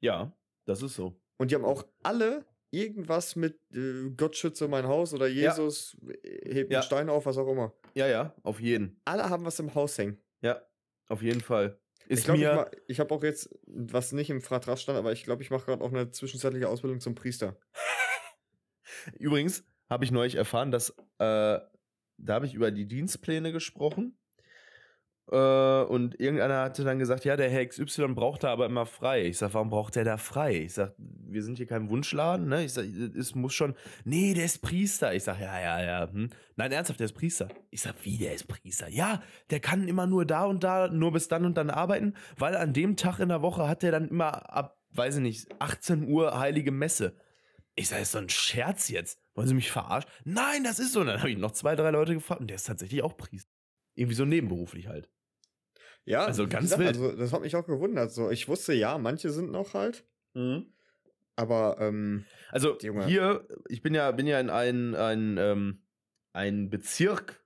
ja, 0.00 0.32
das 0.66 0.82
ist 0.82 0.94
so. 0.94 1.20
Und 1.36 1.50
die 1.50 1.54
haben 1.56 1.64
auch 1.64 1.84
alle 2.02 2.44
irgendwas 2.74 3.36
mit 3.36 3.58
äh, 3.72 4.10
Gott 4.16 4.36
schütze 4.36 4.68
mein 4.68 4.86
Haus 4.86 5.14
oder 5.14 5.26
Jesus 5.26 5.96
äh, 6.22 6.54
hebt 6.54 6.70
Ja. 6.72 6.78
einen 6.78 6.86
Stein 6.86 7.08
auf, 7.08 7.26
was 7.26 7.36
auch 7.38 7.48
immer. 7.48 7.72
Ja, 7.94 8.06
ja, 8.06 8.34
auf 8.42 8.60
jeden. 8.60 9.00
Alle 9.04 9.28
haben 9.30 9.44
was 9.44 9.58
im 9.60 9.74
Haus 9.74 9.96
hängen. 9.98 10.18
Ja, 10.42 10.60
auf 11.08 11.22
jeden 11.22 11.40
Fall. 11.40 11.78
Ist 12.06 12.20
ich 12.20 12.24
glaube, 12.26 12.70
ich, 12.72 12.80
ich 12.88 13.00
habe 13.00 13.14
auch 13.14 13.22
jetzt, 13.22 13.48
was 13.66 14.12
nicht 14.12 14.28
im 14.28 14.40
Vertrag 14.42 14.78
stand, 14.78 14.98
aber 14.98 15.12
ich 15.12 15.24
glaube, 15.24 15.42
ich 15.42 15.50
mache 15.50 15.64
gerade 15.66 15.82
auch 15.82 15.90
eine 15.90 16.10
zwischenzeitliche 16.10 16.68
Ausbildung 16.68 17.00
zum 17.00 17.14
Priester. 17.14 17.56
Übrigens 19.18 19.64
habe 19.88 20.04
ich 20.04 20.10
neulich 20.10 20.34
erfahren, 20.34 20.70
dass 20.70 20.90
äh, 21.18 21.58
da 22.16 22.34
habe 22.34 22.46
ich 22.46 22.54
über 22.54 22.70
die 22.70 22.86
Dienstpläne 22.86 23.52
gesprochen. 23.52 24.18
Äh, 25.30 25.82
und 25.84 26.20
irgendeiner 26.20 26.62
hatte 26.62 26.84
dann 26.84 26.98
gesagt, 26.98 27.24
ja, 27.24 27.36
der 27.36 27.48
Herr 27.48 27.64
XY 27.64 28.08
braucht 28.08 28.44
da 28.44 28.52
aber 28.52 28.66
immer 28.66 28.84
frei. 28.84 29.24
Ich 29.24 29.38
sag, 29.38 29.54
warum 29.54 29.70
braucht 29.70 29.96
der 29.96 30.04
da 30.04 30.18
frei? 30.18 30.56
Ich 30.64 30.74
sag, 30.74 30.94
wir 30.98 31.42
sind 31.42 31.56
hier 31.56 31.66
kein 31.66 31.88
Wunschladen, 31.88 32.48
ne? 32.48 32.64
Ich 32.64 32.74
sag, 32.74 32.84
es 32.84 33.34
muss 33.34 33.54
schon, 33.54 33.74
nee, 34.04 34.34
der 34.34 34.44
ist 34.44 34.60
Priester. 34.60 35.14
Ich 35.14 35.24
sag, 35.24 35.40
ja, 35.40 35.58
ja, 35.58 35.82
ja. 35.82 36.12
Hm. 36.12 36.30
Nein, 36.56 36.72
ernsthaft, 36.72 37.00
der 37.00 37.06
ist 37.06 37.14
Priester. 37.14 37.48
Ich 37.70 37.82
sag, 37.82 37.94
wie, 38.02 38.18
der 38.18 38.34
ist 38.34 38.46
Priester? 38.46 38.88
Ja, 38.88 39.22
der 39.50 39.60
kann 39.60 39.88
immer 39.88 40.06
nur 40.06 40.26
da 40.26 40.44
und 40.44 40.62
da, 40.62 40.88
nur 40.88 41.12
bis 41.12 41.28
dann 41.28 41.46
und 41.46 41.56
dann 41.56 41.70
arbeiten, 41.70 42.14
weil 42.36 42.56
an 42.56 42.74
dem 42.74 42.96
Tag 42.96 43.18
in 43.18 43.30
der 43.30 43.42
Woche 43.42 43.66
hat 43.66 43.82
der 43.82 43.92
dann 43.92 44.08
immer 44.08 44.54
ab, 44.54 44.78
weiß 44.90 45.16
ich 45.16 45.22
nicht, 45.22 45.48
18 45.58 46.06
Uhr 46.06 46.38
heilige 46.38 46.70
Messe. 46.70 47.16
Ich 47.76 47.88
sage, 47.88 48.02
ist 48.02 48.12
so 48.12 48.18
ein 48.18 48.28
Scherz 48.28 48.88
jetzt. 48.88 49.18
Wollen 49.34 49.48
Sie 49.48 49.54
mich 49.54 49.72
verarschen? 49.72 50.08
Nein, 50.24 50.62
das 50.62 50.78
ist 50.78 50.92
so. 50.92 51.00
Und 51.00 51.06
dann 51.06 51.18
habe 51.18 51.30
ich 51.30 51.38
noch 51.38 51.50
zwei, 51.52 51.74
drei 51.74 51.90
Leute 51.90 52.14
gefragt 52.14 52.40
und 52.40 52.48
der 52.48 52.56
ist 52.56 52.66
tatsächlich 52.66 53.02
auch 53.02 53.16
Priester. 53.16 53.50
Irgendwie 53.96 54.14
so 54.14 54.24
nebenberuflich 54.24 54.86
halt. 54.86 55.10
Ja, 56.04 56.24
Also 56.24 56.46
ganz 56.46 56.64
gesagt, 56.64 56.80
wild. 56.80 56.96
Also, 56.96 57.16
das 57.16 57.32
hat 57.32 57.40
mich 57.40 57.56
auch 57.56 57.66
gewundert. 57.66 58.12
So, 58.12 58.30
ich 58.30 58.48
wusste 58.48 58.74
ja, 58.74 58.98
manche 58.98 59.30
sind 59.30 59.50
noch 59.50 59.74
halt, 59.74 60.04
aber 61.36 61.76
ähm, 61.80 62.24
Also 62.50 62.76
hier, 63.06 63.46
ich 63.68 63.82
bin 63.82 63.94
ja, 63.94 64.10
bin 64.12 64.26
ja 64.26 64.38
in 64.40 64.50
einen, 64.50 64.94
einen, 64.94 65.38
ähm, 65.38 65.82
einen 66.32 66.70
Bezirk 66.70 67.42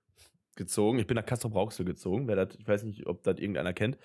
gezogen. 0.55 0.99
Ich 0.99 1.07
bin 1.07 1.15
nach 1.15 1.25
Castro 1.25 1.49
Brauxel 1.49 1.85
gezogen. 1.85 2.27
Wer 2.27 2.35
das, 2.35 2.55
ich 2.59 2.67
weiß 2.67 2.83
nicht, 2.83 3.07
ob 3.07 3.23
das 3.23 3.37
irgendeiner 3.39 3.73
kennt. 3.73 3.97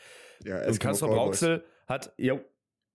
ja, 0.44 0.64
Und 0.66 0.78
Castro. 0.78 1.08
Brauxel 1.08 1.64
hat, 1.86 2.14
jo, 2.16 2.40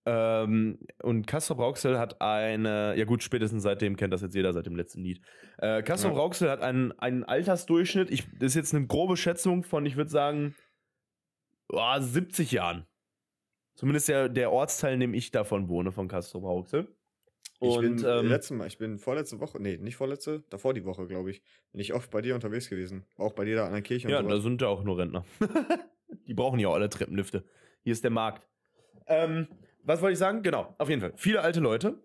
ähm, 0.06 0.78
und 1.02 1.26
Castro 1.26 1.54
Brauxel 1.56 1.98
hat 1.98 2.22
eine, 2.22 2.94
ja 2.96 3.04
gut, 3.04 3.22
spätestens 3.22 3.62
seitdem 3.62 3.96
kennt 3.96 4.14
das 4.14 4.22
jetzt 4.22 4.34
jeder 4.34 4.52
seit 4.54 4.64
dem 4.66 4.74
letzten 4.76 5.02
Lied. 5.02 5.20
Äh, 5.58 5.82
Castro 5.82 6.08
Ja. 6.08 6.14
Brauxel 6.14 6.50
hat 6.50 6.62
einen, 6.62 6.92
einen 6.98 7.22
Altersdurchschnitt, 7.22 8.10
ich, 8.10 8.24
das 8.38 8.52
ist 8.52 8.54
jetzt 8.54 8.74
eine 8.74 8.86
grobe 8.86 9.16
Schätzung 9.18 9.62
von, 9.62 9.84
ich 9.84 9.96
würde 9.96 10.10
sagen, 10.10 10.54
oh, 11.72 12.00
70 12.00 12.52
Jahren. 12.52 12.86
Zumindest 13.74 14.08
der, 14.08 14.28
der 14.28 14.52
Ortsteil, 14.52 14.94
in 14.94 15.00
dem 15.00 15.14
ich 15.14 15.30
davon 15.30 15.68
wohne, 15.68 15.92
von 15.92 16.08
Castro 16.08 16.40
Brauxel. 16.40 16.88
Ich 17.62 17.76
Und, 17.76 17.96
bin 17.96 18.04
ähm, 18.06 18.26
letztes 18.26 18.56
Mal, 18.56 18.66
ich 18.66 18.78
bin 18.78 18.98
vorletzte 18.98 19.38
Woche, 19.38 19.60
nee, 19.60 19.76
nicht 19.76 19.96
vorletzte, 19.96 20.42
davor 20.48 20.72
die 20.72 20.84
Woche, 20.84 21.06
glaube 21.06 21.30
ich, 21.30 21.42
bin 21.72 21.80
ich 21.80 21.92
oft 21.92 22.10
bei 22.10 22.22
dir 22.22 22.34
unterwegs 22.34 22.70
gewesen. 22.70 23.06
Auch 23.16 23.32
bei 23.34 23.44
dir 23.44 23.56
da 23.56 23.66
an 23.66 23.72
der 23.72 23.82
Kirche 23.82 24.08
Ja, 24.08 24.20
und 24.20 24.28
da 24.28 24.40
sind 24.40 24.62
ja 24.62 24.68
auch 24.68 24.82
nur 24.82 24.98
Rentner. 24.98 25.24
Die 26.26 26.34
brauchen 26.34 26.58
ja 26.58 26.68
auch 26.68 26.74
alle 26.74 26.88
Treppenlifte. 26.88 27.44
Hier 27.82 27.92
ist 27.92 28.02
der 28.02 28.10
Markt. 28.10 28.48
Ähm, 29.06 29.46
was 29.82 30.00
wollte 30.00 30.14
ich 30.14 30.18
sagen? 30.18 30.42
Genau, 30.42 30.74
auf 30.78 30.88
jeden 30.88 31.00
Fall. 31.00 31.12
Viele 31.16 31.42
alte 31.42 31.60
Leute. 31.60 32.00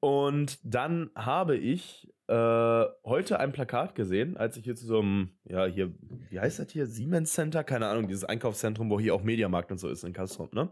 Und 0.00 0.58
dann 0.62 1.10
habe 1.14 1.56
ich 1.56 2.08
äh, 2.28 2.84
heute 3.04 3.38
ein 3.38 3.52
Plakat 3.52 3.94
gesehen, 3.94 4.36
als 4.36 4.56
ich 4.56 4.64
hier 4.64 4.74
zu 4.74 4.86
so 4.86 5.00
einem, 5.00 5.30
ja, 5.44 5.66
hier, 5.66 5.94
wie 6.30 6.40
heißt 6.40 6.58
das 6.58 6.70
hier? 6.70 6.86
Siemens 6.86 7.32
Center? 7.32 7.64
Keine 7.64 7.86
Ahnung, 7.86 8.08
dieses 8.08 8.24
Einkaufszentrum, 8.24 8.90
wo 8.90 8.98
hier 9.00 9.14
auch 9.14 9.22
Mediamarkt 9.22 9.70
und 9.70 9.78
so 9.78 9.88
ist 9.88 10.04
in 10.04 10.12
Kastrop, 10.12 10.52
ne? 10.52 10.68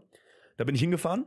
Da 0.57 0.63
bin 0.63 0.75
ich 0.75 0.81
hingefahren 0.81 1.25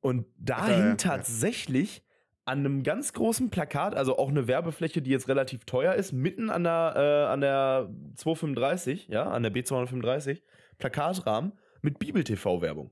und 0.00 0.26
da 0.38 0.56
Ach, 0.58 0.68
ja, 0.68 0.74
hing 0.74 0.84
ja, 0.84 0.90
ja. 0.90 0.96
tatsächlich 0.96 2.02
an 2.44 2.58
einem 2.58 2.82
ganz 2.82 3.12
großen 3.14 3.50
Plakat, 3.50 3.94
also 3.94 4.18
auch 4.18 4.28
eine 4.28 4.46
Werbefläche, 4.46 5.00
die 5.00 5.10
jetzt 5.10 5.28
relativ 5.28 5.64
teuer 5.64 5.94
ist, 5.94 6.12
mitten 6.12 6.50
an 6.50 6.64
der, 6.64 6.94
äh, 6.96 7.32
an 7.32 7.40
der 7.40 7.90
235, 8.16 9.08
ja, 9.08 9.24
an 9.30 9.42
der 9.42 9.52
B235, 9.52 10.42
Plakatrahmen 10.78 11.52
mit 11.80 11.98
Bibel-TV-Werbung. 11.98 12.90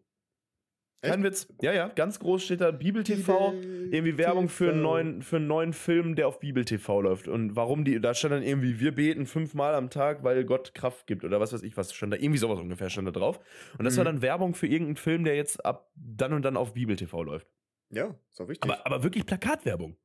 Kein 1.03 1.25
Witz. 1.25 1.49
Ja, 1.61 1.73
ja, 1.73 1.89
ganz 1.89 2.21
groß 2.21 2.45
steht 2.45 2.61
da 2.61 2.71
Bibel-TV, 2.71 3.55
irgendwie 3.91 4.17
Werbung 4.19 4.49
für 4.49 4.71
einen, 4.71 4.83
neuen, 4.83 5.23
für 5.23 5.37
einen 5.37 5.49
neuen 5.49 5.73
Film, 5.73 6.15
der 6.15 6.29
auf 6.29 6.39
Bibel-TV 6.39 7.01
läuft. 7.01 7.27
Und 7.27 7.57
warum 7.57 7.85
die, 7.85 8.01
da 8.01 8.15
stand 8.15 8.35
dann 8.35 8.43
irgendwie, 8.45 8.79
wir 8.79 8.95
beten 8.95 9.27
fünfmal 9.27 9.75
am 9.75 9.91
Tag, 9.91 10.23
weil 10.23 10.45
Gott 10.45 10.75
Kraft 10.75 11.07
gibt 11.09 11.25
oder 11.25 11.41
was 11.41 11.53
weiß 11.53 11.63
ich, 11.65 11.77
was 11.77 11.93
stand 11.93 12.13
da, 12.13 12.17
irgendwie 12.17 12.39
sowas 12.39 12.61
ungefähr 12.61 12.89
stand 12.89 13.09
da 13.09 13.13
drauf. 13.13 13.41
Und 13.79 13.85
das 13.85 13.97
war 13.97 14.05
Mhm. 14.05 14.07
dann 14.07 14.23
Werbung 14.23 14.55
für 14.55 14.67
irgendeinen 14.69 14.97
Film, 14.97 15.25
der 15.25 15.35
jetzt 15.35 15.65
ab 15.65 15.91
dann 15.97 16.33
und 16.33 16.43
dann 16.43 16.57
auf 16.57 16.73
Bibel-TV 16.75 17.23
läuft. 17.25 17.49
Ja, 17.91 18.15
ist 18.31 18.41
auch 18.41 18.49
wichtig. 18.49 18.63
Aber, 18.71 18.87
aber 18.87 19.03
wirklich 19.03 19.27
Plakatwerbung. 19.27 19.97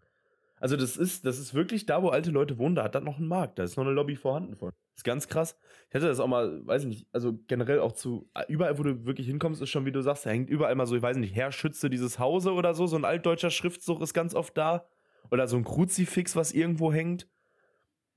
Also 0.59 0.75
das 0.75 0.97
ist, 0.97 1.25
das 1.25 1.37
ist 1.37 1.53
wirklich 1.53 1.85
da, 1.85 2.01
wo 2.01 2.09
alte 2.09 2.31
Leute 2.31 2.57
wohnen, 2.57 2.75
da 2.75 2.83
hat 2.83 2.95
das 2.95 3.03
noch 3.03 3.17
einen 3.17 3.27
Markt. 3.27 3.59
Da 3.59 3.63
ist 3.63 3.77
noch 3.77 3.85
eine 3.85 3.93
Lobby 3.93 4.15
vorhanden 4.15 4.55
von. 4.55 4.71
ist 4.95 5.03
ganz 5.03 5.27
krass. 5.27 5.55
Ich 5.87 5.93
hätte 5.93 6.07
das 6.07 6.19
auch 6.19 6.27
mal, 6.27 6.65
weiß 6.65 6.83
ich 6.83 6.87
nicht, 6.87 7.07
also 7.11 7.37
generell 7.47 7.79
auch 7.79 7.91
zu, 7.91 8.29
überall, 8.47 8.77
wo 8.79 8.83
du 8.83 9.05
wirklich 9.05 9.27
hinkommst, 9.27 9.61
ist 9.61 9.69
schon, 9.69 9.85
wie 9.85 9.91
du 9.91 10.01
sagst, 10.01 10.25
da 10.25 10.31
hängt 10.31 10.49
überall 10.49 10.73
mal 10.75 10.87
so, 10.87 10.95
ich 10.95 11.01
weiß 11.01 11.17
nicht, 11.17 11.35
Herr 11.35 11.51
schütze 11.51 11.89
dieses 11.89 12.17
Hause 12.17 12.53
oder 12.53 12.73
so, 12.73 12.87
so 12.87 12.95
ein 12.95 13.05
altdeutscher 13.05 13.51
Schriftzug 13.51 14.01
ist 14.01 14.13
ganz 14.13 14.33
oft 14.33 14.57
da. 14.57 14.87
Oder 15.29 15.47
so 15.47 15.57
ein 15.57 15.63
Kruzifix, 15.63 16.35
was 16.35 16.51
irgendwo 16.53 16.91
hängt. 16.91 17.27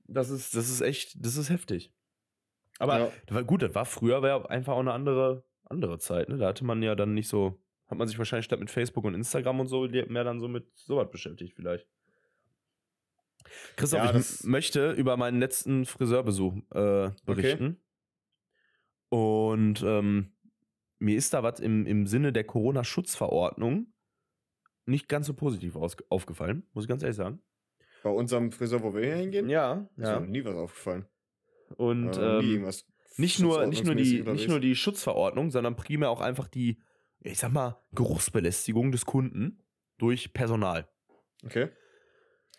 Das 0.07 0.29
ist, 0.29 0.55
das 0.55 0.69
ist 0.69 0.81
echt, 0.81 1.23
das 1.23 1.37
ist 1.37 1.49
heftig. 1.49 1.93
Aber 2.79 2.97
Ja. 2.99 3.11
das 3.27 3.35
war 3.35 3.43
gut, 3.43 3.61
das 3.61 3.75
war 3.75 3.85
früher 3.85 4.21
war 4.23 4.49
einfach 4.49 4.73
auch 4.73 4.79
eine 4.79 4.93
andere, 4.93 5.43
andere 5.65 5.99
Zeit, 5.99 6.29
ne? 6.29 6.37
Da 6.37 6.47
hatte 6.47 6.65
man 6.65 6.81
ja 6.81 6.95
dann 6.95 7.13
nicht 7.13 7.27
so, 7.27 7.61
hat 7.87 7.97
man 7.97 8.07
sich 8.07 8.17
wahrscheinlich 8.17 8.45
statt 8.45 8.59
mit 8.59 8.71
Facebook 8.71 9.03
und 9.03 9.13
Instagram 9.13 9.59
und 9.59 9.67
so 9.67 9.87
mehr 9.87 10.23
dann 10.23 10.39
so 10.39 10.47
mit 10.47 10.65
sowas 10.75 11.09
beschäftigt 11.11 11.53
vielleicht. 11.55 11.87
Christoph, 13.75 13.99
Ja, 14.03 14.17
ich 14.17 14.43
möchte 14.43 14.91
über 14.91 15.17
meinen 15.17 15.39
letzten 15.39 15.85
Friseurbesuch 15.85 16.57
äh, 16.73 17.11
berichten. 17.25 17.81
Und 19.09 19.83
ähm, 19.83 20.31
mir 20.99 21.17
ist 21.17 21.33
da 21.33 21.43
was 21.43 21.59
im, 21.59 21.85
im 21.85 22.05
Sinne 22.07 22.31
der 22.31 22.43
Corona-Schutzverordnung 22.43 23.87
nicht 24.85 25.07
ganz 25.09 25.27
so 25.27 25.33
positiv 25.33 25.75
aufgefallen, 26.09 26.67
muss 26.73 26.85
ich 26.85 26.89
ganz 26.89 27.03
ehrlich 27.03 27.17
sagen. 27.17 27.41
Bei 28.03 28.09
unserem 28.09 28.51
Friseur, 28.51 28.81
wo 28.81 28.93
wir 28.93 29.03
hier 29.03 29.15
hingehen, 29.15 29.49
Ja, 29.49 29.89
ist 29.95 30.07
mir 30.07 30.21
nie 30.21 30.43
was 30.43 30.55
aufgefallen. 30.55 31.05
Und 31.77 32.17
Äh, 32.17 32.39
ähm, 32.39 32.69
nicht 33.17 33.39
nur, 33.39 33.65
nicht, 33.67 33.83
nur 33.85 33.95
die, 33.95 34.21
nicht 34.23 34.47
nur 34.47 34.59
die 34.59 34.75
Schutzverordnung, 34.75 35.51
sondern 35.51 35.75
primär 35.75 36.09
auch 36.09 36.21
einfach 36.21 36.47
die, 36.47 36.81
ich 37.19 37.37
sag 37.37 37.51
mal, 37.51 37.83
Geruchsbelästigung 37.93 38.91
des 38.91 39.05
Kunden 39.05 39.61
durch 39.97 40.33
Personal. 40.33 40.89
Okay. 41.45 41.69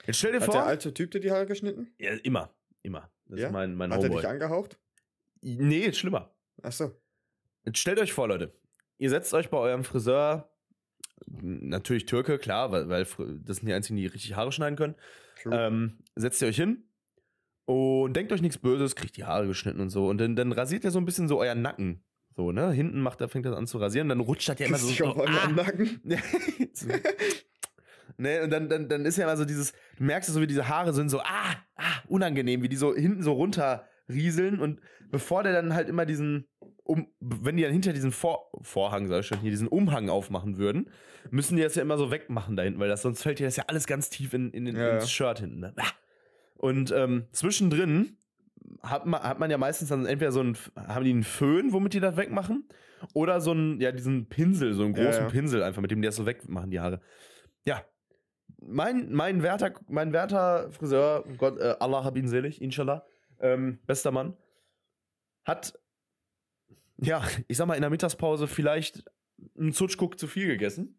Jetzt 0.07 0.19
stell 0.19 0.33
dir 0.33 0.41
Hat 0.41 0.47
vor, 0.47 0.55
der 0.55 0.65
alte 0.67 0.93
Typ 0.95 1.11
dir 1.11 1.21
die 1.21 1.31
Haare 1.31 1.47
geschnitten? 1.47 1.93
ja, 1.99 2.13
immer. 2.23 2.55
Immer. 2.83 3.11
Das 3.27 3.41
Ja? 3.41 3.47
ist 3.47 3.53
mein, 3.53 3.75
mein 3.75 3.91
Hat 3.93 3.99
er 4.01 4.05
Homeboy. 4.05 4.21
dich 4.21 4.29
angehaucht? 4.31 4.79
Nee, 5.41 5.87
ist 5.87 5.99
schlimmer. 5.99 6.35
Achso. 6.63 6.93
Jetzt 7.65 7.79
stellt 7.79 7.99
euch 8.01 8.13
vor, 8.13 8.29
Leute. 8.29 8.53
Ihr 8.99 9.11
setzt 9.11 9.33
euch 9.35 9.51
bei 9.51 9.59
eurem 9.59 9.85
Friseur, 9.85 10.53
natürlich 11.27 12.07
Türke, 12.07 12.39
klar, 12.39 12.73
weil, 12.73 12.89
weil 12.89 13.05
das 13.45 13.59
sind 13.59 13.67
die 13.67 13.73
einzigen, 13.73 13.97
die 13.97 14.07
richtig 14.07 14.35
Haare 14.37 14.53
schneiden 14.53 14.77
können. 14.77 14.95
Ähm, 15.51 15.99
setzt 16.15 16.41
ihr 16.43 16.49
euch 16.49 16.57
hin 16.57 16.85
und 17.65 18.15
denkt 18.15 18.33
euch 18.33 18.43
nichts 18.43 18.59
Böses, 18.59 18.95
kriegt 18.97 19.17
die 19.17 19.25
Haare 19.25 19.47
geschnitten 19.47 19.81
und 19.81 19.91
so. 19.91 20.09
Und 20.09 20.19
dann, 20.19 20.37
dann 20.37 20.53
rasiert 20.53 20.85
ihr 20.85 20.91
so 20.91 20.99
ein 20.99 21.05
bisschen 21.05 21.29
so 21.29 21.41
euren 21.41 21.63
Nacken. 21.63 22.05
So, 22.37 22.53
ne? 22.53 22.71
Hinten 22.73 23.01
macht 23.01 23.21
er, 23.21 23.29
fängt 23.29 23.45
das 23.47 23.55
an 23.55 23.67
zu 23.67 23.79
rasieren, 23.79 24.09
dann 24.09 24.21
rutscht 24.21 24.49
das 24.49 24.59
ja 24.59 24.67
immer 24.67 24.79
so. 24.79 24.89
Dich 24.89 24.99
so 24.99 25.07
am 25.07 25.21
ah, 25.21 25.49
Nacken. 25.49 26.01
ne, 28.17 28.43
und 28.43 28.51
dann, 28.51 28.69
dann, 28.69 28.89
dann 28.89 29.05
ist 29.05 29.17
ja 29.17 29.25
immer 29.25 29.37
so 29.37 29.45
dieses, 29.45 29.73
du 29.97 30.05
merkst 30.05 30.31
so, 30.31 30.41
wie 30.41 30.47
diese 30.47 30.69
Haare 30.69 30.93
sind 30.93 31.09
so, 31.09 31.21
ah, 31.21 31.55
ah, 31.77 32.03
unangenehm, 32.09 32.63
wie 32.63 32.69
die 32.69 32.77
so 32.77 32.95
hinten 32.95 33.23
so 33.23 33.33
runterrieseln 33.33 34.61
und 34.61 34.81
bevor 35.11 35.43
der 35.43 35.53
dann 35.53 35.75
halt 35.75 35.89
immer 35.89 36.07
diesen, 36.07 36.47
um, 36.85 37.07
wenn 37.21 37.57
die 37.57 37.63
dann 37.63 37.73
hinter 37.73 37.93
diesen 37.93 38.13
Vor 38.13 38.51
Vorhang, 38.63 39.07
sag 39.09 39.21
ich 39.21 39.27
schon, 39.27 39.39
hier 39.41 39.51
diesen 39.51 39.69
Umhang 39.69 40.09
aufmachen 40.09 40.59
würden, 40.59 40.91
müssen 41.31 41.57
die 41.57 41.63
das 41.63 41.75
ja 41.75 41.83
immer 41.83 41.99
so 41.99 42.11
wegmachen 42.11 42.57
da 42.57 42.63
hinten, 42.63 42.81
weil 42.81 42.89
das 42.89 43.03
sonst 43.03 43.23
fällt 43.23 43.39
dir 43.39 43.47
das 43.47 43.57
ja 43.57 43.65
alles 43.69 43.87
ganz 43.87 44.11
tief 44.11 44.35
in, 44.35 44.51
in, 44.51 44.67
in 44.67 44.77
Ja, 44.77 44.95
ins 44.95 45.05
ja. 45.05 45.09
Shirt 45.09 45.41
hinten. 45.41 45.61
Ne? 45.61 45.73
Ah. 45.77 45.87
Und 46.57 46.91
ähm, 46.93 47.27
zwischendrin 47.33 48.17
hat 48.83 49.07
man, 49.07 49.23
hat 49.23 49.39
man 49.39 49.51
ja 49.51 49.59
meistens 49.59 49.89
dann 49.89 50.07
entweder 50.07 50.33
so 50.33 50.41
einen, 50.41 50.57
haben 50.77 51.05
die 51.05 51.11
einen 51.11 51.25
Föhn, 51.25 51.73
womit 51.73 51.95
die 51.95 52.01
das 52.01 52.17
wegmachen, 52.17 52.69
oder 53.15 53.41
so 53.41 53.51
einen, 53.53 53.81
ja, 53.81 53.93
diesen 53.93 54.29
Pinsel, 54.29 54.75
so 54.75 54.85
einen 54.85 54.95
Ja, 54.95 55.05
großen 55.05 55.23
ja. 55.25 55.29
Pinsel 55.29 55.63
einfach, 55.63 55.83
mit 55.83 55.91
dem 55.91 56.01
die 56.03 56.07
das 56.07 56.17
so 56.17 56.27
wegmachen, 56.27 56.71
die 56.71 56.81
Haare. 56.81 57.01
Ja. 57.65 57.85
Mein, 58.65 59.13
mein 59.13 59.43
werter, 59.43 59.75
mein 59.89 60.13
werter 60.13 60.71
Friseur, 60.71 61.25
Gott, 61.37 61.59
äh, 61.59 61.77
Allah 61.81 62.05
hab 62.05 62.17
ihn 62.17 62.29
selig, 62.29 62.61
inshallah, 62.63 63.05
ähm, 63.41 63.79
bester 63.87 64.11
Mann, 64.11 64.37
hat, 65.45 65.79
ja, 66.97 67.23
ich 67.49 67.57
sag 67.57 67.67
mal, 67.67 67.75
in 67.75 67.81
der 67.81 67.91
Mittagspause 67.91 68.47
vielleicht 68.47 69.05
einen 69.59 69.73
Zutschguck 69.73 70.19
zu 70.19 70.27
viel 70.27 70.47
gegessen. 70.47 70.99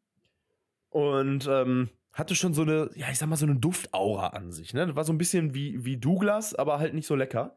Und 0.90 1.48
ähm, 1.50 1.90
hatte 2.14 2.36
schon 2.36 2.54
so 2.54 2.62
eine, 2.62 2.92
ja, 2.96 3.10
ich 3.10 3.18
sag 3.18 3.28
mal, 3.28 3.36
so 3.36 3.46
eine 3.46 3.56
Duftaura 3.56 4.28
an 4.28 4.52
sich. 4.52 4.74
Ne? 4.74 4.86
Das 4.86 4.96
war 4.96 5.04
so 5.04 5.12
ein 5.12 5.18
bisschen 5.18 5.56
wie, 5.56 5.84
wie 5.84 5.98
Douglas, 5.98 6.54
aber 6.54 6.80
halt 6.80 6.94
nicht 6.94 7.08
so 7.08 7.16
lecker. 7.16 7.56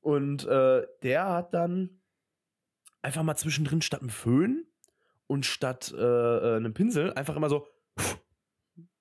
Und 0.00 0.44
äh, 0.46 0.84
der 1.02 1.30
hat 1.30 1.54
dann 1.54 2.00
einfach 3.00 3.22
mal 3.22 3.36
zwischendrin 3.36 3.82
statt 3.82 4.00
einem 4.00 4.10
Föhn 4.10 4.66
und 5.26 5.46
statt 5.46 5.94
äh, 5.96 6.02
äh, 6.02 6.56
einem 6.56 6.74
Pinsel 6.74 7.12
einfach 7.14 7.36
immer 7.36 7.48
so 7.48 7.68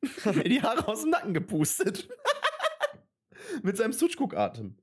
mir 0.25 0.43
die 0.43 0.62
Haare 0.62 0.88
aus 0.88 1.01
dem 1.01 1.12
Nacken 1.12 1.33
gepustet. 1.33 2.09
Mit 3.63 3.77
seinem 3.77 3.93
Zutschguck-Atem. 3.93 4.77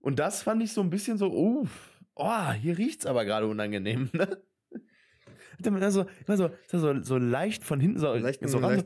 Und 0.00 0.18
das 0.18 0.42
fand 0.42 0.62
ich 0.62 0.72
so 0.72 0.80
ein 0.80 0.90
bisschen 0.90 1.18
so, 1.18 1.32
oh, 1.32 1.66
oh 2.14 2.52
hier 2.52 2.78
riecht's 2.78 3.06
aber 3.06 3.24
gerade 3.24 3.46
unangenehm, 3.46 4.10
ne? 4.12 4.42
Hat 5.58 5.64
er 5.64 5.70
da 5.72 5.90
so, 5.90 6.06
immer 6.26 6.36
so, 6.36 6.50
so, 6.66 7.02
so 7.02 7.16
leicht 7.16 7.64
von 7.64 7.80
hinten 7.80 7.98
so, 7.98 8.12
Leichten, 8.12 8.46
so 8.46 8.58
ran, 8.58 8.84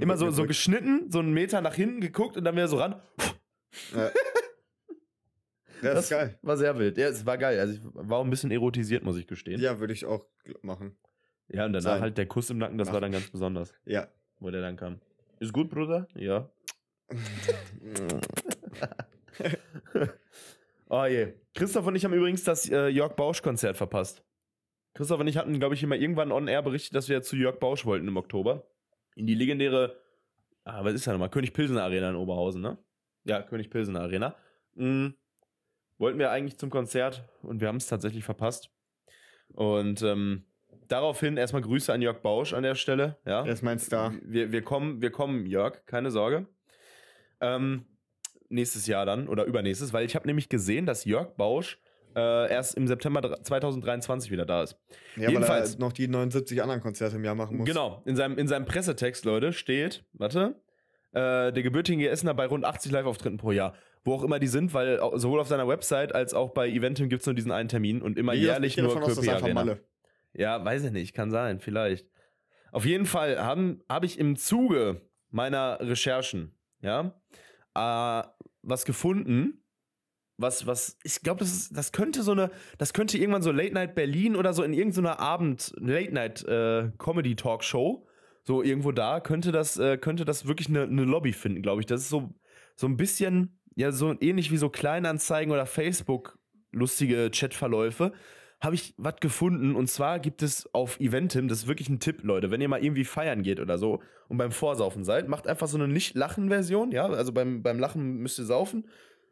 immer 0.00 0.16
so, 0.16 0.30
so 0.30 0.46
geschnitten, 0.46 1.10
so 1.10 1.18
einen 1.18 1.34
Meter 1.34 1.60
nach 1.60 1.74
hinten 1.74 2.00
geguckt 2.00 2.38
und 2.38 2.44
dann 2.44 2.54
wieder 2.54 2.68
so 2.68 2.78
ran. 2.78 3.02
Ja. 3.94 4.10
Das 5.82 6.04
ist 6.04 6.10
geil. 6.10 6.38
War 6.42 6.56
sehr 6.56 6.78
wild. 6.78 6.96
Ja, 6.96 7.08
es 7.08 7.26
war 7.26 7.36
geil. 7.38 7.60
Also 7.60 7.74
ich 7.74 7.80
war 7.84 8.18
auch 8.18 8.24
ein 8.24 8.30
bisschen 8.30 8.50
erotisiert, 8.50 9.04
muss 9.04 9.18
ich 9.18 9.26
gestehen. 9.26 9.60
Ja, 9.60 9.78
würde 9.78 9.92
ich 9.92 10.06
auch 10.06 10.26
machen. 10.62 10.96
Ja, 11.48 11.66
und 11.66 11.72
danach 11.72 11.82
Sein. 11.92 12.00
halt 12.00 12.18
der 12.18 12.26
Kuss 12.26 12.50
im 12.50 12.58
Nacken, 12.58 12.78
das 12.78 12.88
war 12.88 12.94
Machen. 12.94 13.02
dann 13.02 13.12
ganz 13.12 13.30
besonders, 13.30 13.72
Ja. 13.84 14.08
wo 14.40 14.50
der 14.50 14.62
dann 14.62 14.76
kam. 14.76 15.00
Ist 15.38 15.52
gut, 15.52 15.70
Bruder? 15.70 16.08
Ja. 16.14 16.48
Oh 20.88 21.04
je. 21.04 21.32
Christoph 21.54 21.86
und 21.86 21.96
ich 21.96 22.04
haben 22.04 22.14
übrigens 22.14 22.44
das 22.44 22.68
äh, 22.70 22.86
Jörg 22.88 23.16
Bausch-Konzert 23.16 23.76
verpasst. 23.76 24.22
Christoph 24.94 25.20
und 25.20 25.26
ich 25.26 25.36
hatten, 25.36 25.58
glaube 25.58 25.74
ich, 25.74 25.82
immer 25.82 25.96
irgendwann 25.96 26.30
on 26.30 26.46
air 26.46 26.62
berichtet, 26.62 26.94
dass 26.94 27.08
wir 27.08 27.22
zu 27.22 27.36
Jörg 27.36 27.58
Bausch 27.58 27.84
wollten 27.84 28.06
im 28.06 28.16
Oktober. 28.16 28.68
In 29.16 29.26
die 29.26 29.34
legendäre, 29.34 30.00
ah, 30.64 30.84
was 30.84 30.94
ist 30.94 31.06
da 31.06 31.12
nochmal? 31.12 31.28
König 31.30 31.52
Pilsener 31.52 31.82
Arena 31.82 32.10
in 32.10 32.16
Oberhausen, 32.16 32.62
ne? 32.62 32.78
Ja, 33.24 33.42
König 33.42 33.68
Pilsener 33.68 34.00
Arena. 34.00 34.36
Mhm. 34.74 35.14
Wollten 35.98 36.18
wir 36.20 36.30
eigentlich 36.30 36.58
zum 36.58 36.70
Konzert 36.70 37.24
und 37.42 37.60
wir 37.60 37.68
haben 37.68 37.76
es 37.76 37.88
tatsächlich 37.88 38.24
verpasst. 38.24 38.70
Und 39.54 40.02
ähm, 40.02 40.44
daraufhin 40.88 41.36
erstmal 41.36 41.62
Grüße 41.62 41.92
an 41.92 42.02
Jörg 42.02 42.18
Bausch 42.20 42.52
an 42.52 42.62
der 42.62 42.74
Stelle. 42.74 43.16
Ja. 43.26 43.44
Er 43.44 43.52
ist 43.52 43.62
mein 43.62 43.78
Star. 43.78 44.12
Wir, 44.22 44.52
wir, 44.52 44.62
kommen, 44.62 45.00
wir 45.02 45.10
kommen, 45.10 45.46
Jörg, 45.46 45.84
keine 45.86 46.10
Sorge. 46.10 46.46
Ähm, 47.40 47.84
nächstes 48.48 48.86
Jahr 48.86 49.04
dann 49.06 49.28
oder 49.28 49.44
übernächstes, 49.44 49.92
weil 49.92 50.04
ich 50.06 50.14
habe 50.14 50.26
nämlich 50.26 50.48
gesehen, 50.48 50.86
dass 50.86 51.04
Jörg 51.04 51.34
Bausch 51.36 51.78
äh, 52.14 52.50
erst 52.50 52.76
im 52.76 52.86
September 52.86 53.20
dr- 53.20 53.42
2023 53.42 54.30
wieder 54.30 54.46
da 54.46 54.62
ist. 54.62 54.76
Ja, 55.16 55.28
Jedenfalls. 55.28 55.72
weil 55.72 55.76
er 55.78 55.80
noch 55.80 55.92
die 55.92 56.08
79 56.08 56.62
anderen 56.62 56.80
Konzerte 56.80 57.16
im 57.16 57.24
Jahr 57.24 57.34
machen 57.34 57.58
muss. 57.58 57.66
Genau, 57.66 58.02
in 58.06 58.16
seinem, 58.16 58.38
in 58.38 58.48
seinem 58.48 58.64
Pressetext, 58.64 59.24
Leute, 59.24 59.52
steht, 59.52 60.04
warte, 60.14 60.54
äh, 61.12 61.52
der 61.52 61.62
gebürtige 61.62 62.08
Essener 62.08 62.32
bei 62.34 62.46
rund 62.46 62.64
80 62.64 62.90
Live-Auftritten 62.92 63.36
pro 63.36 63.50
Jahr. 63.52 63.74
Wo 64.04 64.14
auch 64.14 64.22
immer 64.22 64.38
die 64.38 64.46
sind, 64.46 64.72
weil 64.72 65.00
sowohl 65.16 65.40
auf 65.40 65.48
seiner 65.48 65.66
Website 65.66 66.14
als 66.14 66.32
auch 66.32 66.50
bei 66.50 66.68
Eventim 66.68 67.08
gibt 67.08 67.22
es 67.22 67.26
nur 67.26 67.34
diesen 67.34 67.50
einen 67.50 67.68
Termin 67.68 68.00
und 68.00 68.16
immer 68.16 68.34
Ich 68.34 68.40
jährlich 68.42 68.76
nur 68.76 68.96
aus, 69.02 69.16
Köpi 69.16 69.28
Arena. 69.30 69.52
Malle. 69.54 69.80
Ja, 70.36 70.62
weiß 70.64 70.84
ich 70.84 70.92
nicht, 70.92 71.14
kann 71.14 71.30
sein, 71.30 71.60
vielleicht. 71.60 72.06
Auf 72.72 72.84
jeden 72.84 73.06
Fall 73.06 73.42
habe 73.42 73.78
hab 73.88 74.04
ich 74.04 74.18
im 74.18 74.36
Zuge 74.36 75.00
meiner 75.30 75.78
Recherchen, 75.80 76.54
ja, 76.82 77.14
äh, 77.74 78.28
was 78.62 78.84
gefunden, 78.84 79.64
was, 80.36 80.66
was, 80.66 80.98
ich 81.02 81.22
glaube, 81.22 81.40
das, 81.40 81.70
das 81.70 81.92
könnte 81.92 82.22
so 82.22 82.32
eine, 82.32 82.50
das 82.76 82.92
könnte 82.92 83.16
irgendwann 83.16 83.42
so 83.42 83.50
Late 83.50 83.72
Night 83.72 83.94
Berlin 83.94 84.36
oder 84.36 84.52
so 84.52 84.62
in 84.62 84.74
irgendeiner 84.74 85.20
Abend, 85.20 85.72
Late 85.78 86.12
Night 86.12 86.44
äh, 86.44 86.90
Comedy 86.98 87.34
Talk 87.36 87.64
Show, 87.64 88.06
so 88.42 88.62
irgendwo 88.62 88.92
da, 88.92 89.20
könnte 89.20 89.52
das, 89.52 89.78
äh, 89.78 89.96
könnte 89.96 90.26
das 90.26 90.46
wirklich 90.46 90.68
eine, 90.68 90.82
eine 90.82 91.04
Lobby 91.04 91.32
finden, 91.32 91.62
glaube 91.62 91.80
ich. 91.80 91.86
Das 91.86 92.02
ist 92.02 92.10
so, 92.10 92.34
so 92.74 92.86
ein 92.86 92.98
bisschen, 92.98 93.58
ja, 93.74 93.90
so 93.92 94.14
ähnlich 94.20 94.50
wie 94.50 94.58
so 94.58 94.68
Kleinanzeigen 94.68 95.52
oder 95.52 95.64
Facebook 95.64 96.38
lustige 96.72 97.30
Chatverläufe 97.30 98.12
habe 98.66 98.74
ich 98.74 98.92
was 98.98 99.16
gefunden 99.20 99.74
und 99.76 99.86
zwar 99.88 100.18
gibt 100.18 100.42
es 100.42 100.68
auf 100.74 101.00
Eventim, 101.00 101.48
das 101.48 101.60
ist 101.60 101.66
wirklich 101.68 101.88
ein 101.88 102.00
Tipp, 102.00 102.22
Leute, 102.24 102.50
wenn 102.50 102.60
ihr 102.60 102.68
mal 102.68 102.84
irgendwie 102.84 103.04
feiern 103.04 103.42
geht 103.42 103.60
oder 103.60 103.78
so 103.78 104.02
und 104.28 104.36
beim 104.36 104.50
Vorsaufen 104.50 105.04
seid, 105.04 105.28
macht 105.28 105.46
einfach 105.46 105.68
so 105.68 105.78
eine 105.78 105.88
Nicht-Lachen-Version, 105.88 106.90
ja, 106.90 107.06
also 107.06 107.32
beim, 107.32 107.62
beim 107.62 107.78
Lachen 107.78 108.16
müsst 108.18 108.38
ihr 108.38 108.44
saufen 108.44 108.84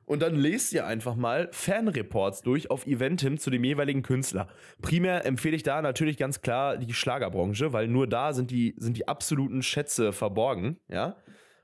und 0.07 0.23
dann 0.23 0.37
lest 0.37 0.73
ihr 0.73 0.87
einfach 0.87 1.17
mal 1.17 1.49
Fanreports 1.53 2.43
durch 2.43 2.71
auf 2.71 2.87
Eventim 2.87 3.39
zu 3.39 3.51
dem 3.51 3.65
jeweiligen 3.65 4.03
Künstler. 4.03 4.49
Primär 4.81 5.27
empfehle 5.27 5.57
ich 5.57 5.63
da 5.63 5.83
natürlich 5.83 6.17
ganz 6.17 6.41
klar 6.41 6.77
die 6.77 6.95
Schlagerbranche, 6.95 7.73
weil 7.73 7.89
nur 7.89 8.07
da 8.07 8.33
sind 8.33 8.51
die, 8.51 8.75
sind 8.79 8.97
die 8.97 9.09
absoluten 9.09 9.63
Schätze 9.63 10.13
verborgen, 10.13 10.79
ja. 10.89 11.17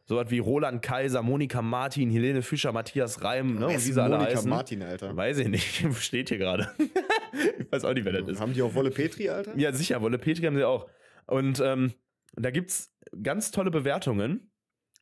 So 0.04 0.16
was 0.16 0.30
wie 0.30 0.40
Roland 0.40 0.82
Kaiser, 0.82 1.22
Monika 1.22 1.62
Martin, 1.62 2.10
Helene 2.10 2.42
Fischer, 2.42 2.72
Matthias 2.72 3.22
Reim, 3.22 3.54
ne, 3.54 3.68
Wer 3.68 3.76
ist 3.76 3.94
Monika 3.94 4.20
heißen. 4.20 4.50
Martin, 4.50 4.82
Alter. 4.82 5.16
Weiß 5.16 5.38
ich 5.38 5.48
nicht, 5.48 5.84
steht 6.00 6.30
hier 6.30 6.38
gerade. 6.38 6.68
ich 7.58 7.70
weiß 7.70 7.84
auch 7.84 7.94
nicht, 7.94 8.04
wer 8.04 8.12
das 8.12 8.28
ist. 8.28 8.40
Haben 8.40 8.52
die 8.52 8.62
auch 8.62 8.74
Wolle 8.74 8.90
Petri, 8.90 9.28
Alter? 9.28 9.56
Ja, 9.56 9.72
sicher, 9.72 10.00
Wolle 10.02 10.18
Petri 10.18 10.44
haben 10.44 10.56
sie 10.56 10.64
auch. 10.64 10.88
Und 11.26 11.60
ähm, 11.60 11.94
da 12.34 12.50
gibt's 12.50 12.92
ganz 13.22 13.50
tolle 13.50 13.70
Bewertungen 13.70 14.50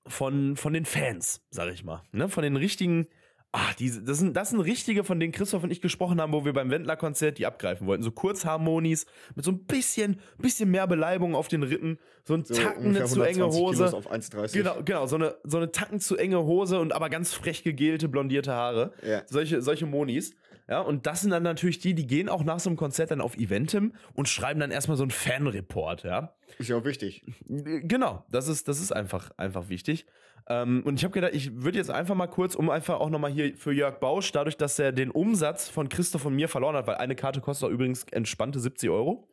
von, 0.07 0.57
von 0.57 0.73
den 0.73 0.85
Fans, 0.85 1.47
sag 1.51 1.73
ich 1.73 1.85
mal. 1.85 2.03
Ne? 2.13 2.29
Von 2.29 2.43
den 2.43 2.57
richtigen. 2.57 3.09
Ah, 3.53 3.73
diese, 3.79 4.03
das, 4.03 4.19
sind, 4.19 4.37
das 4.37 4.51
sind 4.51 4.61
richtige, 4.61 5.05
von 5.05 5.19
denen 5.19 5.33
Christoph 5.33 5.65
und 5.65 5.71
ich 5.71 5.81
gesprochen 5.81 6.21
haben, 6.21 6.33
wo 6.33 6.45
wir 6.45 6.53
beim 6.53 6.71
Wendler-Konzert 6.71 7.39
die 7.39 7.47
abgreifen 7.47 7.87
wollten. 7.87 8.03
So 8.03 8.11
Kurzharmonis 8.11 9.07
mit 9.35 9.45
so 9.45 9.51
ein 9.53 9.65
bisschen, 9.65 10.21
bisschen 10.37 10.71
mehr 10.71 10.87
Beleibung 10.87 11.35
auf 11.35 11.49
den 11.49 11.63
Rippen, 11.63 11.99
so 12.25 12.35
ein 12.35 12.45
So 12.45 12.55
Tacken, 12.55 12.95
eine 12.95 13.07
zu 13.07 13.23
enge 13.23 13.45
120 13.45 13.59
Hose. 13.59 13.77
Kilos 13.77 13.95
auf 13.95 14.13
1,30. 14.13 14.53
Genau, 14.53 14.83
genau, 14.85 15.07
so 15.07 15.17
eine, 15.17 15.37
so 15.45 15.57
eine 15.57 15.73
Tacken 15.73 15.99
zu 15.99 16.19
enge 16.19 16.45
Hose 16.45 16.79
und 16.79 16.93
aber 16.93 17.09
ganz 17.09 17.33
frech 17.33 17.65
gegelte, 17.65 18.09
blondierte 18.09 18.53
Haare. 18.53 18.93
Ja. 19.03 19.23
Solche, 19.27 19.63
solche 19.63 19.87
Monis. 19.87 20.35
Ja, 20.69 20.81
und 20.81 21.07
das 21.07 21.23
sind 21.23 21.31
dann 21.31 21.43
natürlich 21.43 21.79
die, 21.79 21.95
die 21.95 22.07
gehen 22.07 22.29
auch 22.29 22.45
nach 22.45 22.61
so 22.61 22.69
einem 22.69 22.77
Konzert 22.77 23.11
dann 23.11 23.23
auf 23.23 23.39
Eventim 23.39 23.95
und 24.13 24.29
schreiben 24.29 24.61
dann 24.61 24.71
erstmal 24.71 24.99
so 24.99 25.05
einen 25.05 25.11
Fanreport, 25.11 26.03
ja. 26.03 26.35
Ist 26.59 26.69
ja 26.69 26.77
auch 26.77 26.85
wichtig. 26.85 27.23
Genau, 27.47 28.25
das 28.31 28.49
ist, 28.49 28.69
das 28.69 28.81
ist 28.81 28.93
einfach, 28.93 29.31
einfach 29.37 29.69
wichtig. 29.69 30.07
Ähm, 30.49 30.83
und 30.85 30.97
ich 30.97 31.05
habe 31.05 31.13
gedacht, 31.13 31.35
ich 31.35 31.63
würde 31.63 31.79
jetzt 31.79 31.91
einfach 31.91 32.15
mal 32.15 32.27
kurz, 32.27 32.55
um 32.55 32.71
einfach 32.71 33.01
auch 33.01 33.11
nochmal 33.11 33.31
hier 33.31 33.57
für 33.57 33.73
Jörg 33.73 34.01
Bausch, 34.01 34.33
dadurch, 34.33 34.57
dass 34.57 34.79
er 34.79 34.93
den 34.93 35.11
Umsatz 35.11 35.69
von 35.69 35.89
Christoph 35.89 36.25
und 36.25 36.35
mir 36.35 36.49
verloren 36.49 36.77
hat, 36.77 36.87
weil 36.87 36.97
eine 36.97 37.15
Karte 37.15 37.41
kostet 37.41 37.69
auch 37.69 37.73
übrigens 37.73 38.05
entspannte 38.05 38.59
70 38.59 38.89
Euro 38.91 39.29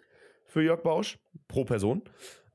für 0.45 0.61
Jörg 0.61 0.83
Bausch 0.83 1.17
pro 1.47 1.63
Person. 1.63 2.01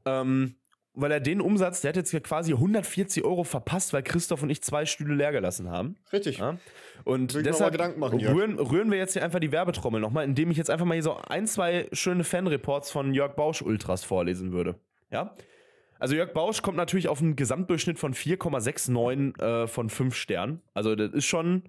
Ähm, 0.05 0.57
weil 0.95 1.13
er 1.13 1.21
den 1.21 1.41
Umsatz, 1.41 1.81
der 1.81 1.91
hat 1.91 1.97
jetzt 1.97 2.13
ja 2.13 2.21
quasi 2.21 2.53
140 2.53 3.25
Euro 3.25 3.45
verpasst, 3.45 3.93
weil 3.93 4.03
Christoph 4.03 4.43
und 4.43 4.51
ich 4.51 4.63
zwei 4.63 4.87
Stühle 4.87 5.15
leer 5.15 5.33
gelassen 5.33 5.71
haben. 5.71 5.97
Richtig. 6.13 6.39
Ja? 6.39 6.59
Und 7.05 7.35
Will 7.35 7.43
deshalb 7.43 7.97
machen, 7.97 8.21
rühren, 8.21 8.59
rühren 8.59 8.91
wir 8.91 8.99
jetzt 8.99 9.13
hier 9.13 9.25
einfach 9.25 9.39
die 9.41 9.53
Werbetrommel 9.53 10.01
nochmal, 10.01 10.25
indem 10.25 10.51
ich 10.51 10.57
jetzt 10.57 10.71
einfach 10.71 10.85
mal 10.87 10.95
hier 10.95 11.03
so 11.03 11.17
ein, 11.17 11.47
zwei 11.47 11.89
schöne 11.93 12.25
Fanreports 12.25 12.91
von 12.91 13.15
Jörg 13.15 13.37
Bausch 13.37 13.63
Ultras 13.63 14.05
vorlesen 14.05 14.53
würde. 14.53 14.77
Ja? 15.11 15.35
Also 15.99 16.15
Jörg 16.15 16.33
Bausch 16.33 16.63
kommt 16.63 16.77
natürlich 16.77 17.09
auf 17.09 17.21
einen 17.21 17.37
Gesamtdurchschnitt 17.37 17.99
von 17.99 18.15
4,69 18.15 19.41
äh, 19.41 19.67
von 19.69 19.91
5 19.91 20.15
Sternen. 20.15 20.63
Also 20.75 20.97
das 20.97 21.13
ist 21.13 21.27
schon, 21.27 21.65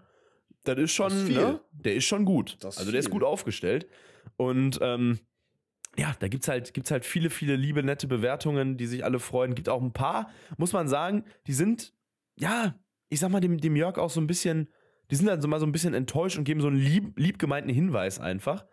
das 0.63 0.77
ist 0.77 0.93
schon, 0.93 1.09
Das 1.09 1.21
ist 1.21 1.29
ne? 1.29 1.59
der 1.71 1.95
ist 1.95 2.05
schon 2.05 2.25
gut. 2.25 2.55
Ist 2.55 2.65
also 2.65 2.91
der 2.91 2.99
ist 2.99 3.05
viel. 3.05 3.13
gut 3.13 3.23
aufgestellt. 3.23 3.87
Und 4.37 4.79
ähm, 4.81 5.19
ja, 5.97 6.15
da 6.19 6.27
gibt's 6.27 6.47
halt, 6.47 6.73
gibt's 6.73 6.91
halt 6.91 7.05
viele, 7.05 7.29
viele 7.29 7.55
liebe, 7.55 7.83
nette 7.83 8.07
Bewertungen, 8.07 8.77
die 8.77 8.87
sich 8.87 9.03
alle 9.03 9.19
freuen. 9.19 9.55
Gibt 9.55 9.69
auch 9.69 9.81
ein 9.81 9.93
paar, 9.93 10.29
muss 10.57 10.73
man 10.73 10.87
sagen, 10.87 11.25
die 11.47 11.53
sind, 11.53 11.93
ja, 12.35 12.75
ich 13.09 13.19
sag 13.19 13.29
mal, 13.29 13.41
dem, 13.41 13.57
dem 13.57 13.75
Jörg 13.75 13.97
auch 13.97 14.09
so 14.09 14.21
ein 14.21 14.27
bisschen, 14.27 14.69
die 15.09 15.15
sind 15.15 15.27
dann 15.27 15.41
so 15.41 15.47
mal 15.47 15.59
so 15.59 15.65
ein 15.65 15.73
bisschen 15.73 15.93
enttäuscht 15.93 16.37
und 16.37 16.45
geben 16.45 16.61
so 16.61 16.67
einen 16.67 16.77
lieb, 16.77 17.17
lieb 17.17 17.39
gemeinten 17.39 17.69
Hinweis 17.69 18.19
einfach. 18.19 18.65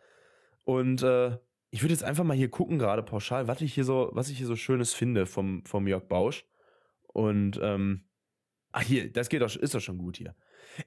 Und 0.65 1.03
äh, 1.03 1.37
ich 1.71 1.83
würde 1.83 1.93
jetzt 1.93 2.05
einfach 2.05 2.25
mal 2.25 2.37
hier 2.37 2.51
gucken, 2.51 2.79
gerade 2.79 3.03
pauschal, 3.03 3.49
was 3.49 3.61
ich 3.61 3.75
hier 3.75 3.85
so, 3.85 4.11
was 4.13 4.29
ich 4.29 4.39
hier 4.39 4.47
so 4.47 4.55
Schönes 4.55 4.95
finde 4.95 5.27
vom, 5.27 5.65
vom 5.65 5.89
Jörg 5.89 6.07
Bausch. 6.07 6.47
Und 7.09 7.59
ähm, 7.61 8.05
ach 8.71 8.83
hier, 8.83 9.13
das 9.13 9.29
geht 9.29 9.43
doch, 9.43 9.55
ist 9.57 9.75
doch 9.75 9.81
schon 9.81 9.99
gut 9.99 10.19
hier. 10.19 10.37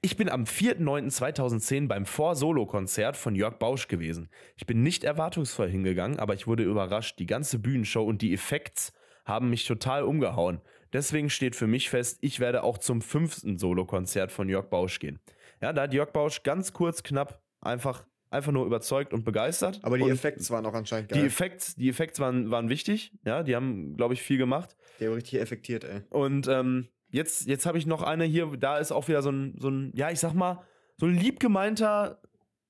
Ich 0.00 0.16
bin 0.16 0.28
am 0.28 0.44
4.9.2010 0.44 1.88
beim 1.88 2.06
Vor-Solo-Konzert 2.06 3.16
von 3.16 3.34
Jörg 3.34 3.58
Bausch 3.58 3.88
gewesen. 3.88 4.28
Ich 4.56 4.66
bin 4.66 4.82
nicht 4.82 5.04
erwartungsvoll 5.04 5.68
hingegangen, 5.68 6.18
aber 6.18 6.34
ich 6.34 6.46
wurde 6.46 6.62
überrascht. 6.62 7.18
Die 7.18 7.26
ganze 7.26 7.58
Bühnenshow 7.58 8.02
und 8.02 8.22
die 8.22 8.32
Effekts 8.32 8.92
haben 9.24 9.50
mich 9.50 9.66
total 9.66 10.02
umgehauen. 10.04 10.60
Deswegen 10.92 11.30
steht 11.30 11.56
für 11.56 11.66
mich 11.66 11.90
fest, 11.90 12.18
ich 12.20 12.40
werde 12.40 12.64
auch 12.64 12.78
zum 12.78 13.00
fünften 13.00 13.58
Solo-Konzert 13.58 14.30
von 14.30 14.48
Jörg 14.48 14.68
Bausch 14.68 14.98
gehen. 14.98 15.20
Ja, 15.60 15.72
da 15.72 15.82
hat 15.82 15.94
Jörg 15.94 16.12
Bausch 16.12 16.42
ganz 16.42 16.72
kurz, 16.72 17.02
knapp, 17.02 17.42
einfach, 17.60 18.04
einfach 18.30 18.52
nur 18.52 18.66
überzeugt 18.66 19.12
und 19.14 19.24
begeistert. 19.24 19.80
Aber 19.82 19.96
die 19.96 20.08
Effekte 20.08 20.48
waren 20.50 20.66
auch 20.66 20.74
anscheinend 20.74 21.10
Die 21.10 21.14
geil. 21.14 21.26
Effekts, 21.26 21.76
die 21.76 21.88
Effekts 21.88 22.18
waren, 22.18 22.50
waren 22.50 22.68
wichtig, 22.68 23.12
ja, 23.24 23.42
die 23.42 23.54
haben, 23.54 23.96
glaube 23.96 24.14
ich, 24.14 24.22
viel 24.22 24.38
gemacht. 24.38 24.76
Der 25.00 25.10
war 25.10 25.16
richtig 25.16 25.40
effektiert, 25.40 25.84
ey. 25.84 26.02
Und 26.10 26.48
ähm, 26.48 26.88
jetzt, 27.12 27.46
jetzt 27.46 27.64
habe 27.66 27.78
ich 27.78 27.86
noch 27.86 28.02
eine 28.02 28.24
hier, 28.24 28.46
da 28.58 28.78
ist 28.78 28.90
auch 28.90 29.06
wieder 29.06 29.22
so 29.22 29.30
ein, 29.30 29.54
so 29.58 29.68
ein, 29.68 29.92
ja, 29.94 30.10
ich 30.10 30.18
sag 30.18 30.34
mal, 30.34 30.64
so 30.96 31.06
ein 31.06 31.14
lieb 31.14 31.38
gemeinter 31.38 32.20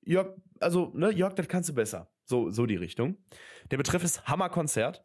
Jörg, 0.05 0.35
also, 0.59 0.91
ne, 0.93 1.11
Jörg, 1.11 1.33
das 1.33 1.47
kannst 1.47 1.69
du 1.69 1.73
besser. 1.73 2.09
So, 2.25 2.49
so 2.51 2.65
die 2.65 2.75
Richtung. 2.77 3.17
Der 3.71 3.77
Betreff 3.77 4.03
ist 4.03 4.25
Hammerkonzert. 4.27 5.03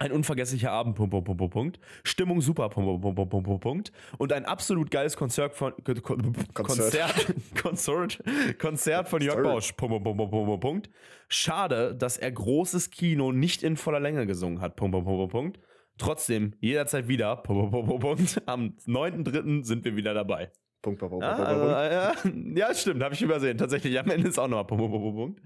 Ein 0.00 0.12
unvergesslicher 0.12 0.70
Abend, 0.70 0.94
Punkt, 0.94 1.10
Punkt, 1.10 1.26
Punkt, 1.26 1.52
Punkt. 1.52 1.80
Stimmung 2.04 2.40
super, 2.40 2.68
Punkt, 2.68 3.02
Punkt, 3.02 3.16
Punkt, 3.16 3.44
Punkt, 3.44 3.60
Punkt. 3.60 3.92
Und 4.16 4.32
ein 4.32 4.44
absolut 4.44 4.92
geiles 4.92 5.16
Konzert 5.16 5.54
von, 5.54 5.72
Kon- 5.82 6.02
Kon- 6.02 6.32
Konzert, 6.54 7.34
Konzert, 7.60 8.22
Konzert 8.60 9.08
von 9.08 9.20
Jörg. 9.20 9.42
Bausch, 9.42 9.72
Punkt, 9.72 10.04
Punkt, 10.04 10.18
Punkt, 10.18 10.30
Punkt, 10.30 10.60
Punkt. 10.60 10.90
Schade, 11.28 11.96
dass 11.96 12.16
er 12.16 12.30
großes 12.30 12.90
Kino 12.90 13.32
nicht 13.32 13.64
in 13.64 13.76
voller 13.76 13.98
Länge 13.98 14.24
gesungen 14.26 14.60
hat, 14.60 14.76
Punkt, 14.76 14.92
Punkt, 14.92 15.06
Punkt, 15.08 15.32
Punkt. 15.32 15.60
Trotzdem, 15.98 16.54
jederzeit 16.60 17.08
wieder, 17.08 17.36
Punkt. 17.36 18.42
Am 18.46 18.76
9.3. 18.86 19.64
sind 19.64 19.84
wir 19.84 19.96
wieder 19.96 20.14
dabei. 20.14 20.50
Punkt, 20.80 21.00
Punkt, 21.00 21.10
Punkt, 21.10 21.24
Ja, 21.24 21.34
Punkt, 21.34 21.48
also, 21.48 22.22
Punkt. 22.22 22.56
äh, 22.56 22.58
ja 22.60 22.74
stimmt, 22.74 23.02
habe 23.02 23.14
ich 23.14 23.22
übersehen. 23.22 23.58
Tatsächlich, 23.58 23.98
am 23.98 24.08
Ende 24.10 24.28
ist 24.28 24.38
auch 24.38 24.46
noch 24.48 24.58
mal 24.58 24.64
Punkt, 24.64 24.84
Punkt, 24.84 25.02
Punkt, 25.02 25.16
Punkt. 25.16 25.40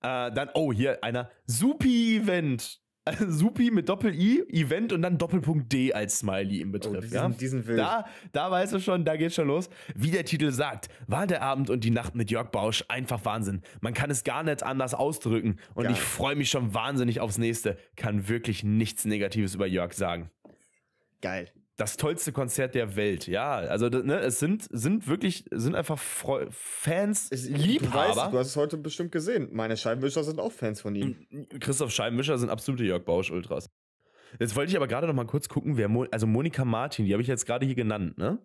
Äh, 0.00 0.32
dann, 0.32 0.50
oh, 0.54 0.72
hier 0.72 1.02
einer 1.04 1.30
Supi-Event. 1.46 2.80
Supi 3.28 3.70
mit 3.70 3.88
Doppel-I, 3.88 4.44
Event 4.48 4.92
und 4.92 5.02
dann 5.02 5.18
Doppelpunkt 5.18 5.72
D 5.72 5.92
als 5.92 6.20
Smiley 6.20 6.60
im 6.60 6.70
Oh, 6.70 6.72
Betreff. 6.72 7.02
diesen, 7.02 7.14
ja? 7.14 7.28
diesen 7.28 7.66
Wild. 7.66 7.78
Da, 7.78 8.06
da 8.32 8.50
weißt 8.50 8.72
du 8.72 8.80
schon, 8.80 9.04
da 9.04 9.16
geht's 9.16 9.34
schon 9.34 9.46
los. 9.48 9.68
Wie 9.94 10.10
der 10.10 10.24
Titel 10.24 10.50
sagt, 10.52 10.88
war 11.06 11.26
der 11.26 11.42
Abend 11.42 11.68
und 11.68 11.84
die 11.84 11.90
Nacht 11.90 12.14
mit 12.14 12.30
Jörg 12.30 12.50
Bausch 12.50 12.82
einfach 12.88 13.24
Wahnsinn. 13.24 13.60
Man 13.80 13.92
kann 13.92 14.10
es 14.10 14.24
gar 14.24 14.42
nicht 14.42 14.62
anders 14.62 14.94
ausdrücken 14.94 15.58
und 15.74 15.84
Geil. 15.84 15.92
ich 15.92 16.00
freue 16.00 16.34
mich 16.36 16.48
schon 16.50 16.72
wahnsinnig 16.72 17.20
aufs 17.20 17.36
nächste. 17.38 17.76
Kann 17.96 18.28
wirklich 18.28 18.64
nichts 18.64 19.04
Negatives 19.04 19.54
über 19.54 19.66
Jörg 19.66 19.92
sagen 19.92 20.30
Geil. 21.20 21.50
Das 21.76 21.96
tollste 21.96 22.30
Konzert 22.32 22.74
der 22.74 22.94
Welt. 22.96 23.26
Ja, 23.26 23.54
also 23.56 23.88
ne, 23.88 24.18
es 24.20 24.38
sind, 24.38 24.68
sind 24.70 25.08
wirklich, 25.08 25.44
sind 25.50 25.74
einfach 25.74 25.98
Freu 25.98 26.46
Fans, 26.50 27.28
Es- 27.30 27.48
Liebhaber. 27.48 28.12
Du, 28.12 28.16
weißt, 28.20 28.32
du 28.32 28.38
hast 28.38 28.46
es 28.48 28.56
heute 28.56 28.76
bestimmt 28.76 29.10
gesehen. 29.12 29.48
Meine 29.52 29.76
Scheibenwischer 29.76 30.22
sind 30.22 30.38
auch 30.40 30.52
Fans 30.52 30.80
von 30.80 30.94
ihm. 30.94 31.26
Christoph 31.60 31.90
Scheibenwischer 31.90 32.38
sind 32.38 32.50
absolute 32.50 32.84
Jörg 32.84 33.04
Bausch-Ultras. 33.04 33.68
Jetzt 34.38 34.56
wollte 34.56 34.70
ich 34.70 34.76
aber 34.76 34.88
gerade 34.88 35.06
noch 35.06 35.14
mal 35.14 35.26
kurz 35.26 35.48
gucken, 35.48 35.76
wer, 35.76 35.88
Mo 35.88 36.06
also 36.10 36.26
Monika 36.26 36.64
Martin, 36.64 37.06
die 37.06 37.12
habe 37.12 37.22
ich 37.22 37.28
jetzt 37.28 37.46
gerade 37.46 37.66
hier 37.66 37.74
genannt, 37.76 38.18
ne? 38.18 38.38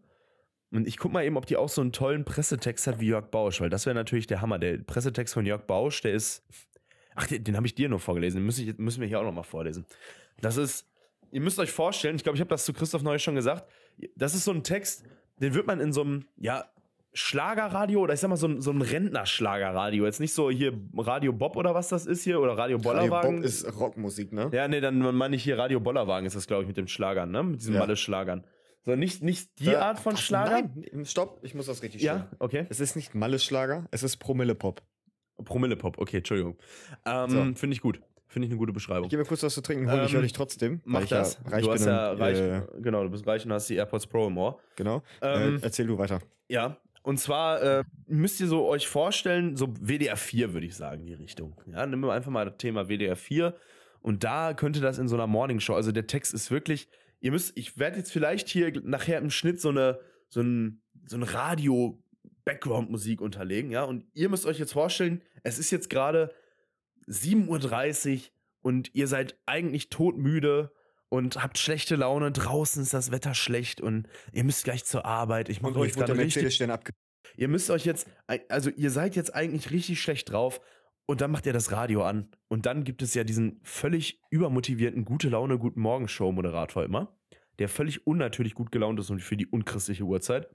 Und 0.71 0.87
ich 0.87 0.97
guck 0.97 1.11
mal 1.11 1.25
eben, 1.25 1.35
ob 1.35 1.47
die 1.47 1.57
auch 1.57 1.69
so 1.69 1.81
einen 1.81 1.91
tollen 1.91 2.25
Pressetext 2.25 2.85
hat 2.85 2.99
wie 2.99 3.07
Jörg 3.07 3.31
Bausch, 3.31 3.59
weil 3.59 3.71
das 3.71 3.87
wäre 3.87 3.95
natürlich 3.95 4.27
der 4.27 4.41
Hammer. 4.41 4.59
Der 4.59 4.77
Pressetext 4.77 5.33
von 5.33 5.45
Jörg 5.47 5.63
Bausch, 5.65 6.01
der 6.01 6.13
ist, 6.13 6.43
ach, 7.15 7.25
den, 7.25 7.43
den 7.43 7.55
habe 7.57 7.65
ich 7.65 7.73
dir 7.73 7.89
nur 7.89 7.99
vorgelesen, 7.99 8.39
den 8.41 8.45
müssen, 8.45 8.67
ich, 8.69 8.77
müssen 8.77 9.01
wir 9.01 9.07
hier 9.07 9.19
auch 9.19 9.23
noch 9.23 9.33
mal 9.33 9.41
vorlesen. 9.41 9.85
Das 10.41 10.57
ist, 10.57 10.85
ihr 11.31 11.41
müsst 11.41 11.59
euch 11.59 11.71
vorstellen, 11.71 12.15
ich 12.15 12.23
glaube, 12.23 12.35
ich 12.37 12.41
habe 12.41 12.49
das 12.49 12.65
zu 12.65 12.73
Christoph 12.73 13.03
neulich 13.03 13.23
schon 13.23 13.35
gesagt, 13.35 13.69
das 14.15 14.33
ist 14.35 14.43
so 14.45 14.51
ein 14.51 14.63
Text, 14.63 15.03
den 15.41 15.53
wird 15.53 15.67
man 15.67 15.79
in 15.79 15.93
so 15.93 16.01
einem, 16.01 16.25
ja, 16.37 16.65
Schlagerradio 17.13 18.01
oder 18.01 18.13
ich 18.13 18.19
sag 18.19 18.29
mal 18.29 18.37
so 18.37 18.47
ein, 18.47 18.61
so 18.61 18.69
ein 18.71 18.81
Rentnerschlagerradio. 18.83 20.05
Jetzt 20.05 20.19
nicht 20.19 20.33
so 20.33 20.51
hier 20.51 20.73
Radio 20.95 21.33
Bob 21.33 21.55
oder 21.55 21.73
was 21.73 21.89
das 21.89 22.05
ist 22.05 22.23
hier 22.23 22.39
oder 22.39 22.51
Radio 22.57 22.77
Radio 22.77 22.77
Bollerwagen. 22.77 23.37
Bob 23.37 23.45
ist 23.45 23.79
Rockmusik, 23.79 24.31
ne? 24.31 24.49
ja, 24.53 24.67
nee, 24.67 24.79
dann 24.79 24.99
meine 25.15 25.35
ich 25.35 25.43
hier 25.43 25.57
Radio 25.57 25.79
Bollerwagen 25.79 26.27
ist 26.27 26.35
das, 26.35 26.45
glaube 26.45 26.63
ich, 26.63 26.67
mit 26.67 26.77
dem 26.77 26.87
Schlagern, 26.87 27.31
ne? 27.31 27.41
Mit 27.43 27.61
diesen 27.61 27.73
Ja. 27.73 27.79
Malle-Schlagern. 27.79 28.45
So, 28.85 28.95
nicht, 28.95 29.23
nicht 29.23 29.59
die 29.59 29.65
Da- 29.65 29.81
Art 29.81 29.99
von 29.99 30.13
Ach, 30.15 30.19
Schlager. 30.19 30.69
Nein, 30.93 31.03
stopp, 31.05 31.39
ich 31.43 31.55
muss 31.55 31.65
das 31.65 31.81
richtig 31.81 32.01
Ja, 32.03 32.13
stellen. 32.27 32.35
okay. 32.39 32.65
Es 32.69 32.79
ist 32.79 32.95
nicht 32.95 33.15
Malle-Schlager, 33.15 33.87
es 33.91 34.03
ist 34.03 34.17
Promille-Pop. 34.17 34.81
Promille-Pop, 35.43 35.97
okay, 35.97 36.17
Entschuldigung. 36.17 36.57
Ähm, 37.05 37.29
So. 37.29 37.37
Finde 37.55 37.73
ich 37.73 37.81
gut. 37.81 38.01
Finde 38.31 38.45
ich 38.45 38.51
eine 38.51 38.59
gute 38.59 38.69
Ich 38.69 38.75
Beschreibung. 38.75 39.09
gebe 39.09 39.23
mir 39.23 39.27
kurz 39.27 39.41
was 39.43 39.53
zu 39.55 39.61
trinken, 39.61 39.91
hol 39.91 40.01
ich 40.03 40.09
Ähm, 40.09 40.13
höre 40.15 40.21
dich 40.21 40.33
trotzdem. 40.33 40.81
Mach 40.85 41.01
ich 41.01 41.09
das. 41.09 41.39
Ja 41.51 41.59
du 41.59 41.71
hast 41.71 41.85
ja 41.85 42.11
und, 42.11 42.21
reich, 42.21 42.37
Äh, 42.39 42.61
genau, 42.79 43.03
du 43.03 43.09
bist 43.09 43.25
reich 43.27 43.43
und 43.45 43.51
hast 43.51 43.67
die 43.69 43.75
AirPods 43.75 44.05
Pro 44.07 44.27
im 44.27 44.37
Ohr. 44.37 44.59
genau. 44.75 45.01
Ähm, 45.21 45.55
äh, 45.57 45.59
erzähl 45.63 45.87
du 45.87 45.97
weiter. 45.97 46.19
Ja, 46.47 46.77
und 47.01 47.19
zwar 47.19 47.61
äh, 47.61 47.83
müsst 48.07 48.39
ihr 48.39 48.47
so 48.47 48.67
euch 48.67 48.87
vorstellen, 48.87 49.55
so 49.57 49.67
WDR 49.81 50.15
4 50.15 50.53
würde 50.53 50.67
ich 50.67 50.75
sagen, 50.75 51.05
die 51.07 51.13
Richtung. 51.15 51.59
Ja, 51.65 51.85
nehmen 51.85 52.03
wir 52.03 52.13
einfach 52.13 52.29
mal 52.31 52.45
das 52.45 52.57
Thema 52.57 52.87
WDR 52.87 53.15
4 53.15 53.55
und 54.01 54.23
da 54.23 54.53
könnte 54.53 54.79
das 54.79 54.99
in 54.99 55.07
so 55.07 55.15
einer 55.15 55.25
Morningshow, 55.27 55.73
also 55.73 55.91
der 55.91 56.05
Text 56.07 56.33
ist 56.33 56.51
wirklich, 56.51 56.87
ihr 57.21 57.31
müsst, 57.31 57.57
ich 57.57 57.79
werde 57.79 57.97
jetzt 57.97 58.11
vielleicht 58.11 58.47
hier 58.47 58.71
nachher 58.83 59.17
im 59.17 59.31
Schnitt 59.31 59.59
so 59.59 59.69
eine, 59.69 59.99
so 60.29 60.41
ein, 60.41 60.81
so 61.07 61.17
ein 61.17 61.23
Radio 61.23 61.99
Background-Musik 62.45 63.21
unterlegen, 63.21 63.71
ja, 63.71 63.83
und 63.83 64.05
ihr 64.13 64.29
müsst 64.29 64.45
euch 64.45 64.59
jetzt 64.59 64.73
vorstellen, 64.73 65.21
es 65.43 65.57
ist 65.59 65.71
jetzt 65.71 65.89
gerade 65.89 66.31
7.30 67.09 68.15
Uhr 68.15 68.21
und 68.61 68.93
ihr 68.93 69.07
seid 69.07 69.37
eigentlich 69.45 69.89
todmüde 69.89 70.71
und 71.09 71.41
habt 71.41 71.57
schlechte 71.57 71.95
Laune, 71.95 72.31
draußen 72.31 72.83
ist 72.83 72.93
das 72.93 73.11
Wetter 73.11 73.33
schlecht 73.33 73.81
und 73.81 74.07
ihr 74.31 74.43
müsst 74.43 74.63
gleich 74.63 74.85
zur 74.85 75.05
Arbeit. 75.05 75.49
Ich 75.49 75.61
mache 75.61 75.79
euch 75.79 75.93
gerade 75.93 76.15
richtig. 76.15 76.61
Ihr 77.35 77.47
müsst 77.47 77.69
euch 77.69 77.85
jetzt, 77.85 78.07
also 78.49 78.69
ihr 78.69 78.91
seid 78.91 79.15
jetzt 79.15 79.33
eigentlich 79.33 79.71
richtig 79.71 80.01
schlecht 80.01 80.31
drauf 80.31 80.61
und 81.05 81.21
dann 81.21 81.31
macht 81.31 81.45
ihr 81.45 81.53
das 81.53 81.71
Radio 81.71 82.03
an. 82.03 82.29
Und 82.47 82.65
dann 82.65 82.83
gibt 82.83 83.01
es 83.01 83.13
ja 83.13 83.23
diesen 83.23 83.59
völlig 83.63 84.21
übermotivierten 84.29 85.05
Gute 85.05 85.29
Laune, 85.29 85.57
Guten 85.57 85.79
Morgen 85.79 86.07
Show-Moderator 86.07 86.83
immer, 86.83 87.17
der 87.57 87.69
völlig 87.69 88.05
unnatürlich 88.05 88.53
gut 88.53 88.71
gelaunt 88.71 88.99
ist 88.99 89.09
und 89.09 89.21
für 89.21 89.37
die 89.37 89.47
unchristliche 89.47 90.03
Uhrzeit. 90.03 90.49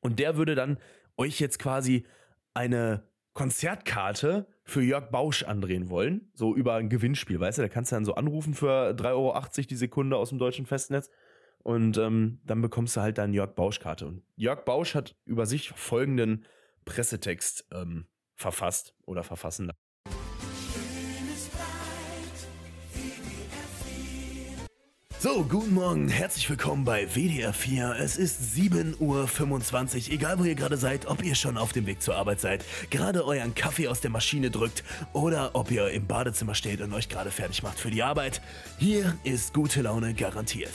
Und 0.00 0.18
der 0.20 0.36
würde 0.36 0.54
dann 0.54 0.78
euch 1.16 1.40
jetzt 1.40 1.58
quasi 1.58 2.06
eine 2.54 3.08
Konzertkarte 3.32 4.46
für 4.68 4.82
Jörg 4.82 5.10
Bausch 5.10 5.44
andrehen 5.44 5.88
wollen. 5.88 6.30
So 6.34 6.54
über 6.54 6.74
ein 6.74 6.90
Gewinnspiel, 6.90 7.40
weißt 7.40 7.58
du? 7.58 7.62
Da 7.62 7.68
kannst 7.68 7.90
du 7.90 7.96
dann 7.96 8.04
so 8.04 8.14
anrufen 8.14 8.52
für 8.52 8.90
3,80 8.90 9.06
Euro 9.14 9.42
die 9.70 9.76
Sekunde 9.76 10.16
aus 10.16 10.28
dem 10.28 10.38
deutschen 10.38 10.66
Festnetz. 10.66 11.10
Und 11.62 11.96
ähm, 11.96 12.40
dann 12.44 12.60
bekommst 12.60 12.96
du 12.96 13.00
halt 13.00 13.16
deine 13.18 13.34
Jörg 13.34 13.54
Bausch-Karte. 13.54 14.06
Und 14.06 14.22
Jörg 14.36 14.64
Bausch 14.64 14.94
hat 14.94 15.16
über 15.24 15.46
sich 15.46 15.70
folgenden 15.70 16.44
Pressetext 16.84 17.66
ähm, 17.72 18.06
verfasst 18.34 18.94
oder 19.06 19.24
verfassen 19.24 19.72
So, 25.20 25.42
guten 25.42 25.74
Morgen, 25.74 26.06
herzlich 26.08 26.48
willkommen 26.48 26.84
bei 26.84 27.08
WDR 27.08 27.52
4. 27.52 27.96
Es 27.98 28.16
ist 28.16 28.56
7.25 28.56 29.00
Uhr, 29.00 30.14
egal 30.14 30.38
wo 30.38 30.44
ihr 30.44 30.54
gerade 30.54 30.76
seid, 30.76 31.06
ob 31.06 31.24
ihr 31.24 31.34
schon 31.34 31.58
auf 31.58 31.72
dem 31.72 31.86
Weg 31.86 32.00
zur 32.00 32.14
Arbeit 32.14 32.40
seid, 32.40 32.64
gerade 32.90 33.24
euren 33.24 33.52
Kaffee 33.52 33.88
aus 33.88 34.00
der 34.00 34.12
Maschine 34.12 34.52
drückt 34.52 34.84
oder 35.12 35.50
ob 35.54 35.72
ihr 35.72 35.90
im 35.90 36.06
Badezimmer 36.06 36.54
steht 36.54 36.80
und 36.82 36.92
euch 36.92 37.08
gerade 37.08 37.32
fertig 37.32 37.64
macht 37.64 37.80
für 37.80 37.90
die 37.90 38.04
Arbeit. 38.04 38.40
Hier 38.78 39.18
ist 39.24 39.54
gute 39.54 39.82
Laune 39.82 40.14
garantiert. 40.14 40.70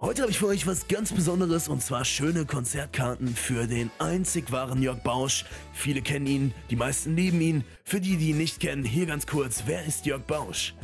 Heute 0.00 0.22
habe 0.22 0.30
ich 0.30 0.38
für 0.38 0.46
euch 0.46 0.68
was 0.68 0.86
ganz 0.86 1.12
Besonderes 1.12 1.66
und 1.66 1.82
zwar 1.82 2.04
schöne 2.04 2.46
Konzertkarten 2.46 3.34
für 3.34 3.66
den 3.66 3.90
einzig 3.98 4.52
wahren 4.52 4.82
Jörg 4.82 5.02
Bausch. 5.02 5.46
Viele 5.72 6.00
kennen 6.00 6.28
ihn, 6.28 6.54
die 6.70 6.76
meisten 6.76 7.16
lieben 7.16 7.40
ihn. 7.40 7.64
Für 7.82 8.00
die, 8.00 8.18
die 8.18 8.30
ihn 8.30 8.38
nicht 8.38 8.60
kennen, 8.60 8.84
hier 8.84 9.06
ganz 9.06 9.26
kurz, 9.26 9.64
wer 9.66 9.84
ist 9.84 10.06
Jörg 10.06 10.22
Bausch? 10.22 10.74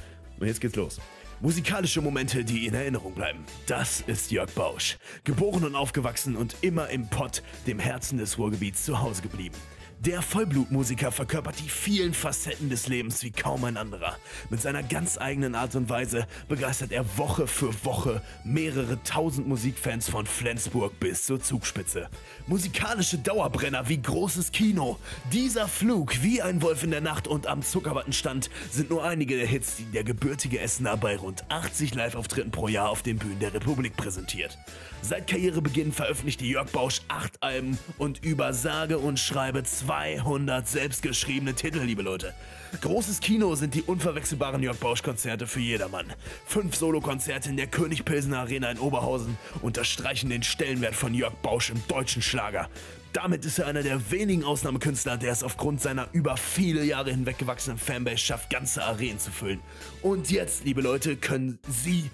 Und 0.40 0.48
jetzt 0.48 0.60
geht's 0.60 0.74
los. 0.74 0.98
Musikalische 1.42 2.02
Momente, 2.02 2.44
die 2.44 2.66
in 2.66 2.74
Erinnerung 2.74 3.14
bleiben. 3.14 3.46
Das 3.66 4.02
ist 4.02 4.30
Jörg 4.30 4.50
Bausch. 4.52 4.98
Geboren 5.24 5.64
und 5.64 5.74
aufgewachsen 5.74 6.36
und 6.36 6.54
immer 6.60 6.90
im 6.90 7.08
Pott, 7.08 7.42
dem 7.66 7.78
Herzen 7.78 8.18
des 8.18 8.36
Ruhrgebiets, 8.36 8.84
zu 8.84 9.00
Hause 9.00 9.22
geblieben. 9.22 9.56
Der 10.02 10.22
Vollblutmusiker 10.22 11.12
verkörpert 11.12 11.56
die 11.58 11.68
vielen 11.68 12.14
Facetten 12.14 12.70
des 12.70 12.86
Lebens 12.86 13.22
wie 13.22 13.32
kaum 13.32 13.64
ein 13.64 13.76
anderer. 13.76 14.16
Mit 14.48 14.62
seiner 14.62 14.82
ganz 14.82 15.18
eigenen 15.18 15.54
Art 15.54 15.74
und 15.74 15.90
Weise 15.90 16.26
begeistert 16.48 16.90
er 16.90 17.18
Woche 17.18 17.46
für 17.46 17.84
Woche 17.84 18.22
mehrere 18.42 19.02
tausend 19.02 19.46
Musikfans 19.46 20.08
von 20.08 20.24
Flensburg 20.24 20.98
bis 21.00 21.26
zur 21.26 21.42
Zugspitze. 21.42 22.08
Musikalische 22.46 23.18
Dauerbrenner 23.18 23.90
wie 23.90 24.00
großes 24.00 24.52
Kino, 24.52 24.98
dieser 25.34 25.68
Flug 25.68 26.22
wie 26.22 26.40
ein 26.40 26.62
Wolf 26.62 26.82
in 26.82 26.92
der 26.92 27.02
Nacht 27.02 27.28
und 27.28 27.46
am 27.46 27.60
Zuckerwattenstand 27.60 28.48
sind 28.70 28.88
nur 28.88 29.04
einige 29.04 29.36
der 29.36 29.46
Hits, 29.46 29.76
die 29.76 29.84
der 29.84 30.04
gebürtige 30.04 30.60
Essener 30.60 30.96
bei 30.96 31.18
rund 31.18 31.44
80 31.50 31.94
Live-Auftritten 31.94 32.52
pro 32.52 32.68
Jahr 32.68 32.88
auf 32.88 33.02
den 33.02 33.18
Bühnen 33.18 33.38
der 33.38 33.52
Republik 33.52 33.98
präsentiert. 33.98 34.56
Seit 35.02 35.26
Karrierebeginn 35.26 35.92
veröffentlichte 35.92 36.46
Jörg 36.46 36.70
Bausch 36.70 37.02
acht 37.08 37.42
Alben 37.42 37.78
und 37.98 38.24
über 38.24 38.54
sage 38.54 38.98
und 38.98 39.18
schreibe 39.18 39.62
200 39.90 40.68
selbstgeschriebene 40.68 41.54
Titel, 41.54 41.80
liebe 41.80 42.02
Leute. 42.02 42.32
Großes 42.80 43.18
Kino 43.18 43.56
sind 43.56 43.74
die 43.74 43.82
unverwechselbaren 43.82 44.62
Jörg 44.62 44.76
Bausch-Konzerte 44.76 45.48
für 45.48 45.58
jedermann. 45.58 46.06
Fünf 46.46 46.76
Solokonzerte 46.76 47.48
in 47.48 47.56
der 47.56 47.66
König 47.66 48.04
Pilsener 48.04 48.38
Arena 48.38 48.70
in 48.70 48.78
Oberhausen 48.78 49.36
unterstreichen 49.62 50.30
den 50.30 50.44
Stellenwert 50.44 50.94
von 50.94 51.12
Jörg 51.12 51.32
Bausch 51.42 51.70
im 51.70 51.82
deutschen 51.88 52.22
Schlager. 52.22 52.68
Damit 53.12 53.44
ist 53.44 53.58
er 53.58 53.66
einer 53.66 53.82
der 53.82 54.12
wenigen 54.12 54.44
Ausnahmekünstler, 54.44 55.16
der 55.16 55.32
es 55.32 55.42
aufgrund 55.42 55.80
seiner 55.80 56.06
über 56.12 56.36
viele 56.36 56.84
Jahre 56.84 57.10
hinweg 57.10 57.38
gewachsenen 57.38 57.76
Fanbase 57.76 58.18
schafft, 58.18 58.48
ganze 58.48 58.84
Arenen 58.84 59.18
zu 59.18 59.32
füllen. 59.32 59.58
Und 60.02 60.30
jetzt, 60.30 60.64
liebe 60.64 60.82
Leute, 60.82 61.16
können 61.16 61.58
Sie 61.68 62.08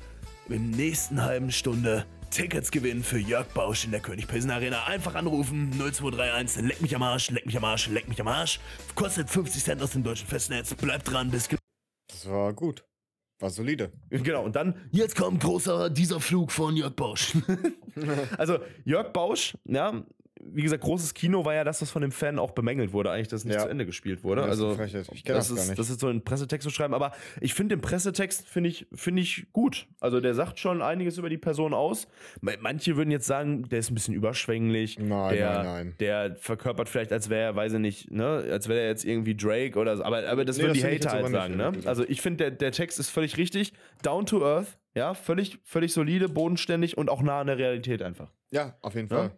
im 0.49 0.71
nächsten 0.71 1.23
halben 1.23 1.53
Stunde 1.53 2.07
Tickets 2.31 2.71
gewinnen 2.71 3.03
für 3.03 3.19
Jörg 3.19 3.47
Bausch 3.55 3.85
in 3.85 3.91
der 3.91 4.01
König 4.01 4.29
Pilsen 4.29 4.51
Arena. 4.51 4.85
Einfach 4.85 5.15
anrufen 5.15 5.71
0231 5.73 6.63
leck 6.63 6.81
mich 6.81 6.95
am 6.95 7.03
Arsch, 7.03 7.31
leck 7.31 7.47
mich 7.47 7.57
am 7.57 7.65
Arsch, 7.65 7.89
leck 7.89 8.09
mich 8.09 8.21
am 8.21 8.29
Arsch. 8.29 8.61
Kostet 8.95 9.31
50 9.31 9.65
Cent 9.65 9.83
aus 9.83 9.93
dem 9.93 10.03
deutschen 10.03 10.27
Festnetz. 10.27 10.75
Bleibt 10.75 11.11
dran, 11.11 11.31
bis 11.31 11.49
Das 12.09 12.29
war 12.29 12.53
gut. 12.53 12.85
War 13.39 13.51
solide. 13.51 13.93
Genau, 14.09 14.45
und 14.45 14.57
dann, 14.57 14.89
jetzt 14.91 15.15
kommt 15.15 15.43
großer 15.43 15.91
dieser 15.91 16.21
Flug 16.21 16.51
von 16.51 16.75
Jörg 16.75 16.95
Bausch. 16.95 17.35
also, 18.39 18.59
Jörg 18.85 19.13
Bausch, 19.13 19.55
ja, 19.65 20.03
wie 20.53 20.63
gesagt, 20.63 20.83
großes 20.83 21.15
Kino 21.15 21.45
war 21.45 21.55
ja 21.55 21.65
das, 21.65 21.81
was 21.83 21.91
von 21.91 22.03
dem 22.03 22.13
Fan 22.13 22.39
auch 22.39 22.53
bemängelt 22.53 22.93
wurde, 22.93 23.11
eigentlich, 23.11 23.29
dass 23.29 23.45
nicht 23.45 23.55
Ja. 23.55 23.63
zu 23.63 23.69
Ende 23.69 23.87
gespielt 23.87 24.25
wurde. 24.25 24.43
Das 24.43 24.51
also, 24.51 24.69
kenn 24.77 24.91
das 24.93 24.93
gar 25.25 25.41
ist, 25.59 25.69
nicht. 25.69 25.79
Das 25.79 25.91
ist 25.91 26.01
so 26.01 26.09
ein 26.09 26.23
Pressetext 26.23 26.65
zu 26.69 26.71
schreiben, 26.75 26.95
aber 26.95 27.13
ich 27.41 27.55
finde 27.55 27.77
den 27.77 27.81
Pressetext, 27.83 28.49
finde 28.49 28.71
ich, 28.71 28.87
finde 28.95 29.23
ich 29.23 29.47
gut. 29.53 29.87
Also, 30.01 30.21
der 30.21 30.35
sagt 30.35 30.59
schon 30.59 30.83
einiges 30.83 31.19
über 31.19 31.29
die 31.29 31.39
Person 31.39 31.75
aus. 31.75 32.09
Ma- 32.41 32.53
Manche 32.61 32.97
würden 32.97 33.11
jetzt 33.11 33.27
sagen, 33.27 33.69
der 33.69 33.79
ist 33.81 33.91
ein 33.91 33.95
bisschen 33.95 34.15
überschwänglich. 34.15 34.99
Nein, 34.99 35.35
der, 35.35 35.53
nein, 35.55 35.65
nein. 35.65 35.95
Der 36.01 36.37
verkörpert 36.37 36.89
vielleicht, 36.89 37.13
als 37.13 37.29
wäre 37.31 37.43
er, 37.43 37.57
weiß 37.57 37.73
ich 37.75 37.79
nicht, 37.81 38.11
ne, 38.11 38.45
als 38.51 38.69
wäre 38.69 38.81
er 38.81 38.89
jetzt 38.89 39.05
irgendwie 39.05 39.37
Drake 39.37 39.79
oder 39.79 39.97
so. 39.97 40.05
Aber, 40.05 40.27
aber 40.29 40.45
das 40.45 40.57
Nee, 40.59 40.65
würden 40.65 40.81
das 40.81 40.83
die 40.83 40.95
Hater 40.95 41.11
halt 41.13 41.29
sagen, 41.31 41.57
ne? 41.57 41.73
Also, 41.85 42.05
ich 42.07 42.21
finde, 42.21 42.37
der, 42.45 42.51
der 42.53 42.73
Text 42.73 42.99
ist 42.99 43.11
völlig 43.11 43.37
richtig. 43.37 43.73
Down 44.03 44.27
to 44.27 44.45
earth, 44.45 44.79
ja, 44.95 45.15
völlig, 45.15 45.59
völlig 45.65 45.93
solide, 45.93 46.29
bodenständig 46.29 46.97
und 46.97 47.11
auch 47.11 47.23
nah 47.23 47.41
an 47.41 47.47
der 47.49 47.59
Realität 47.59 48.03
einfach. 48.03 48.31
Ja, 48.51 48.77
auf 48.83 48.95
jeden 48.95 49.09
Ja. 49.11 49.31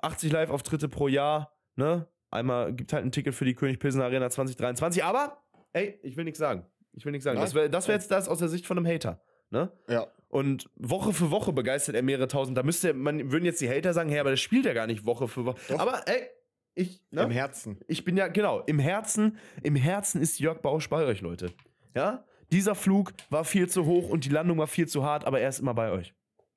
Fall. 0.00 0.10
80 0.10 0.32
Live-Auftritte 0.32 0.88
pro 0.88 1.08
Jahr, 1.08 1.52
ne? 1.76 2.06
Einmal 2.30 2.74
gibt 2.74 2.92
halt 2.92 3.04
ein 3.04 3.12
Ticket 3.12 3.34
für 3.34 3.44
die 3.44 3.54
König 3.54 3.78
Pilsen 3.78 4.02
Arena 4.02 4.28
2023. 4.28 5.04
Aber, 5.04 5.42
ey, 5.72 5.98
ich 6.02 6.16
will 6.16 6.24
nichts 6.24 6.38
sagen. 6.38 6.66
Ich 6.92 7.04
will 7.04 7.12
nichts 7.12 7.24
sagen. 7.24 7.36
Nein. 7.36 7.44
Das 7.44 7.54
wäre 7.54 7.70
das 7.70 7.88
wär 7.88 7.94
jetzt 7.94 8.10
das 8.10 8.28
aus 8.28 8.38
der 8.38 8.48
Sicht 8.48 8.66
von 8.66 8.76
einem 8.78 8.86
Hater, 8.86 9.22
ne? 9.50 9.70
Ja. 9.88 10.06
Und 10.28 10.68
Woche 10.74 11.12
für 11.12 11.30
Woche 11.30 11.52
begeistert 11.52 11.94
er 11.94 12.02
mehrere 12.02 12.26
tausend. 12.26 12.58
Da 12.58 12.62
müsste 12.62 12.92
man, 12.94 13.30
würden 13.30 13.44
jetzt 13.44 13.60
die 13.60 13.70
Hater 13.70 13.92
sagen, 13.94 14.10
hey, 14.10 14.18
aber 14.18 14.30
das 14.30 14.40
spielt 14.40 14.66
ja 14.66 14.72
gar 14.74 14.86
nicht 14.86 15.06
Woche 15.06 15.28
für 15.28 15.44
Woche. 15.44 15.58
Doch. 15.68 15.78
Aber, 15.78 16.02
ey, 16.08 16.28
ich, 16.74 17.00
ne? 17.10 17.22
Im 17.22 17.30
Herzen. 17.30 17.78
Ich 17.86 18.04
bin 18.04 18.16
ja, 18.16 18.28
genau, 18.28 18.60
im 18.60 18.78
Herzen, 18.78 19.38
im 19.62 19.76
Herzen 19.76 20.20
ist 20.20 20.38
Jörg 20.40 20.60
Bausch 20.60 20.90
bei 20.90 21.04
euch, 21.04 21.20
Leute. 21.20 21.52
Ja? 21.94 22.24
Dieser 22.52 22.74
Flug 22.74 23.12
war 23.30 23.44
viel 23.44 23.68
zu 23.68 23.86
hoch 23.86 24.10
und 24.10 24.24
die 24.24 24.28
Landung 24.28 24.58
war 24.58 24.66
viel 24.66 24.86
zu 24.86 25.04
hart, 25.04 25.24
aber 25.24 25.40
er 25.40 25.48
ist 25.48 25.60
immer 25.60 25.74
bei 25.74 25.90
euch. 25.90 26.12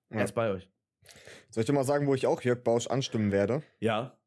Er 0.09 0.17
Ja. 0.17 0.23
ist 0.23 0.33
bei 0.33 0.49
euch. 0.51 0.67
Soll 1.49 1.61
ich 1.61 1.67
dir 1.67 1.73
mal 1.73 1.83
sagen, 1.83 2.05
wo 2.05 2.13
ich 2.13 2.27
auch 2.27 2.41
Jörg 2.41 2.63
Bausch 2.63 2.87
anstimmen 2.87 3.31
werde? 3.31 3.63
Ja. 3.79 4.17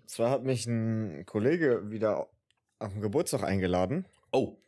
Und 0.00 0.10
zwar 0.10 0.30
hat 0.30 0.44
mich 0.44 0.66
ein 0.66 1.24
Kollege 1.24 1.90
wieder 1.90 2.28
auf 2.78 2.92
den 2.92 3.00
Geburtstag 3.00 3.42
eingeladen. 3.42 4.06
Oh. 4.30 4.58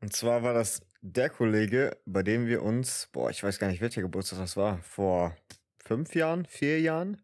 Und 0.00 0.12
zwar 0.12 0.42
war 0.42 0.52
das 0.52 0.82
der 1.00 1.30
Kollege, 1.30 1.96
bei 2.04 2.22
dem 2.22 2.46
wir 2.46 2.62
uns, 2.62 3.08
boah, 3.12 3.30
ich 3.30 3.42
weiß 3.42 3.58
gar 3.58 3.68
nicht, 3.68 3.80
welcher 3.80 4.02
Geburtstag 4.02 4.40
das 4.40 4.56
war, 4.56 4.78
vor 4.82 5.34
fünf 5.82 6.14
Jahren, 6.14 6.44
vier 6.44 6.80
Jahren, 6.80 7.22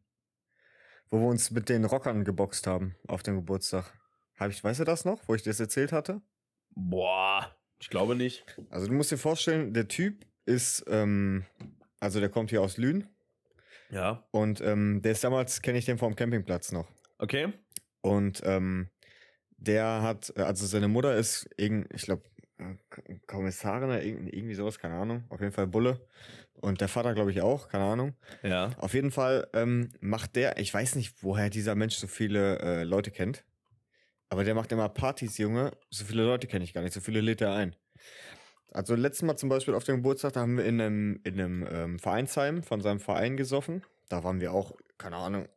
wo 1.10 1.18
wir 1.20 1.26
uns 1.26 1.50
mit 1.50 1.68
den 1.68 1.84
Rockern 1.84 2.24
geboxt 2.24 2.66
haben 2.66 2.96
auf 3.06 3.22
dem 3.22 3.36
Geburtstag. 3.36 3.92
Hab 4.38 4.50
ich, 4.50 4.62
weißt 4.62 4.80
du 4.80 4.84
das 4.84 5.04
noch, 5.04 5.20
wo 5.28 5.34
ich 5.34 5.42
dir 5.42 5.50
das 5.50 5.60
erzählt 5.60 5.92
hatte? 5.92 6.22
Boah. 6.70 7.54
Ich 7.80 7.90
glaube 7.90 8.16
nicht. 8.16 8.44
Also 8.70 8.88
du 8.88 8.94
musst 8.94 9.12
dir 9.12 9.18
vorstellen, 9.18 9.72
der 9.72 9.86
Typ 9.86 10.26
ist, 10.46 10.84
ähm, 10.88 11.44
also 12.00 12.20
der 12.20 12.28
kommt 12.28 12.50
hier 12.50 12.62
aus 12.62 12.76
Lünen 12.76 13.08
Ja. 13.90 14.26
und 14.32 14.60
ähm, 14.60 15.00
der 15.02 15.12
ist 15.12 15.24
damals, 15.24 15.62
kenne 15.62 15.78
ich 15.78 15.84
den 15.86 15.98
vom 15.98 16.14
Campingplatz 16.14 16.72
noch. 16.72 16.86
Okay. 17.18 17.52
Und 18.02 18.42
ähm, 18.44 18.88
der 19.56 20.02
hat, 20.02 20.32
äh, 20.36 20.42
also 20.42 20.66
seine 20.66 20.88
Mutter 20.88 21.16
ist 21.16 21.48
irgend, 21.56 21.92
ich 21.94 22.02
glaube, 22.02 22.22
Kommissarin 23.26 23.84
oder 23.88 24.02
irgend- 24.02 24.32
irgendwie 24.32 24.54
sowas, 24.54 24.78
keine 24.78 24.94
Ahnung. 24.94 25.24
Auf 25.28 25.40
jeden 25.40 25.52
Fall 25.52 25.66
Bulle. 25.66 26.06
Und 26.60 26.80
der 26.80 26.88
Vater, 26.88 27.14
glaube 27.14 27.30
ich, 27.30 27.40
auch, 27.40 27.68
keine 27.68 27.84
Ahnung. 27.84 28.14
Ja. 28.42 28.70
Auf 28.78 28.94
jeden 28.94 29.10
Fall 29.12 29.48
ähm, 29.52 29.90
macht 30.00 30.34
der, 30.36 30.58
ich 30.58 30.74
weiß 30.74 30.96
nicht, 30.96 31.22
woher 31.22 31.50
dieser 31.50 31.74
Mensch 31.76 31.94
so 31.96 32.06
viele 32.08 32.58
äh, 32.58 32.82
Leute 32.84 33.10
kennt. 33.10 33.44
Aber 34.28 34.44
der 34.44 34.54
macht 34.54 34.72
immer 34.72 34.88
Partys, 34.88 35.38
Junge. 35.38 35.70
So 35.90 36.04
viele 36.04 36.24
Leute 36.24 36.46
kenne 36.48 36.64
ich 36.64 36.74
gar 36.74 36.82
nicht, 36.82 36.92
so 36.92 37.00
viele 37.00 37.20
lädt 37.20 37.40
er 37.40 37.54
ein. 37.54 37.76
Also 38.72 38.94
letztes 38.94 39.22
Mal 39.22 39.36
zum 39.36 39.48
Beispiel 39.48 39.74
auf 39.74 39.84
dem 39.84 39.96
Geburtstag, 39.96 40.34
da 40.34 40.40
haben 40.40 40.56
wir 40.58 40.64
in 40.64 40.80
einem, 40.80 41.20
in 41.24 41.40
einem 41.40 41.66
ähm, 41.70 41.98
Vereinsheim 41.98 42.62
von 42.62 42.80
seinem 42.80 43.00
Verein 43.00 43.36
gesoffen. 43.36 43.82
Da 44.08 44.24
waren 44.24 44.40
wir 44.40 44.52
auch, 44.52 44.72
keine 44.98 45.16
Ahnung, 45.16 45.48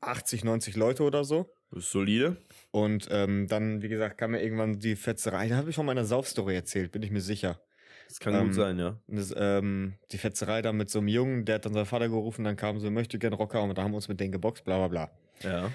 80, 0.00 0.44
90 0.44 0.76
Leute 0.76 1.02
oder 1.02 1.24
so. 1.24 1.52
Das 1.70 1.84
ist 1.84 1.90
solide. 1.90 2.36
Und 2.70 3.08
ähm, 3.10 3.46
dann, 3.48 3.82
wie 3.82 3.88
gesagt, 3.88 4.18
kam 4.18 4.32
mir 4.32 4.42
irgendwann 4.42 4.78
die 4.78 4.96
Fetzerei. 4.96 5.48
Da 5.48 5.56
habe 5.56 5.70
ich 5.70 5.76
schon 5.76 5.86
meine 5.86 6.04
Saufstory 6.04 6.54
erzählt, 6.54 6.92
bin 6.92 7.02
ich 7.02 7.10
mir 7.10 7.20
sicher. 7.20 7.60
Das 8.08 8.18
kann 8.18 8.34
Ähm, 8.34 8.46
gut 8.46 8.54
sein, 8.54 8.78
ja. 8.78 8.98
Das, 9.06 9.32
ähm, 9.36 9.94
die 10.10 10.18
Fetzerei 10.18 10.62
da 10.62 10.72
mit 10.72 10.90
so 10.90 10.98
einem 10.98 11.08
Jungen, 11.08 11.44
der 11.44 11.56
hat 11.56 11.66
dann 11.66 11.74
seinen 11.74 11.86
Vater 11.86 12.08
gerufen, 12.08 12.44
dann 12.44 12.56
kam 12.56 12.80
so, 12.80 12.90
möchte 12.90 13.18
gern 13.20 13.32
Rocker 13.32 13.62
und 13.62 13.76
da 13.78 13.82
haben 13.82 13.92
wir 13.92 13.96
uns 13.96 14.08
mit 14.08 14.18
denen 14.18 14.32
geboxt, 14.32 14.64
bla 14.64 14.78
bla 14.78 14.88
bla. 14.88 15.10
Ja. 15.48 15.70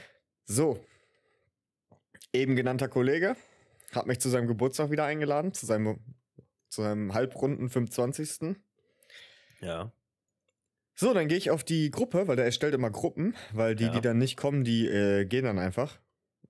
So. 0.45 0.79
Eben 2.33 2.57
genannter 2.57 2.89
Kollege 2.89 3.37
hat 3.93 4.07
mich 4.07 4.19
zu 4.19 4.27
seinem 4.27 4.47
Geburtstag 4.47 4.91
wieder 4.91 5.05
eingeladen, 5.05 5.53
zu 5.53 5.65
seinem, 5.65 5.97
zu 6.75 6.81
seinem 6.83 7.13
halbrunden 7.13 7.69
25. 7.69 8.55
Ja. 9.61 9.91
So, 10.93 11.13
dann 11.13 11.27
gehe 11.27 11.37
ich 11.37 11.51
auf 11.51 11.63
die 11.63 11.91
Gruppe, 11.91 12.27
weil 12.27 12.35
der 12.35 12.45
erstellt 12.45 12.73
immer 12.73 12.89
Gruppen, 12.89 13.35
weil 13.53 13.75
die, 13.75 13.85
Ja. 13.85 13.89
die 13.91 14.01
dann 14.01 14.17
nicht 14.17 14.37
kommen, 14.37 14.63
die 14.63 14.87
äh, 14.87 15.25
gehen 15.25 15.43
dann 15.45 15.59
einfach. 15.59 15.99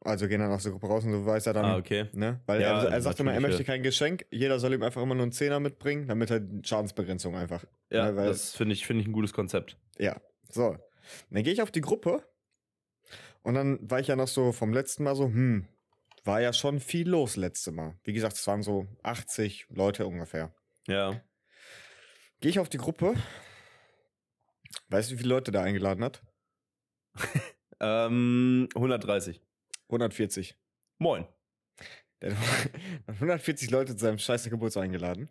Also 0.02 0.28
gehen 0.28 0.40
dann 0.40 0.52
aus 0.52 0.62
der 0.62 0.72
Gruppe 0.72 0.86
raus 0.88 1.04
und 1.04 1.14
so 1.14 1.26
weiß 1.26 1.48
er 1.48 1.54
dann, 1.54 1.66
Ah, 1.66 1.78
okay. 1.78 2.10
Ne? 2.14 2.40
Weil 2.46 2.62
Ja, 2.62 2.84
er, 2.84 2.92
er 2.92 3.02
sagt 3.02 3.20
immer, 3.20 3.34
er 3.34 3.40
möchte 3.40 3.64
kein 3.64 3.82
Geschenk. 3.82 4.26
Jeder 4.30 4.60
soll 4.60 4.74
ihm 4.74 4.84
einfach 4.84 5.02
immer 5.02 5.16
nur 5.16 5.24
einen 5.24 5.32
Zehner 5.32 5.60
mitbringen, 5.60 6.08
damit 6.08 6.30
er 6.30 6.42
Schadensbegrenzung 6.64 7.36
einfach. 7.36 7.66
Ja, 7.90 8.12
Ne, 8.12 8.26
das 8.26 8.56
finde 8.56 8.74
ich, 8.74 8.86
finde 8.86 9.02
ich 9.02 9.08
ein 9.08 9.14
gutes 9.14 9.34
Konzept. 9.34 9.78
Ja. 9.98 10.22
So. 10.52 10.78
Dann 11.32 11.44
gehe 11.44 11.54
ich 11.54 11.62
auf 11.64 11.72
die 11.72 11.82
Gruppe 11.82 12.24
und 13.42 13.56
dann 13.56 13.80
war 13.90 14.00
ich 14.00 14.08
ja 14.08 14.16
noch 14.16 14.28
so 14.28 14.52
vom 14.52 14.74
letzten 14.74 15.04
Mal 15.04 15.16
so, 15.16 15.26
hm, 15.26 15.66
war 16.26 16.42
ja 16.42 16.54
schon 16.54 16.80
viel 16.80 17.08
los 17.10 17.36
letzte 17.36 17.72
Mal. 17.72 17.98
Wie 18.04 18.14
gesagt, 18.14 18.36
es 18.36 18.46
waren 18.48 18.64
so 18.64 18.88
80 19.04 19.68
Leute 19.70 20.06
ungefähr. 20.08 20.54
Ja. 20.88 21.22
Gehe 22.42 22.50
ich 22.50 22.60
auf 22.60 22.70
die 22.70 22.78
Gruppe. 22.78 23.16
Weißt 24.90 25.10
du, 25.10 25.14
wie 25.14 25.18
viele 25.20 25.30
Leute 25.30 25.52
da 25.52 25.64
eingeladen 25.64 26.04
hat? 26.04 26.22
Ähm, 27.82 28.70
130. 28.74 29.42
140. 29.90 30.58
Moin. 30.98 31.28
Der 32.22 32.34
hat 32.40 32.70
140 33.08 33.70
Leute 33.70 33.98
zu 33.98 34.06
seinem 34.06 34.18
scheiße 34.18 34.50
Geburtstag 34.50 34.84
eingeladen. 34.86 35.30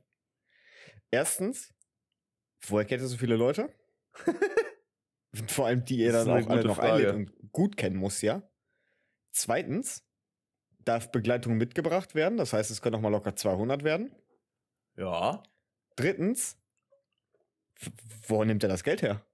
Erstens, 1.10 1.74
woher 2.66 2.84
kennt 2.84 3.00
er 3.00 3.08
so 3.08 3.16
viele 3.16 3.36
Leute? 3.36 3.72
Vor 5.48 5.66
allem 5.66 5.86
die 5.86 6.02
er 6.02 6.12
Das 6.12 6.20
ist 6.20 6.28
dann 6.28 6.44
auch 6.44 6.50
alle 6.50 6.64
noch 6.64 6.76
Frage. 6.76 6.92
einlädt 6.92 7.14
und 7.14 7.52
gut 7.52 7.78
kennen 7.78 7.96
muss, 7.96 8.20
ja. 8.20 8.42
Zweitens, 9.32 10.06
darf 10.84 11.10
Begleitung 11.12 11.56
mitgebracht 11.56 12.14
werden. 12.14 12.36
Das 12.38 12.52
heißt, 12.52 12.70
es 12.70 12.80
können 12.82 12.96
auch 12.96 13.00
mal 13.00 13.08
locker 13.10 13.34
200 13.36 13.84
werden. 13.84 14.14
Ja. 14.96 15.42
Drittens, 15.96 16.56
wo 18.28 18.44
nimmt 18.44 18.62
er 18.62 18.68
das 18.68 18.84
Geld 18.84 19.02
her? 19.02 19.24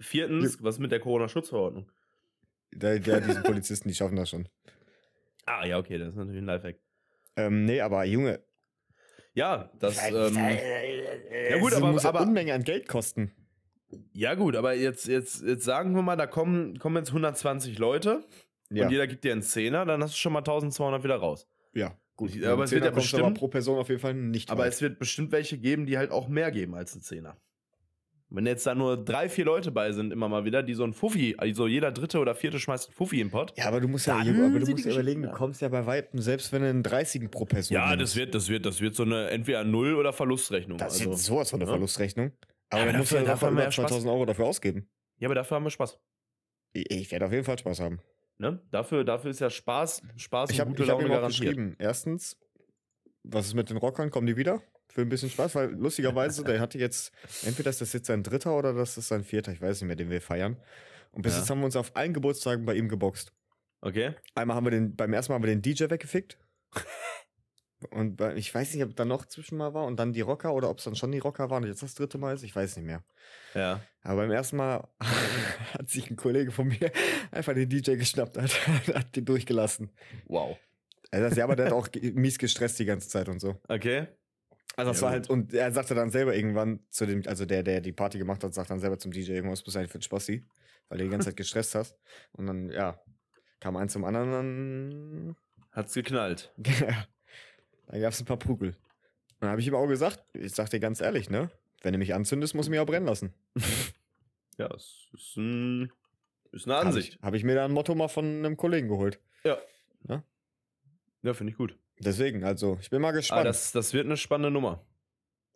Viertens, 0.00 0.62
was 0.62 0.76
ist 0.76 0.80
mit 0.80 0.92
der 0.92 1.00
Corona-Schutzverordnung? 1.00 1.90
Der, 2.72 2.98
diesen 2.98 3.42
Polizisten, 3.42 3.88
die 3.88 3.94
schaffen 3.94 4.16
das 4.16 4.30
schon. 4.30 4.48
Ah, 5.46 5.66
ja, 5.66 5.78
okay, 5.78 5.98
das 5.98 6.10
ist 6.10 6.16
natürlich 6.16 6.40
ein 6.42 6.46
Lifehack. 6.46 6.76
Ähm, 7.36 7.64
nee, 7.64 7.80
aber 7.80 8.04
Junge. 8.04 8.40
Ja, 9.34 9.70
das, 9.78 9.98
ähm, 10.08 10.36
ja 10.36 11.58
gut, 11.58 11.72
aber- 11.74 11.92
muss 11.92 12.04
aber- 12.04 12.20
Unmenge 12.22 12.54
an 12.54 12.64
Geld 12.64 12.88
kosten. 12.88 13.32
ja 14.12 14.34
gut, 14.34 14.56
aber 14.56 14.74
jetzt, 14.74 15.06
jetzt, 15.06 15.42
jetzt 15.42 15.64
sagen 15.64 15.94
wir 15.94 16.02
mal, 16.02 16.16
da 16.16 16.26
kommen, 16.26 16.78
kommen 16.78 16.96
jetzt 16.96 17.10
120 17.10 17.78
Leute. 17.78 18.24
Ja. 18.72 18.84
und 18.86 18.92
jeder 18.92 19.06
gibt 19.06 19.24
dir 19.24 19.32
einen 19.32 19.42
Zehner, 19.42 19.84
dann 19.84 20.02
hast 20.02 20.14
du 20.14 20.18
schon 20.18 20.32
mal 20.32 20.40
1200 20.40 21.02
wieder 21.04 21.16
raus. 21.16 21.46
Ja, 21.74 21.96
gut. 22.16 22.34
Ich- 22.34 22.46
aber 22.46 22.64
es 22.64 22.70
wird 22.70 22.84
ja 22.84 22.90
bestimmt- 22.90 23.36
pro 23.38 23.48
Person 23.48 23.78
auf 23.78 23.88
jeden 23.88 24.00
Fall 24.00 24.14
nicht 24.14 24.50
Aber 24.50 24.62
weit. 24.64 24.72
es 24.72 24.80
wird 24.82 24.98
bestimmt 24.98 25.32
welche 25.32 25.58
geben, 25.58 25.86
die 25.86 25.98
halt 25.98 26.10
auch 26.10 26.28
mehr 26.28 26.50
geben 26.50 26.74
als 26.74 26.92
einen 26.92 27.02
Zehner. 27.02 27.36
Wenn 28.32 28.46
jetzt 28.46 28.64
da 28.64 28.76
nur 28.76 28.96
drei, 28.96 29.28
vier 29.28 29.44
Leute 29.44 29.72
bei 29.72 29.90
sind, 29.90 30.12
immer 30.12 30.28
mal 30.28 30.44
wieder, 30.44 30.62
die 30.62 30.74
so 30.74 30.84
ein 30.84 30.92
Fuffi, 30.92 31.34
also 31.36 31.66
jeder 31.66 31.90
dritte 31.90 32.20
oder 32.20 32.36
vierte 32.36 32.60
schmeißt 32.60 32.86
einen 32.88 32.94
Fuffi 32.94 33.20
im 33.20 33.28
Pott. 33.32 33.52
Ja, 33.58 33.64
aber 33.66 33.80
du 33.80 33.88
musst 33.88 34.06
ja, 34.06 34.14
aber 34.20 34.24
du 34.24 34.32
musst 34.60 34.84
ja 34.84 34.92
überlegen, 34.92 35.22
du 35.22 35.32
kommst 35.32 35.60
ja 35.62 35.68
bei 35.68 35.84
Weitem, 35.84 36.20
selbst 36.20 36.52
wenn 36.52 36.62
du 36.62 36.68
einen 36.68 36.84
30 36.84 37.28
pro 37.28 37.44
Person 37.44 37.74
Ja, 37.74 37.88
nimmst. 37.90 38.12
das 38.14 38.16
wird, 38.16 38.32
das 38.36 38.48
wird, 38.48 38.64
das 38.66 38.80
wird 38.80 38.94
so 38.94 39.02
eine 39.02 39.30
entweder 39.30 39.64
Null- 39.64 39.96
oder 39.96 40.12
Verlustrechnung. 40.12 40.78
Das 40.78 40.94
ist 40.94 41.00
also. 41.00 41.10
jetzt 41.10 41.24
sowas 41.24 41.50
von 41.50 41.58
eine 41.60 41.66
ja. 41.68 41.72
Verlustrechnung. 41.74 42.30
Aber 42.68 42.82
aber 42.82 42.92
du 42.92 42.98
musst 42.98 43.10
dafür- 43.10 43.26
ja 43.26 43.32
dafür 43.32 43.48
über 43.50 43.62
ja 43.64 43.72
Spaß. 43.72 43.86
2000 43.88 44.12
Euro 44.12 44.26
dafür 44.26 44.44
ausgeben. 44.46 44.88
Ja, 45.18 45.26
aber 45.26 45.34
dafür 45.34 45.56
haben 45.56 45.64
wir 45.64 45.70
Spaß. 45.70 45.98
Ich, 46.72 46.88
ich 46.88 47.10
werde 47.10 47.26
auf 47.26 47.32
jeden 47.32 47.44
Fall 47.44 47.58
Spaß 47.58 47.80
haben. 47.80 47.98
Ne? 48.40 48.58
Dafür, 48.70 49.04
dafür 49.04 49.30
ist 49.32 49.40
ja 49.40 49.50
Spaß, 49.50 50.00
Spaß 50.16 50.50
Ich 50.50 50.56
und 50.56 50.60
habe 50.60 50.70
gute 50.70 50.82
hab 50.84 50.88
Laune 50.88 51.04
ihm 51.08 51.10
auch 51.12 51.16
garantiert. 51.16 51.40
geschrieben, 51.50 51.76
erstens, 51.78 52.38
was 53.22 53.46
ist 53.48 53.54
mit 53.54 53.68
den 53.68 53.76
Rockern, 53.76 54.10
kommen 54.10 54.26
die 54.26 54.38
wieder? 54.38 54.62
Für 54.88 55.02
ein 55.02 55.10
bisschen 55.10 55.28
Spaß, 55.28 55.54
weil 55.54 55.72
lustigerweise, 55.72 56.42
der 56.42 56.58
hatte 56.58 56.78
jetzt, 56.78 57.12
entweder 57.44 57.68
ist 57.68 57.82
das 57.82 57.92
jetzt 57.92 58.06
sein 58.06 58.22
dritter 58.22 58.56
oder 58.56 58.72
das 58.72 58.96
ist 58.96 59.08
sein 59.08 59.24
vierter, 59.24 59.52
ich 59.52 59.60
weiß 59.60 59.82
nicht 59.82 59.88
mehr, 59.88 59.96
den 59.96 60.08
wir 60.08 60.22
feiern. 60.22 60.56
Und 61.12 61.20
bis 61.20 61.34
Ja. 61.34 61.40
jetzt 61.40 61.50
haben 61.50 61.58
wir 61.58 61.66
uns 61.66 61.76
auf 61.76 61.94
allen 61.94 62.14
Geburtstagen 62.14 62.64
bei 62.64 62.74
ihm 62.74 62.88
geboxt. 62.88 63.30
Okay. 63.82 64.14
Einmal 64.34 64.56
haben 64.56 64.64
wir 64.64 64.70
den, 64.70 64.96
beim 64.96 65.12
ersten 65.12 65.32
Mal 65.32 65.34
haben 65.36 65.42
wir 65.44 65.54
den 65.54 65.60
DJ 65.60 65.90
weggefickt. 65.90 66.38
Und 67.90 68.20
ich 68.36 68.54
weiß 68.54 68.74
nicht, 68.74 68.84
ob 68.84 68.94
da 68.96 69.04
noch 69.04 69.26
zwischen 69.26 69.56
mal 69.56 69.72
war 69.74 69.86
und 69.86 69.96
dann 69.96 70.12
die 70.12 70.20
Rocker 70.20 70.52
oder 70.54 70.68
ob 70.70 70.78
es 70.78 70.84
dann 70.84 70.96
schon 70.96 71.12
die 71.12 71.18
Rocker 71.18 71.48
waren 71.50 71.62
und 71.62 71.68
jetzt 71.70 71.82
das 71.82 71.94
dritte 71.94 72.18
Mal 72.18 72.34
ist, 72.34 72.42
ich 72.42 72.54
weiß 72.54 72.76
nicht 72.76 72.84
mehr. 72.86 73.02
Ja. 73.54 73.80
Aber 74.02 74.22
beim 74.22 74.30
ersten 74.30 74.56
Mal 74.56 74.88
hat 75.74 75.88
sich 75.88 76.10
ein 76.10 76.16
Kollege 76.16 76.52
von 76.52 76.68
mir 76.68 76.92
einfach 77.30 77.54
den 77.54 77.68
DJ 77.68 77.96
geschnappt, 77.96 78.36
hat, 78.38 78.50
hat 78.94 79.16
den 79.16 79.24
durchgelassen. 79.24 79.90
Wow. 80.26 80.58
Also, 81.10 81.36
ja, 81.36 81.44
aber 81.44 81.56
der 81.56 81.66
hat 81.66 81.72
auch 81.72 81.88
mies 82.14 82.38
gestresst 82.38 82.78
die 82.78 82.84
ganze 82.84 83.08
Zeit 83.08 83.28
und 83.28 83.40
so. 83.40 83.60
Okay. 83.68 84.08
Also 84.76 84.92
das 84.92 85.00
Ja, 85.00 85.06
war 85.06 85.10
halt, 85.10 85.28
und 85.28 85.52
er 85.52 85.72
sagte 85.72 85.94
dann 85.94 86.10
selber 86.10 86.34
irgendwann 86.34 86.86
zu 86.90 87.06
dem, 87.06 87.22
also 87.26 87.44
der, 87.44 87.62
der 87.62 87.80
die 87.80 87.92
Party 87.92 88.18
gemacht 88.18 88.44
hat, 88.44 88.54
sagt 88.54 88.70
dann 88.70 88.78
selber 88.80 88.98
zum 88.98 89.10
DJ, 89.12 89.32
irgendwas 89.32 89.62
bist 89.62 89.74
du 89.74 89.80
eigentlich 89.80 89.90
für 89.92 89.98
ein 89.98 90.02
Spassi, 90.02 90.44
weil 90.88 90.98
du 90.98 91.04
die 91.04 91.10
ganze 91.10 91.26
Zeit 91.28 91.36
gestresst 91.36 91.74
hast. 91.74 91.98
Und 92.32 92.46
dann, 92.46 92.70
ja, 92.70 93.00
kam 93.58 93.76
eins 93.76 93.92
zum 93.92 94.04
anderen, 94.04 95.36
Hat's 95.72 95.94
geknallt. 95.94 96.52
dann, 96.56 96.74
ja, 96.88 97.06
da 97.90 97.98
gab 97.98 98.12
es 98.12 98.20
ein 98.20 98.26
paar 98.26 98.36
Prügel. 98.38 98.68
Und 98.70 98.76
dann 99.40 99.50
habe 99.50 99.60
ich 99.60 99.66
ihm 99.66 99.74
auch 99.74 99.86
gesagt, 99.86 100.22
ich 100.34 100.52
sag 100.52 100.70
dir 100.70 100.80
ganz 100.80 101.00
ehrlich, 101.00 101.30
ne, 101.30 101.50
wenn 101.82 101.92
du 101.92 101.98
mich 101.98 102.14
anzündest, 102.14 102.54
musst 102.54 102.68
du 102.68 102.70
mich 102.70 102.80
auch 102.80 102.86
brennen 102.86 103.06
lassen. 103.06 103.32
Ja, 104.58 104.66
es 104.74 105.08
ist, 105.14 105.36
ein, 105.38 105.90
ist 106.52 106.66
eine 106.66 106.74
Habe 106.74 106.86
Ansicht. 106.88 107.14
ich, 107.14 107.22
hab 107.22 107.32
ich 107.32 107.44
mir 107.44 107.54
da 107.54 107.64
ein 107.64 107.72
Motto 107.72 107.94
mal 107.94 108.08
von 108.08 108.26
einem 108.26 108.58
Kollegen 108.58 108.88
geholt. 108.88 109.18
Ja. 109.42 109.56
Ja? 110.06 110.22
Ja, 111.22 111.32
finde 111.32 111.52
ich 111.52 111.56
gut. 111.56 111.78
Deswegen, 111.98 112.44
also, 112.44 112.76
ich 112.82 112.90
bin 112.90 113.00
mal 113.00 113.08
Aber 113.08 113.16
gespannt. 113.16 113.46
das, 113.46 113.72
das 113.72 113.94
wird 113.94 114.04
eine 114.04 114.18
spannende 114.18 114.50
Nummer. 114.50 114.84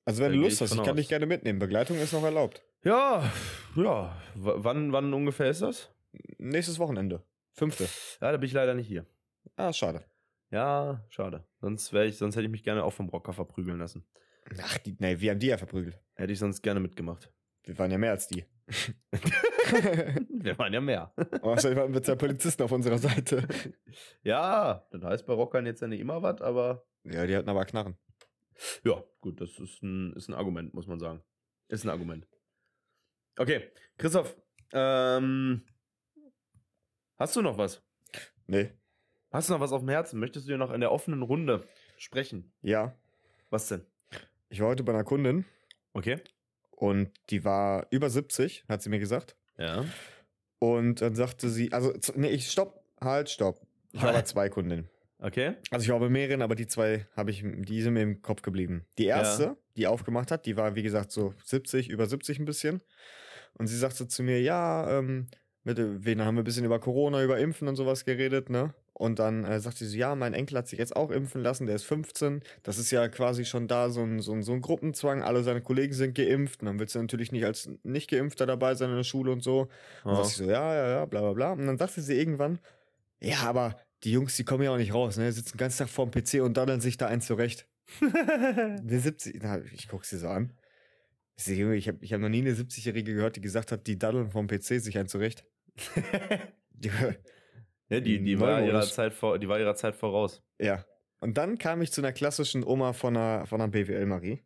also, 0.07 0.23
wenn 0.23 0.31
da 0.33 0.37
du 0.39 0.43
Lust 0.45 0.55
ich 0.57 0.61
hast, 0.63 0.71
ich 0.71 0.79
kann 0.79 0.91
aus. 0.93 0.97
dich 0.97 1.09
gerne 1.09 1.27
mitnehmen. 1.27 1.59
Begleitung 1.59 1.99
ist 1.99 2.15
noch 2.15 2.23
erlaubt. 2.23 2.63
Ja, 2.83 3.31
ja. 3.77 4.17
W 4.37 4.53
wann, 4.57 4.91
wann 4.93 5.13
ungefähr 5.13 5.51
ist 5.51 5.61
das? 5.61 5.91
Nächstes 6.39 6.79
Wochenende. 6.79 7.23
Fünfte. 7.53 7.85
Ja, 8.23 8.33
da 8.33 8.39
bin 8.39 8.47
ich 8.47 8.55
leider 8.55 8.73
nicht 8.73 8.89
hier. 8.89 9.05
Ah, 9.57 9.71
schade. 9.75 10.03
Ja, 10.51 11.05
schade. 11.11 11.45
Sonst, 11.65 11.95
wär 11.95 12.05
ich, 12.05 12.19
sonst 12.19 12.37
hätte 12.37 12.45
ich 12.45 12.51
mich 12.51 12.63
gerne 12.63 12.85
auch 12.85 12.93
vom 12.93 13.09
Rocker 13.09 13.33
verprügeln 13.33 13.79
lassen. 13.79 14.05
Ach, 14.61 14.77
die, 14.77 14.95
nee, 14.99 15.19
wir 15.19 15.31
haben 15.31 15.39
die 15.39 15.47
ja 15.47 15.57
verprügelt. 15.57 15.99
Hätte 16.13 16.31
ich 16.31 16.39
sonst 16.39 16.61
gerne 16.61 16.79
mitgemacht. 16.79 17.33
Wir 17.63 17.79
waren 17.79 17.91
ja 17.91 17.97
mehr 17.97 18.11
als 18.11 18.29
die. 18.29 18.45
Wir 20.29 20.59
waren 20.59 20.75
ja 20.75 20.83
mehr. 20.83 21.15
Außerdem 21.41 21.79
hatten 21.79 21.95
wir 21.95 22.03
zwei 22.03 22.17
Polizisten 22.17 22.63
auf 22.65 22.73
unserer 22.73 22.99
Seite. 22.99 23.49
ja, 24.23 24.87
das 24.91 25.03
heißt 25.03 25.27
bei 25.27 25.33
Rockern 25.33 25.65
jetzt 25.65 25.81
ja 25.81 25.87
nicht 25.89 26.01
immer 26.01 26.21
was, 26.23 26.43
aber 26.43 26.87
Ja, 27.05 27.25
die 27.27 27.35
hatten 27.35 27.49
aber 27.49 27.65
Knarren. 27.65 27.97
ja, 28.85 29.03
gut, 29.23 29.41
das 29.41 29.59
ist 29.59 29.83
ein, 29.83 30.13
ist 30.13 30.29
ein 30.29 30.35
Argument, 30.35 30.75
muss 30.75 30.87
man 30.87 31.01
sagen. 31.01 31.23
Ist 31.69 31.85
ein 31.85 31.89
Argument. 31.89 32.29
Okay, 33.39 33.71
Christoph, 33.97 34.37
ähm, 34.75 35.65
hast 37.17 37.35
du 37.37 37.41
noch 37.41 37.57
was? 37.57 37.83
Nee. 38.47 38.71
Hast 39.35 39.49
du 39.49 39.53
noch 39.55 39.59
was 39.61 39.73
auf 39.73 39.81
dem 39.81 39.89
Herzen? 39.89 40.21
Möchtest 40.21 40.47
du 40.47 40.53
dir 40.53 40.59
noch 40.59 40.71
in 40.71 40.81
der 40.81 40.93
offenen 40.93 41.23
Runde 41.23 41.67
sprechen? 41.97 42.53
Ja. 42.63 42.95
Was 43.51 43.67
denn? 43.67 43.85
Ich 44.49 44.61
war 44.61 44.69
heute 44.69 44.85
bei 44.85 44.93
einer 44.93 45.03
Kundin 45.03 45.45
Okay. 45.93 46.21
und 46.71 47.11
die 47.31 47.45
war 47.45 47.89
über 47.91 48.09
70, 48.11 48.65
hat 48.69 48.81
sie 48.81 48.91
mir 48.91 49.01
gesagt. 49.01 49.35
Ja. 49.59 49.85
Und 50.61 51.01
dann 51.01 51.17
sagte 51.17 51.49
sie, 51.49 51.73
also, 51.73 51.93
nee, 52.15 52.29
ich 52.29 52.49
stopp, 52.49 52.85
halt, 53.01 53.29
stopp. 53.29 53.61
Ich 53.91 54.01
war 54.03 54.13
bei 54.13 54.23
zwei 54.23 54.49
Kundinnen. 54.49 54.89
Okay. 55.19 55.57
Also 55.73 55.83
ich 55.83 55.91
war 55.91 55.99
bei 55.99 56.09
mehreren, 56.11 56.41
aber 56.41 56.55
die 56.55 56.69
zwei 56.69 57.09
habe 57.17 57.33
ich, 57.33 57.43
die 57.45 57.83
sind 57.83 57.95
mir 57.95 58.03
im 58.03 58.23
Kopf 58.23 58.43
geblieben. 58.43 58.87
Die 58.99 59.07
erste, 59.07 59.43
Ja. 59.43 59.57
die 59.77 59.87
aufgemacht 59.89 60.31
hat, 60.31 60.47
die 60.47 60.57
war 60.57 60.77
wie 60.77 60.85
gesagt 60.85 61.11
so 61.11 61.35
70, 61.43 61.89
über 61.91 62.07
70 62.07 62.39
ein 62.39 62.45
bisschen. 62.45 62.83
Und 63.59 63.67
sie 63.67 63.77
sagte 63.79 64.07
zu 64.07 64.23
mir, 64.23 64.41
ja, 64.41 64.97
ähm, 64.99 65.27
mit 65.65 65.79
wen 66.05 66.23
haben 66.23 66.37
wir 66.37 66.43
ein 66.43 66.45
bisschen 66.45 66.65
über 66.65 66.79
Corona, 66.79 67.23
über 67.25 67.39
Impfen 67.39 67.69
und 67.69 67.77
sowas 67.77 68.05
geredet, 68.05 68.51
ne? 68.51 68.75
Und 68.93 69.19
dann 69.19 69.45
äh, 69.45 69.59
sagte 69.59 69.85
sie, 69.87 69.99
ja, 69.99 70.15
mein 70.15 70.35
Enkel 70.35 70.57
hat 70.59 70.69
sich 70.69 70.79
jetzt 70.79 70.95
auch 70.95 71.11
impfen 71.11 71.43
lassen, 71.43 71.67
der 71.67 71.75
ist 71.75 71.83
15. 71.85 72.43
Das 72.63 72.79
ist 72.79 72.93
ja 72.93 73.09
quasi 73.09 73.45
schon 73.45 73.67
da 73.67 73.91
so 73.91 74.03
ein, 74.03 74.21
so 74.21 74.33
ein, 74.33 74.43
so 74.45 74.53
ein 74.53 74.61
Gruppenzwang. 74.61 75.23
Alle 75.23 75.43
seine 75.43 75.63
Kollegen 75.63 75.93
sind 75.95 76.15
geimpft. 76.15 76.61
Und 76.61 76.67
dann 76.67 76.79
willst 76.79 76.95
du 76.95 77.01
natürlich 77.01 77.33
nicht 77.33 77.45
als 77.45 77.69
Nicht-Geimpfter 77.83 78.47
dabei 78.47 78.77
sein 78.77 78.91
in 78.91 78.97
der 78.97 79.03
Schule 79.03 79.33
und 79.33 79.43
so. 79.43 79.63
Und 80.05 80.13
Oh. 80.13 80.15
sagte 80.15 80.29
ich 80.29 80.37
so, 80.37 80.45
ja, 80.45 80.75
ja, 80.75 80.89
ja, 80.91 81.05
bla 81.07 81.23
bla 81.23 81.33
bla. 81.33 81.53
Und 81.53 81.67
dann 81.67 81.77
sagte 81.79 82.03
sie 82.03 82.15
irgendwann, 82.17 82.61
ja, 83.21 83.39
aber 83.41 83.77
die 84.05 84.13
Jungs, 84.13 84.37
die 84.37 84.45
kommen 84.45 84.63
ja 84.63 84.71
auch 84.71 84.77
nicht 84.77 84.95
raus, 84.95 85.17
ne? 85.17 85.25
Die 85.27 85.33
sitzen 85.33 85.57
den 85.57 85.59
ganzen 85.59 85.79
Tag 85.79 85.89
vorm 85.89 86.13
PC 86.13 86.35
und 86.43 86.57
daddeln 86.57 86.81
sich 86.81 86.97
da 86.97 87.07
eins 87.09 87.27
zurecht. 87.27 87.67
Der 88.01 89.01
70, 89.01 89.41
na, 89.43 89.61
ich 89.73 89.89
guck 89.89 90.05
sie 90.05 90.19
so 90.19 90.29
an. 90.29 90.53
Ich, 91.37 91.45
seh, 91.45 91.55
Junge, 91.55 91.75
ich 91.77 91.89
habe 91.89 91.99
ich 92.01 92.13
hab 92.13 92.21
noch 92.21 92.29
nie 92.29 92.41
eine 92.41 92.53
70-Jährige 92.53 93.15
gehört, 93.15 93.37
die 93.37 93.41
gesagt 93.41 93.73
hat, 93.73 93.87
die 93.87 93.99
daddeln 93.99 94.31
vom 94.31 94.47
PC 94.47 94.81
sich 94.81 94.97
ein 94.99 95.09
zurecht. 95.09 95.45
Die- 96.71 96.91
ja, 97.89 98.01
die, 98.01 98.23
die, 98.23 98.41
war 98.41 98.63
ihrer. 98.63 98.83
Zeit 98.83 99.13
vor, 99.15 99.39
die 99.39 99.49
war 99.49 99.59
ihrer 99.61 99.75
Zeit 99.75 99.95
voraus. 99.97 100.43
ja. 100.59 100.85
Und 101.21 101.39
dann 101.39 101.57
kam 101.57 101.81
ich 101.81 101.91
zu 101.91 102.03
einer 102.03 102.13
klassischen 102.13 102.63
Oma 102.65 102.93
von 102.93 103.17
einer, 103.17 103.47
von 103.47 103.59
einer 103.59 103.71
BWL-Marie. 103.71 104.43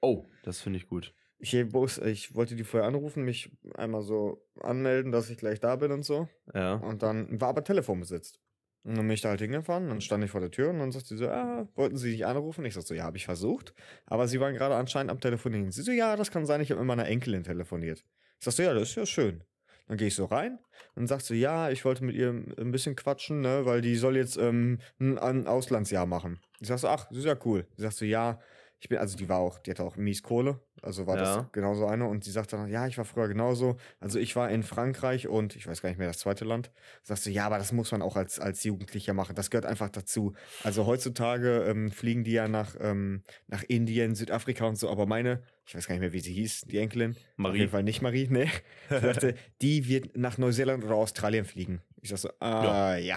Oh, 0.00 0.24
das 0.42 0.62
finde 0.62 0.78
ich 0.78 0.86
gut. 0.86 1.12
Ich, 1.38 1.52
ich 1.52 2.34
wollte 2.34 2.56
die 2.56 2.64
vorher 2.64 2.88
anrufen, 2.88 3.24
mich 3.24 3.50
einmal 3.74 4.00
so 4.00 4.42
anmelden, 4.60 5.12
dass 5.12 5.28
ich 5.28 5.36
gleich 5.36 5.60
da 5.60 5.76
bin 5.76 5.92
und 5.92 6.02
so. 6.02 6.26
Ja. 6.54 6.74
Und 6.76 7.02
dann 7.02 7.38
war 7.42 7.48
aber 7.50 7.62
Telefon 7.62 8.00
besetzt. 8.00 8.40
Und 8.84 8.98
dann 8.98 9.06
bin 9.06 9.14
ich 9.14 9.22
da 9.22 9.30
halt 9.30 9.40
hingefahren, 9.40 9.88
dann 9.88 10.02
stand 10.02 10.22
ich 10.24 10.30
vor 10.30 10.40
der 10.40 10.50
Tür 10.50 10.68
und 10.68 10.78
dann 10.78 10.92
sagte 10.92 11.08
sie 11.08 11.16
so, 11.16 11.28
ah, 11.28 11.66
wollten 11.74 11.96
Sie 11.96 12.10
dich 12.10 12.26
anrufen? 12.26 12.66
Ich 12.66 12.74
sagte 12.74 12.88
so, 12.88 12.94
ja, 12.94 13.04
habe 13.04 13.16
ich 13.16 13.24
versucht. 13.24 13.74
Aber 14.04 14.28
sie 14.28 14.40
waren 14.40 14.54
gerade 14.54 14.76
anscheinend 14.76 15.10
am 15.10 15.20
Telefonieren. 15.20 15.70
Sie 15.70 15.82
so, 15.82 15.90
ja, 15.90 16.16
das 16.16 16.30
kann 16.30 16.44
sein, 16.44 16.60
ich 16.60 16.70
habe 16.70 16.80
mit 16.80 16.88
meiner 16.88 17.06
Enkelin 17.06 17.42
telefoniert. 17.42 18.04
Ich 18.38 18.44
sagte 18.44 18.56
so, 18.56 18.62
ja, 18.62 18.74
das 18.74 18.90
ist 18.90 18.94
ja 18.96 19.06
schön. 19.06 19.42
Dann 19.86 19.96
gehe 19.96 20.08
ich 20.08 20.14
so 20.14 20.26
rein 20.26 20.58
und 20.94 21.06
sagte 21.06 21.24
so, 21.24 21.34
ja, 21.34 21.70
ich 21.70 21.84
wollte 21.84 22.04
mit 22.04 22.14
ihr 22.14 22.28
ein 22.30 22.72
bisschen 22.72 22.94
quatschen, 22.94 23.40
ne, 23.40 23.64
weil 23.64 23.80
die 23.80 23.96
soll 23.96 24.16
jetzt 24.16 24.36
ähm, 24.36 24.78
ein, 24.98 25.18
ein 25.18 25.46
Auslandsjahr 25.46 26.06
machen. 26.06 26.40
Ich 26.60 26.68
sag 26.68 26.78
so, 26.78 26.88
ach, 26.88 27.06
das 27.08 27.18
ist 27.18 27.24
ja 27.24 27.36
cool. 27.44 27.66
Sie 27.76 27.82
sagt 27.82 27.96
so, 27.96 28.04
ja, 28.04 28.38
ich 28.84 28.88
bin, 28.90 28.98
also 28.98 29.16
die 29.16 29.30
war 29.30 29.38
auch, 29.38 29.58
die 29.60 29.70
hatte 29.70 29.82
auch 29.82 29.96
mies 29.96 30.22
Kohle, 30.22 30.60
also 30.82 31.06
war 31.06 31.16
Ja. 31.16 31.22
das 31.38 31.52
genauso 31.52 31.86
eine 31.86 32.06
und 32.06 32.22
sie 32.22 32.30
sagte 32.30 32.56
dann, 32.58 32.68
ja, 32.68 32.86
ich 32.86 32.98
war 32.98 33.06
früher 33.06 33.28
genauso. 33.28 33.78
Also 33.98 34.18
ich 34.18 34.36
war 34.36 34.50
in 34.50 34.62
Frankreich 34.62 35.26
und 35.26 35.56
ich 35.56 35.66
weiß 35.66 35.80
gar 35.80 35.88
nicht 35.88 35.96
mehr 35.98 36.08
das 36.08 36.18
zweite 36.18 36.44
Land. 36.44 36.70
Sagst 37.02 37.24
du, 37.24 37.30
ja, 37.30 37.46
aber 37.46 37.56
das 37.56 37.72
muss 37.72 37.92
man 37.92 38.02
auch 38.02 38.14
als, 38.16 38.38
als 38.40 38.62
Jugendlicher 38.62 39.14
machen. 39.14 39.34
Das 39.36 39.48
gehört 39.48 39.64
einfach 39.64 39.88
dazu. 39.88 40.34
Also 40.64 40.84
heutzutage 40.84 41.64
ähm, 41.66 41.90
fliegen 41.90 42.24
die 42.24 42.32
ja 42.32 42.46
nach, 42.46 42.76
ähm, 42.78 43.22
nach 43.46 43.62
Indien, 43.62 44.14
Südafrika 44.14 44.66
und 44.66 44.76
so, 44.76 44.90
aber 44.90 45.06
meine, 45.06 45.42
ich 45.64 45.74
weiß 45.74 45.86
gar 45.86 45.94
nicht 45.94 46.02
mehr, 46.02 46.12
wie 46.12 46.20
sie 46.20 46.34
hieß, 46.34 46.66
die 46.66 46.76
Enkelin. 46.76 47.12
Auf 47.12 47.16
Marie. 47.38 47.58
jeden 47.60 47.70
Fall 47.70 47.84
nicht 47.84 48.02
Marie. 48.02 48.26
Sie 48.26 48.98
sagte, 48.98 49.34
die 49.62 49.88
wird 49.88 50.14
nach 50.18 50.36
Neuseeland 50.36 50.84
oder 50.84 50.96
Australien 50.96 51.46
fliegen. 51.46 51.80
Ich 52.02 52.10
sag 52.10 52.18
so, 52.18 52.28
ah, 52.40 52.96
ja. 52.98 53.16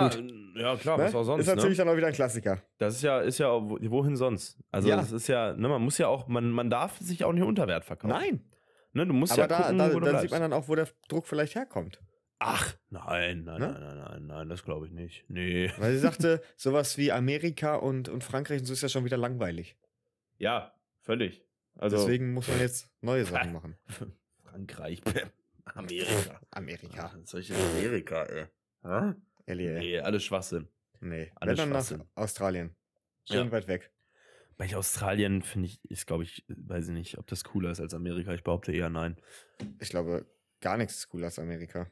Gut. 0.00 0.16
äh, 0.16 0.60
ja 0.62 0.76
klar, 0.76 0.98
Ne? 0.98 1.04
was 1.04 1.14
auch 1.14 1.24
sonst. 1.24 1.42
ist 1.48 1.54
natürlich 1.54 1.78
ne? 1.78 1.84
dann 1.84 1.92
auch 1.92 1.96
wieder 1.96 2.06
ein 2.08 2.12
Klassiker. 2.12 2.62
Das 2.78 2.94
ist 2.96 3.02
ja, 3.02 3.20
ist 3.20 3.38
ja, 3.38 3.48
wohin 3.50 4.16
sonst? 4.16 4.58
Also 4.70 4.88
Ja. 4.88 4.96
das 4.96 5.12
ist 5.12 5.26
ja, 5.28 5.52
ne, 5.54 5.68
man 5.68 5.82
muss 5.82 5.98
ja 5.98 6.08
auch, 6.08 6.26
man, 6.28 6.50
man 6.50 6.70
darf 6.70 6.98
sich 6.98 7.24
auch 7.24 7.32
nicht 7.32 7.44
unter 7.44 7.66
Wert 7.66 7.84
verkaufen. 7.84 8.10
Nein. 8.14 8.44
Ne, 8.92 9.06
du 9.06 9.12
musst 9.12 9.32
Aber 9.32 9.42
ja 9.42 9.46
da, 9.48 9.56
gucken, 9.62 9.78
da, 9.78 9.88
wo 9.94 10.00
da 10.00 10.10
bleibst. 10.10 10.22
sieht 10.22 10.30
man 10.30 10.40
dann 10.42 10.52
auch, 10.52 10.68
wo 10.68 10.74
der 10.74 10.88
Druck 11.08 11.26
vielleicht 11.26 11.54
herkommt. 11.56 12.00
Ach, 12.38 12.74
nein, 12.90 13.44
nein, 13.44 13.60
Ne? 13.60 13.72
nein, 13.72 13.80
nein, 13.80 13.96
nein, 13.98 14.26
nein, 14.26 14.48
das 14.48 14.64
glaube 14.64 14.86
ich 14.86 14.92
nicht. 14.92 15.24
Nee. 15.28 15.70
Weil 15.78 15.92
sie 15.92 15.98
sagte, 15.98 16.42
sowas 16.56 16.96
wie 16.98 17.10
Amerika 17.10 17.74
und, 17.76 18.08
und 18.08 18.22
Frankreich 18.22 18.60
und 18.60 18.66
so 18.66 18.72
ist 18.72 18.82
ja 18.82 18.88
schon 18.88 19.04
wieder 19.04 19.16
langweilig. 19.16 19.76
Ja, 20.38 20.72
völlig. 21.00 21.42
Also 21.76 21.96
Deswegen 21.96 22.32
muss 22.34 22.46
man 22.48 22.60
jetzt 22.60 22.88
neue 23.00 23.24
Sachen 23.24 23.52
machen. 23.54 23.76
Frankreich, 24.44 25.00
Amerika. 25.74 26.40
Amerika. 26.50 26.96
Ja, 26.96 27.12
solche 27.24 27.54
Amerika, 27.56 28.22
ey. 28.24 28.44
Hä? 28.82 29.14
Ehrlich, 29.46 29.66
ey. 29.68 29.78
Nee, 29.78 30.00
alles 30.00 30.24
Schwachsinn. 30.24 30.68
Nee. 31.00 31.30
Alles 31.36 31.58
Wenn 31.58 31.70
dann 31.70 31.98
nach. 31.98 32.06
Australien. 32.14 32.74
Schön 33.28 33.46
Ja. 33.46 33.52
weit 33.52 33.68
weg. 33.68 33.90
Bei 34.56 34.74
Australien 34.76 35.42
finde 35.42 35.68
ich, 35.68 35.84
ist 35.90 36.06
glaube 36.06 36.22
ich, 36.24 36.44
weiß 36.48 36.86
ich 36.88 36.94
nicht, 36.94 37.18
ob 37.18 37.26
das 37.26 37.42
cooler 37.44 37.70
ist 37.72 37.80
als 37.80 37.92
Amerika. 37.94 38.32
Ich 38.34 38.44
behaupte 38.44 38.72
eher 38.72 38.88
nein. 38.88 39.16
Ich 39.80 39.88
glaube, 39.88 40.26
gar 40.60 40.76
nichts 40.76 40.94
ist 40.96 41.08
cooler 41.08 41.26
als 41.26 41.38
Amerika. 41.38 41.90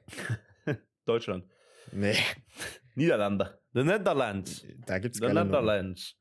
Deutschland. 1.05 1.45
Nee, 1.91 2.17
Niederlande. 2.95 3.59
The 3.75 3.83
Netherlands. 3.83 4.65
da 4.87 4.99
gibt's 4.99 5.19
The. 5.19 5.27
Netherlands. 5.27 6.17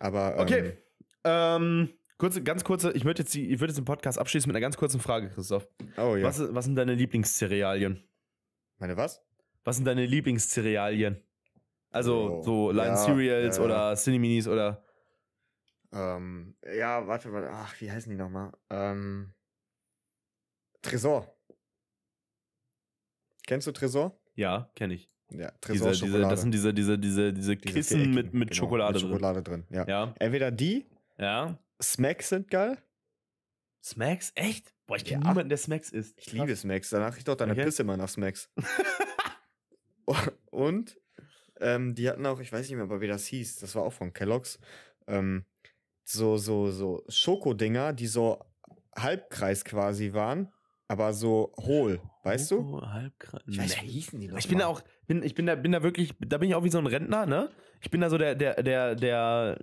Aber 0.00 0.34
ähm, 0.34 0.40
Okay. 0.40 0.78
Ähm, 1.24 1.90
kurze, 2.18 2.42
ganz 2.42 2.64
kurze, 2.64 2.92
ich 2.92 3.04
würde 3.04 3.22
jetzt, 3.22 3.34
die- 3.34 3.50
ich 3.52 3.60
würd 3.60 3.70
jetzt 3.70 3.78
den 3.78 3.84
Podcast 3.84 4.18
abschließen 4.18 4.48
mit 4.48 4.56
einer 4.56 4.60
ganz 4.62 4.76
kurzen 4.76 5.00
Frage, 5.00 5.30
Christoph. 5.30 5.68
Oh 5.96 6.16
ja. 6.16 6.24
Was, 6.24 6.40
was 6.54 6.64
sind 6.64 6.74
deine 6.76 6.94
Lieblingscerealien? 6.94 8.02
Meine 8.78 8.96
was? 8.96 9.22
Was 9.68 9.76
sind 9.76 9.84
deine 9.84 10.06
Lieblingscerealien? 10.06 11.22
Also 11.90 12.38
Oh, 12.38 12.42
so 12.42 12.70
Lion 12.70 12.86
ja, 12.86 12.96
Cereals 12.96 13.56
ja, 13.58 13.62
ja. 13.62 13.66
oder 13.66 13.96
Cineminis 13.96 14.48
oder 14.48 14.82
Ähm, 15.92 16.56
ja, 16.74 17.06
warte, 17.06 17.30
warte. 17.34 17.50
Ach, 17.50 17.78
wie 17.78 17.92
heißen 17.92 18.10
die 18.10 18.16
nochmal? 18.16 18.50
Ähm, 18.70 19.34
Tresor. 20.80 21.36
Kennst 23.46 23.66
du 23.66 23.72
Tresor? 23.72 24.18
ja, 24.36 24.70
kenne 24.74 24.94
ich. 24.94 25.10
Ja, 25.30 25.50
Diese, 25.50 25.60
Tresor 25.60 25.90
diese, 25.90 26.06
Schokolade. 26.06 26.30
das 26.30 26.40
sind 26.40 26.52
diese, 26.54 26.72
diese, 26.72 26.98
diese, 26.98 27.32
diese 27.34 27.56
Diese 27.56 27.56
Kissen 27.74 27.98
mit, 27.98 28.06
viereckigen, 28.08 28.38
mit 28.38 28.48
genau, 28.50 28.58
Schokolade 28.58 28.94
mit 28.94 29.02
drin. 29.02 29.10
Schokolade 29.10 29.42
drin. 29.42 29.66
Ja. 29.68 29.86
Ja, 29.86 30.14
Entweder 30.18 30.50
die, 30.50 30.86
ja. 31.18 31.58
Smacks 31.82 32.30
sind 32.30 32.50
geil. 32.50 32.78
Smacks? 33.84 34.32
Echt? 34.34 34.74
Boah, 34.86 34.96
ich 34.96 35.04
kenne 35.04 35.26
niemanden, 35.26 35.50
der 35.50 35.58
Smacks 35.58 35.90
isst. 35.90 36.18
Ich 36.18 36.32
liebe 36.32 36.56
Smacks. 36.56 36.88
Danach 36.88 37.14
riecht 37.14 37.28
doch 37.28 37.34
deine 37.36 37.52
Okay. 37.52 37.64
Pisse 37.64 37.82
immer 37.82 37.98
nach 37.98 38.08
Smacks. 38.08 38.50
Und 40.50 40.98
ähm, 41.60 41.94
die 41.94 42.08
hatten 42.08 42.24
auch, 42.26 42.40
ich 42.40 42.52
weiß 42.52 42.60
nicht 42.68 42.76
mehr, 42.76 42.84
aber 42.84 43.00
wie 43.00 43.08
das 43.08 43.26
hieß, 43.26 43.56
das 43.58 43.74
war 43.74 43.82
auch 43.82 43.92
von 43.92 44.12
Kellogg's, 44.12 44.58
ähm, 45.06 45.44
so, 46.04 46.36
so, 46.36 46.70
so 46.70 47.04
Schokodinger, 47.08 47.92
die 47.92 48.06
so 48.06 48.38
Halbkreis 48.96 49.64
quasi 49.64 50.12
waren, 50.12 50.52
aber 50.86 51.12
so 51.12 51.52
hohl, 51.60 52.00
weißt 52.22 52.50
du? 52.52 52.60
Oh, 52.60 52.80
Halbkreis. 52.82 53.42
Ich 53.46 53.58
weiß, 53.58 53.82
wie 53.82 53.86
hießen 53.88 54.18
die 54.20 54.28
noch 54.28 54.38
Ich 54.38 54.48
bin 54.48 54.58
da 54.58 54.66
mal? 54.66 54.70
auch, 54.70 54.82
bin, 55.06 55.22
ich 55.22 55.34
bin 55.34 55.46
da, 55.46 55.54
bin 55.54 55.72
da 55.72 55.82
wirklich, 55.82 56.14
da 56.20 56.38
bin 56.38 56.48
ich 56.48 56.54
auch 56.54 56.64
wie 56.64 56.70
so 56.70 56.78
ein 56.78 56.86
Rentner, 56.86 57.26
ne? 57.26 57.50
Ich 57.80 57.90
bin 57.90 58.00
da 58.00 58.08
so 58.10 58.16
der, 58.18 58.34
der, 58.34 58.62
der, 58.62 58.94
der, 58.94 59.60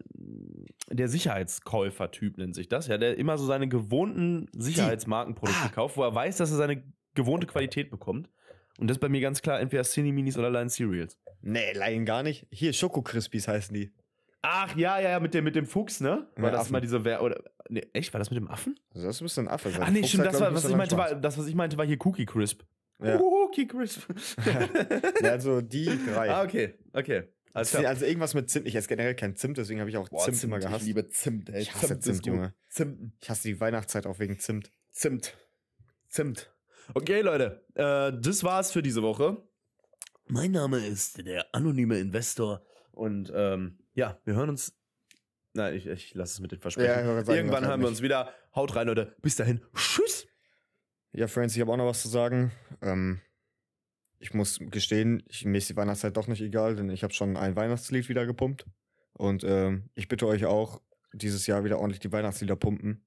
der 0.91 1.07
Sicherheitskäufer-Typ 1.09 2.37
nennt 2.37 2.55
sich 2.55 2.69
das, 2.69 2.87
ja, 2.87 2.97
der 2.97 3.17
immer 3.17 3.37
so 3.37 3.45
seine 3.45 3.67
gewohnten 3.67 4.47
Sicherheitsmarkenprodukte 4.53 5.63
Ah. 5.65 5.69
kauft, 5.69 5.97
wo 5.97 6.03
er 6.03 6.13
weiß, 6.13 6.37
dass 6.37 6.51
er 6.51 6.57
seine 6.57 6.83
gewohnte 7.15 7.47
Qualität 7.47 7.89
bekommt. 7.89 8.29
Und 8.78 8.88
das 8.88 8.97
ist 8.97 9.01
bei 9.01 9.09
mir 9.09 9.21
ganz 9.21 9.41
klar 9.41 9.59
entweder 9.59 9.84
Cine 9.84 10.11
Minis 10.11 10.38
oder 10.38 10.49
Lion 10.49 10.69
Cereals. 10.69 11.17
Nee, 11.41 11.73
Laien 11.73 12.05
gar 12.05 12.23
nicht. 12.23 12.47
Hier, 12.51 12.73
Schoko 12.73 13.01
Crispies 13.01 13.47
heißen 13.47 13.73
die. 13.73 13.93
Ach, 14.41 14.76
ja, 14.76 14.99
ja, 14.99 15.09
ja, 15.11 15.19
mit 15.19 15.34
dem, 15.34 15.43
mit 15.43 15.55
dem 15.55 15.65
Fuchs, 15.65 16.01
ne? 16.01 16.28
War 16.36 16.45
Ja, 16.45 16.51
das 16.51 16.61
Affen. 16.61 16.73
mal 16.73 16.82
diese, 16.82 17.03
Wer 17.03 17.23
oder, 17.23 17.41
nee, 17.69 17.88
echt, 17.93 18.13
war 18.13 18.19
das 18.19 18.30
mit 18.30 18.38
dem 18.38 18.47
Affen? 18.47 18.80
Also 18.93 19.07
das 19.07 19.21
müsste 19.21 19.41
ein 19.41 19.47
Affe 19.47 19.71
sein. 19.71 19.82
Ach 19.84 19.89
nee, 19.89 19.99
Fuchs 20.01 20.09
stimmt, 20.09 20.26
das 20.28 20.39
war, 20.39 20.53
was 20.53 20.65
ich 20.65 20.76
meinte, 20.76 20.97
war, 20.97 21.15
das, 21.15 21.38
was 21.38 21.47
ich 21.47 21.55
meinte, 21.55 21.78
war 21.78 21.86
hier 21.86 21.97
Cookie 22.05 22.26
Crisp. 22.26 22.61
Ja. 23.03 23.19
Cookie 23.19 23.67
Crisp. 23.67 24.03
ja, 25.21 25.30
also 25.32 25.61
die 25.61 25.86
drei. 26.05 26.30
ah, 26.30 26.43
okay, 26.43 26.76
okay. 26.93 27.23
Klar. 27.63 27.86
Also 27.88 28.05
irgendwas 28.05 28.34
mit 28.34 28.49
Zimt. 28.49 28.67
Ich 28.67 28.76
esse 28.76 28.89
generell 28.89 29.15
kein 29.15 29.36
Zimt, 29.38 29.57
deswegen 29.57 29.80
habe 29.80 29.89
ich 29.89 29.95
auch 29.95 30.09
Zimt, 30.09 30.43
immer 30.43 30.59
gehasst. 30.59 30.82
Ich 30.82 30.88
liebe 30.88 31.07
Zimt, 31.07 31.49
ey. 31.49 31.61
Ich 31.61 31.73
hasse 31.73 31.97
Zimt, 31.99 32.17
gut. 32.17 32.26
Junge. 32.28 32.53
Zimt. 32.67 33.13
Ich 33.21 33.30
hasse 33.30 33.47
die 33.47 33.59
Weihnachtszeit 33.61 34.05
auch 34.05 34.19
wegen 34.19 34.38
Zimt. 34.39 34.71
Zimt. 34.91 35.38
Zimt. 36.09 36.53
Okay, 36.93 37.21
Leute, 37.21 37.65
äh, 37.73 38.11
das 38.19 38.43
war's 38.43 38.71
für 38.71 38.81
diese 38.81 39.01
Woche. 39.01 39.38
Mein 40.27 40.51
Name 40.51 40.86
ist 40.86 41.25
der 41.25 41.53
anonyme 41.53 41.99
Investor 41.99 42.63
und 42.91 43.31
ähm, 43.33 43.79
ja, 43.93 44.19
wir 44.25 44.36
hören 44.36 44.49
uns. 44.49 44.73
Nein, 45.53 45.75
ich, 45.75 45.88
ich 45.88 46.13
lasse 46.13 46.33
es 46.33 46.39
mit 46.39 46.51
den 46.51 46.59
Versprechen. 46.59 46.89
Ja, 46.89 47.23
sagen, 47.23 47.38
Irgendwann 47.38 47.65
hören 47.65 47.79
wir 47.79 47.88
uns 47.88 48.01
wieder. 48.01 48.29
Haut 48.53 48.75
rein, 48.75 48.88
Leute. 48.88 49.15
Bis 49.21 49.36
dahin. 49.36 49.61
Tschüss. 49.75 50.27
Ja, 51.13 51.27
Friends, 51.27 51.55
ich 51.55 51.61
habe 51.61 51.71
auch 51.71 51.77
noch 51.77 51.86
was 51.86 52.01
zu 52.01 52.09
sagen. 52.09 52.51
Ähm, 52.81 53.21
ich 54.19 54.33
muss 54.33 54.59
gestehen, 54.59 55.23
ich, 55.29 55.45
mir 55.45 55.59
ist 55.59 55.69
die 55.69 55.75
Weihnachtszeit 55.77 56.17
doch 56.17 56.27
nicht 56.27 56.41
egal, 56.41 56.75
denn 56.75 56.89
ich 56.89 57.03
habe 57.03 57.13
schon 57.13 57.38
ein 57.38 57.55
Weihnachtslied 57.55 58.09
wieder 58.09 58.25
gepumpt. 58.25 58.65
Und 59.13 59.43
ähm, 59.45 59.89
ich 59.95 60.09
bitte 60.09 60.27
euch 60.27 60.45
auch, 60.45 60.81
dieses 61.13 61.47
Jahr 61.47 61.63
wieder 61.63 61.79
ordentlich 61.79 62.01
die 62.01 62.11
Weihnachtslieder 62.11 62.57
pumpen. 62.57 63.05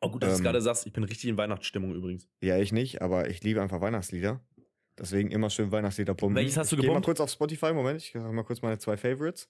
Oh, 0.00 0.10
gut, 0.10 0.22
dass 0.22 0.28
du 0.30 0.32
es 0.34 0.38
Ähm, 0.40 0.44
gerade 0.44 0.60
sagst. 0.60 0.86
Ich 0.86 0.92
bin 0.92 1.04
richtig 1.04 1.28
in 1.28 1.36
Weihnachtsstimmung 1.36 1.94
übrigens. 1.94 2.28
Ja, 2.40 2.56
ich 2.58 2.72
nicht, 2.72 3.02
aber 3.02 3.28
ich 3.28 3.42
liebe 3.42 3.60
einfach 3.60 3.80
Weihnachtslieder. 3.80 4.40
Deswegen 4.98 5.30
immer 5.30 5.48
schön 5.50 5.70
Weihnachtslieder 5.72 6.14
pumpen. 6.14 6.36
Welches 6.36 6.56
hast 6.56 6.72
du 6.72 6.76
ich 6.76 6.82
Geh 6.82 6.86
mal 6.88 6.94
gepumpt? 6.94 7.06
kurz 7.06 7.20
auf 7.20 7.30
Spotify, 7.30 7.72
Moment, 7.72 8.00
ich 8.02 8.12
sag 8.12 8.32
mal 8.32 8.42
kurz 8.44 8.62
meine 8.62 8.78
zwei 8.78 8.96
Favorites. 8.96 9.48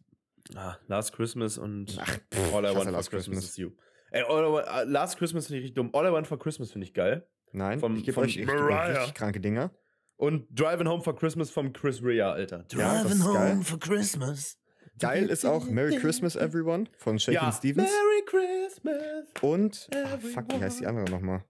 Ah, 0.55 0.77
Last 0.87 1.13
Christmas 1.15 1.59
und 1.59 1.97
Ach, 2.01 2.19
pff, 2.33 2.55
All 2.55 2.65
I 2.65 2.69
Want 2.75 2.85
for 2.85 2.91
Last 2.93 3.11
Christmas, 3.11 3.39
Christmas. 3.39 3.45
is 3.45 3.57
You. 3.57 3.71
Ey, 4.11 4.23
All 4.23 4.45
I 4.45 4.53
want, 4.53 4.67
äh, 4.67 4.85
Last 4.85 5.19
Christmas 5.19 5.47
finde 5.47 5.59
ich 5.59 5.65
richtig 5.65 5.75
dumm. 5.77 5.91
All 5.95 6.07
I 6.07 6.13
Want 6.13 6.27
for 6.27 6.39
Christmas 6.39 6.71
finde 6.71 6.87
ich 6.87 6.95
geil. 6.95 7.27
Nein, 7.53 7.79
Vom- 7.81 7.97
ich 7.97 8.05
gebe 8.05 8.21
euch 8.21 8.37
ich 8.37 8.47
geb 8.47 8.49
euch 8.51 8.61
Mariah. 8.61 8.99
richtig 8.99 9.15
kranke 9.15 9.41
Dinger. 9.41 9.71
Und 10.17 10.47
Driving 10.51 10.89
Home 10.89 11.03
for 11.03 11.15
Christmas 11.17 11.51
vom 11.51 11.73
Chris 11.73 12.03
Rea, 12.03 12.31
Alter. 12.33 12.65
Ja, 12.73 13.03
das 13.05 13.13
ist 13.15 13.25
geil. 13.25 13.61
for 13.63 13.79
Christmas. 13.79 14.58
Geil 14.99 15.29
ist 15.31 15.45
auch 15.45 15.69
Merry 15.69 15.97
Christmas 15.97 16.37
Everyone 16.37 16.87
von 16.97 17.19
Shakin' 17.19 17.35
Ja. 17.35 17.53
Stevens. 17.53 17.89
Merry 17.91 18.25
Christmas. 18.27 19.25
Und, 19.43 19.89
ah, 19.95 20.19
fuck, 20.19 20.49
wie 20.49 20.63
heißt 20.63 20.81
die 20.81 20.87
andere 20.87 21.11
nochmal? 21.11 21.45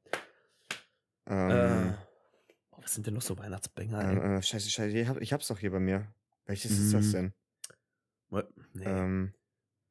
Ähm, 1.26 1.50
Äh, 1.50 1.92
oh, 2.72 2.78
was 2.82 2.94
sind 2.94 3.06
denn 3.06 3.14
noch 3.14 3.22
so 3.22 3.36
Weihnachtsbanger? 3.38 4.00
ey? 4.10 4.16
äh, 4.16 4.36
äh, 4.38 4.42
scheiße, 4.42 4.70
scheiße, 4.70 4.96
ich, 4.98 5.08
hab, 5.08 5.20
ich 5.20 5.32
hab's 5.32 5.48
doch 5.48 5.58
hier 5.58 5.70
bei 5.70 5.80
mir. 5.80 6.06
Welches 6.46 6.70
ist 6.72 6.94
das 6.94 7.06
Mhm. 7.08 7.12
denn? 7.12 7.32
What? 8.30 8.48
Nee, 8.74 8.84
Ähm, 8.84 9.32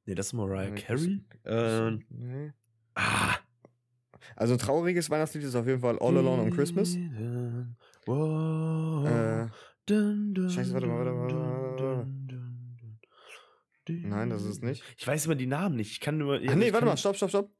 nee, 0.05 0.16
das 0.16 0.28
ist 0.28 0.34
Mariah 0.34 0.72
Carey. 0.72 1.24
Ähm, 1.45 2.05
nee. 2.10 2.51
ah. 2.95 3.36
Also 4.36 4.53
ein 4.53 4.60
trauriges 4.60 5.10
Weihnachtslied 5.10 5.43
ist 5.43 5.55
auf 5.55 5.66
jeden 5.68 5.80
Fall 5.80 5.97
All 5.99 6.18
Alone 6.18 6.41
on 6.43 6.51
Christmas. 6.51 6.95
Wow. 8.05 9.05
Äh, 9.08 9.47
Dun, 9.86 10.34
dun, 10.34 10.49
Scheiße, 10.49 10.74
warte 10.74 10.88
mal, 10.88 10.97
warte 10.97 11.12
mal, 11.12 11.28
dun, 11.30 11.39
warte 11.39 11.84
mal. 11.84 12.03
dun, 12.03 12.28
dun, 12.28 12.78
dun. 12.78 12.99
Nein, 13.89 14.29
das 14.29 14.43
ist 14.43 14.49
es 14.49 14.61
nicht. 14.61 14.83
Ich 14.97 15.05
weiß 15.07 15.25
immer 15.25 15.35
die 15.35 15.47
Namen 15.47 15.75
nicht. 15.75 15.91
Ich 15.91 15.99
kann 15.99 16.17
nur. 16.17 16.39
Ach 16.47 16.55
nee, 16.55 16.73
warte 16.73 16.85
mal, 16.85 16.97
stopp, 16.97 17.15
stopp, 17.15 17.29
stopp. 17.29 17.51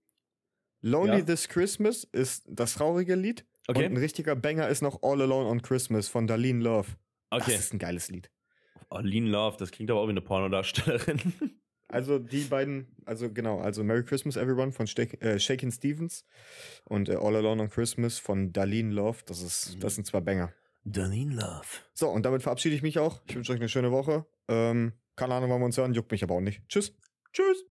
Lonely 0.82 1.20
Ja? 1.20 1.26
This 1.26 1.48
Christmas 1.48 2.04
ist 2.04 2.46
das 2.50 2.76
traurige 2.76 3.16
Lied. 3.16 3.46
Okay. 3.68 3.86
Und 3.86 3.94
ein 3.94 3.98
richtiger 3.98 4.36
Banger 4.36 4.70
ist 4.70 4.82
noch 4.82 5.04
All 5.04 5.22
Alone 5.22 5.50
on 5.50 5.62
Christmas 5.62 6.08
von 6.08 6.28
Darlene 6.28 6.64
Love. 6.64 6.88
okay. 7.32 7.52
Das 7.52 7.60
ist 7.60 7.74
ein 7.74 7.80
geiles 7.80 8.10
Lied. 8.10 8.32
Oh, 8.90 9.00
Lean 9.00 9.28
Love, 9.28 9.58
das 9.58 9.72
klingt 9.72 9.92
aber 9.92 10.00
auch 10.00 10.08
wie 10.08 10.12
eine 10.12 10.22
Pornodarstellerin. 10.22 11.20
Also 11.90 12.20
die 12.20 12.42
beiden, 12.42 12.88
also 13.06 13.32
genau, 13.32 13.60
also 13.62 13.82
Merry 13.82 14.04
Christmas 14.04 14.36
Everyone 14.36 14.74
von 14.74 14.88
Shak 14.88 15.24
äh, 15.24 15.40
Shakin' 15.40 15.72
Stevens 15.72 16.26
und 16.84 17.08
äh, 17.08 17.16
All 17.16 17.34
Alone 17.34 17.62
on 17.62 17.70
Christmas 17.70 18.20
von 18.20 18.52
Darlene 18.52 18.94
Love. 18.94 19.20
Das 19.26 19.42
ist, 19.42 19.78
das 19.82 19.96
sind 19.96 20.06
zwei 20.06 20.20
Banger. 20.20 20.52
Darlene 20.84 21.36
Love. 21.36 21.68
So, 21.94 22.10
und 22.10 22.26
damit 22.26 22.44
verabschiede 22.44 22.76
ich 22.76 22.82
mich 22.82 23.00
auch. 23.00 23.22
Ich 23.28 23.36
wünsche 23.36 23.54
euch 23.54 23.60
eine 23.60 23.70
schöne 23.70 23.94
Woche. 23.94 24.26
Ähm, 24.50 24.92
keine 25.18 25.36
Ahnung, 25.36 25.50
wann 25.50 25.60
wir 25.60 25.66
uns 25.66 25.78
hören, 25.78 25.94
juckt 25.94 26.12
mich 26.12 26.24
aber 26.24 26.36
auch 26.36 26.42
nicht. 26.42 26.62
Tschüss. 26.70 26.96
Tschüss. 27.34 27.66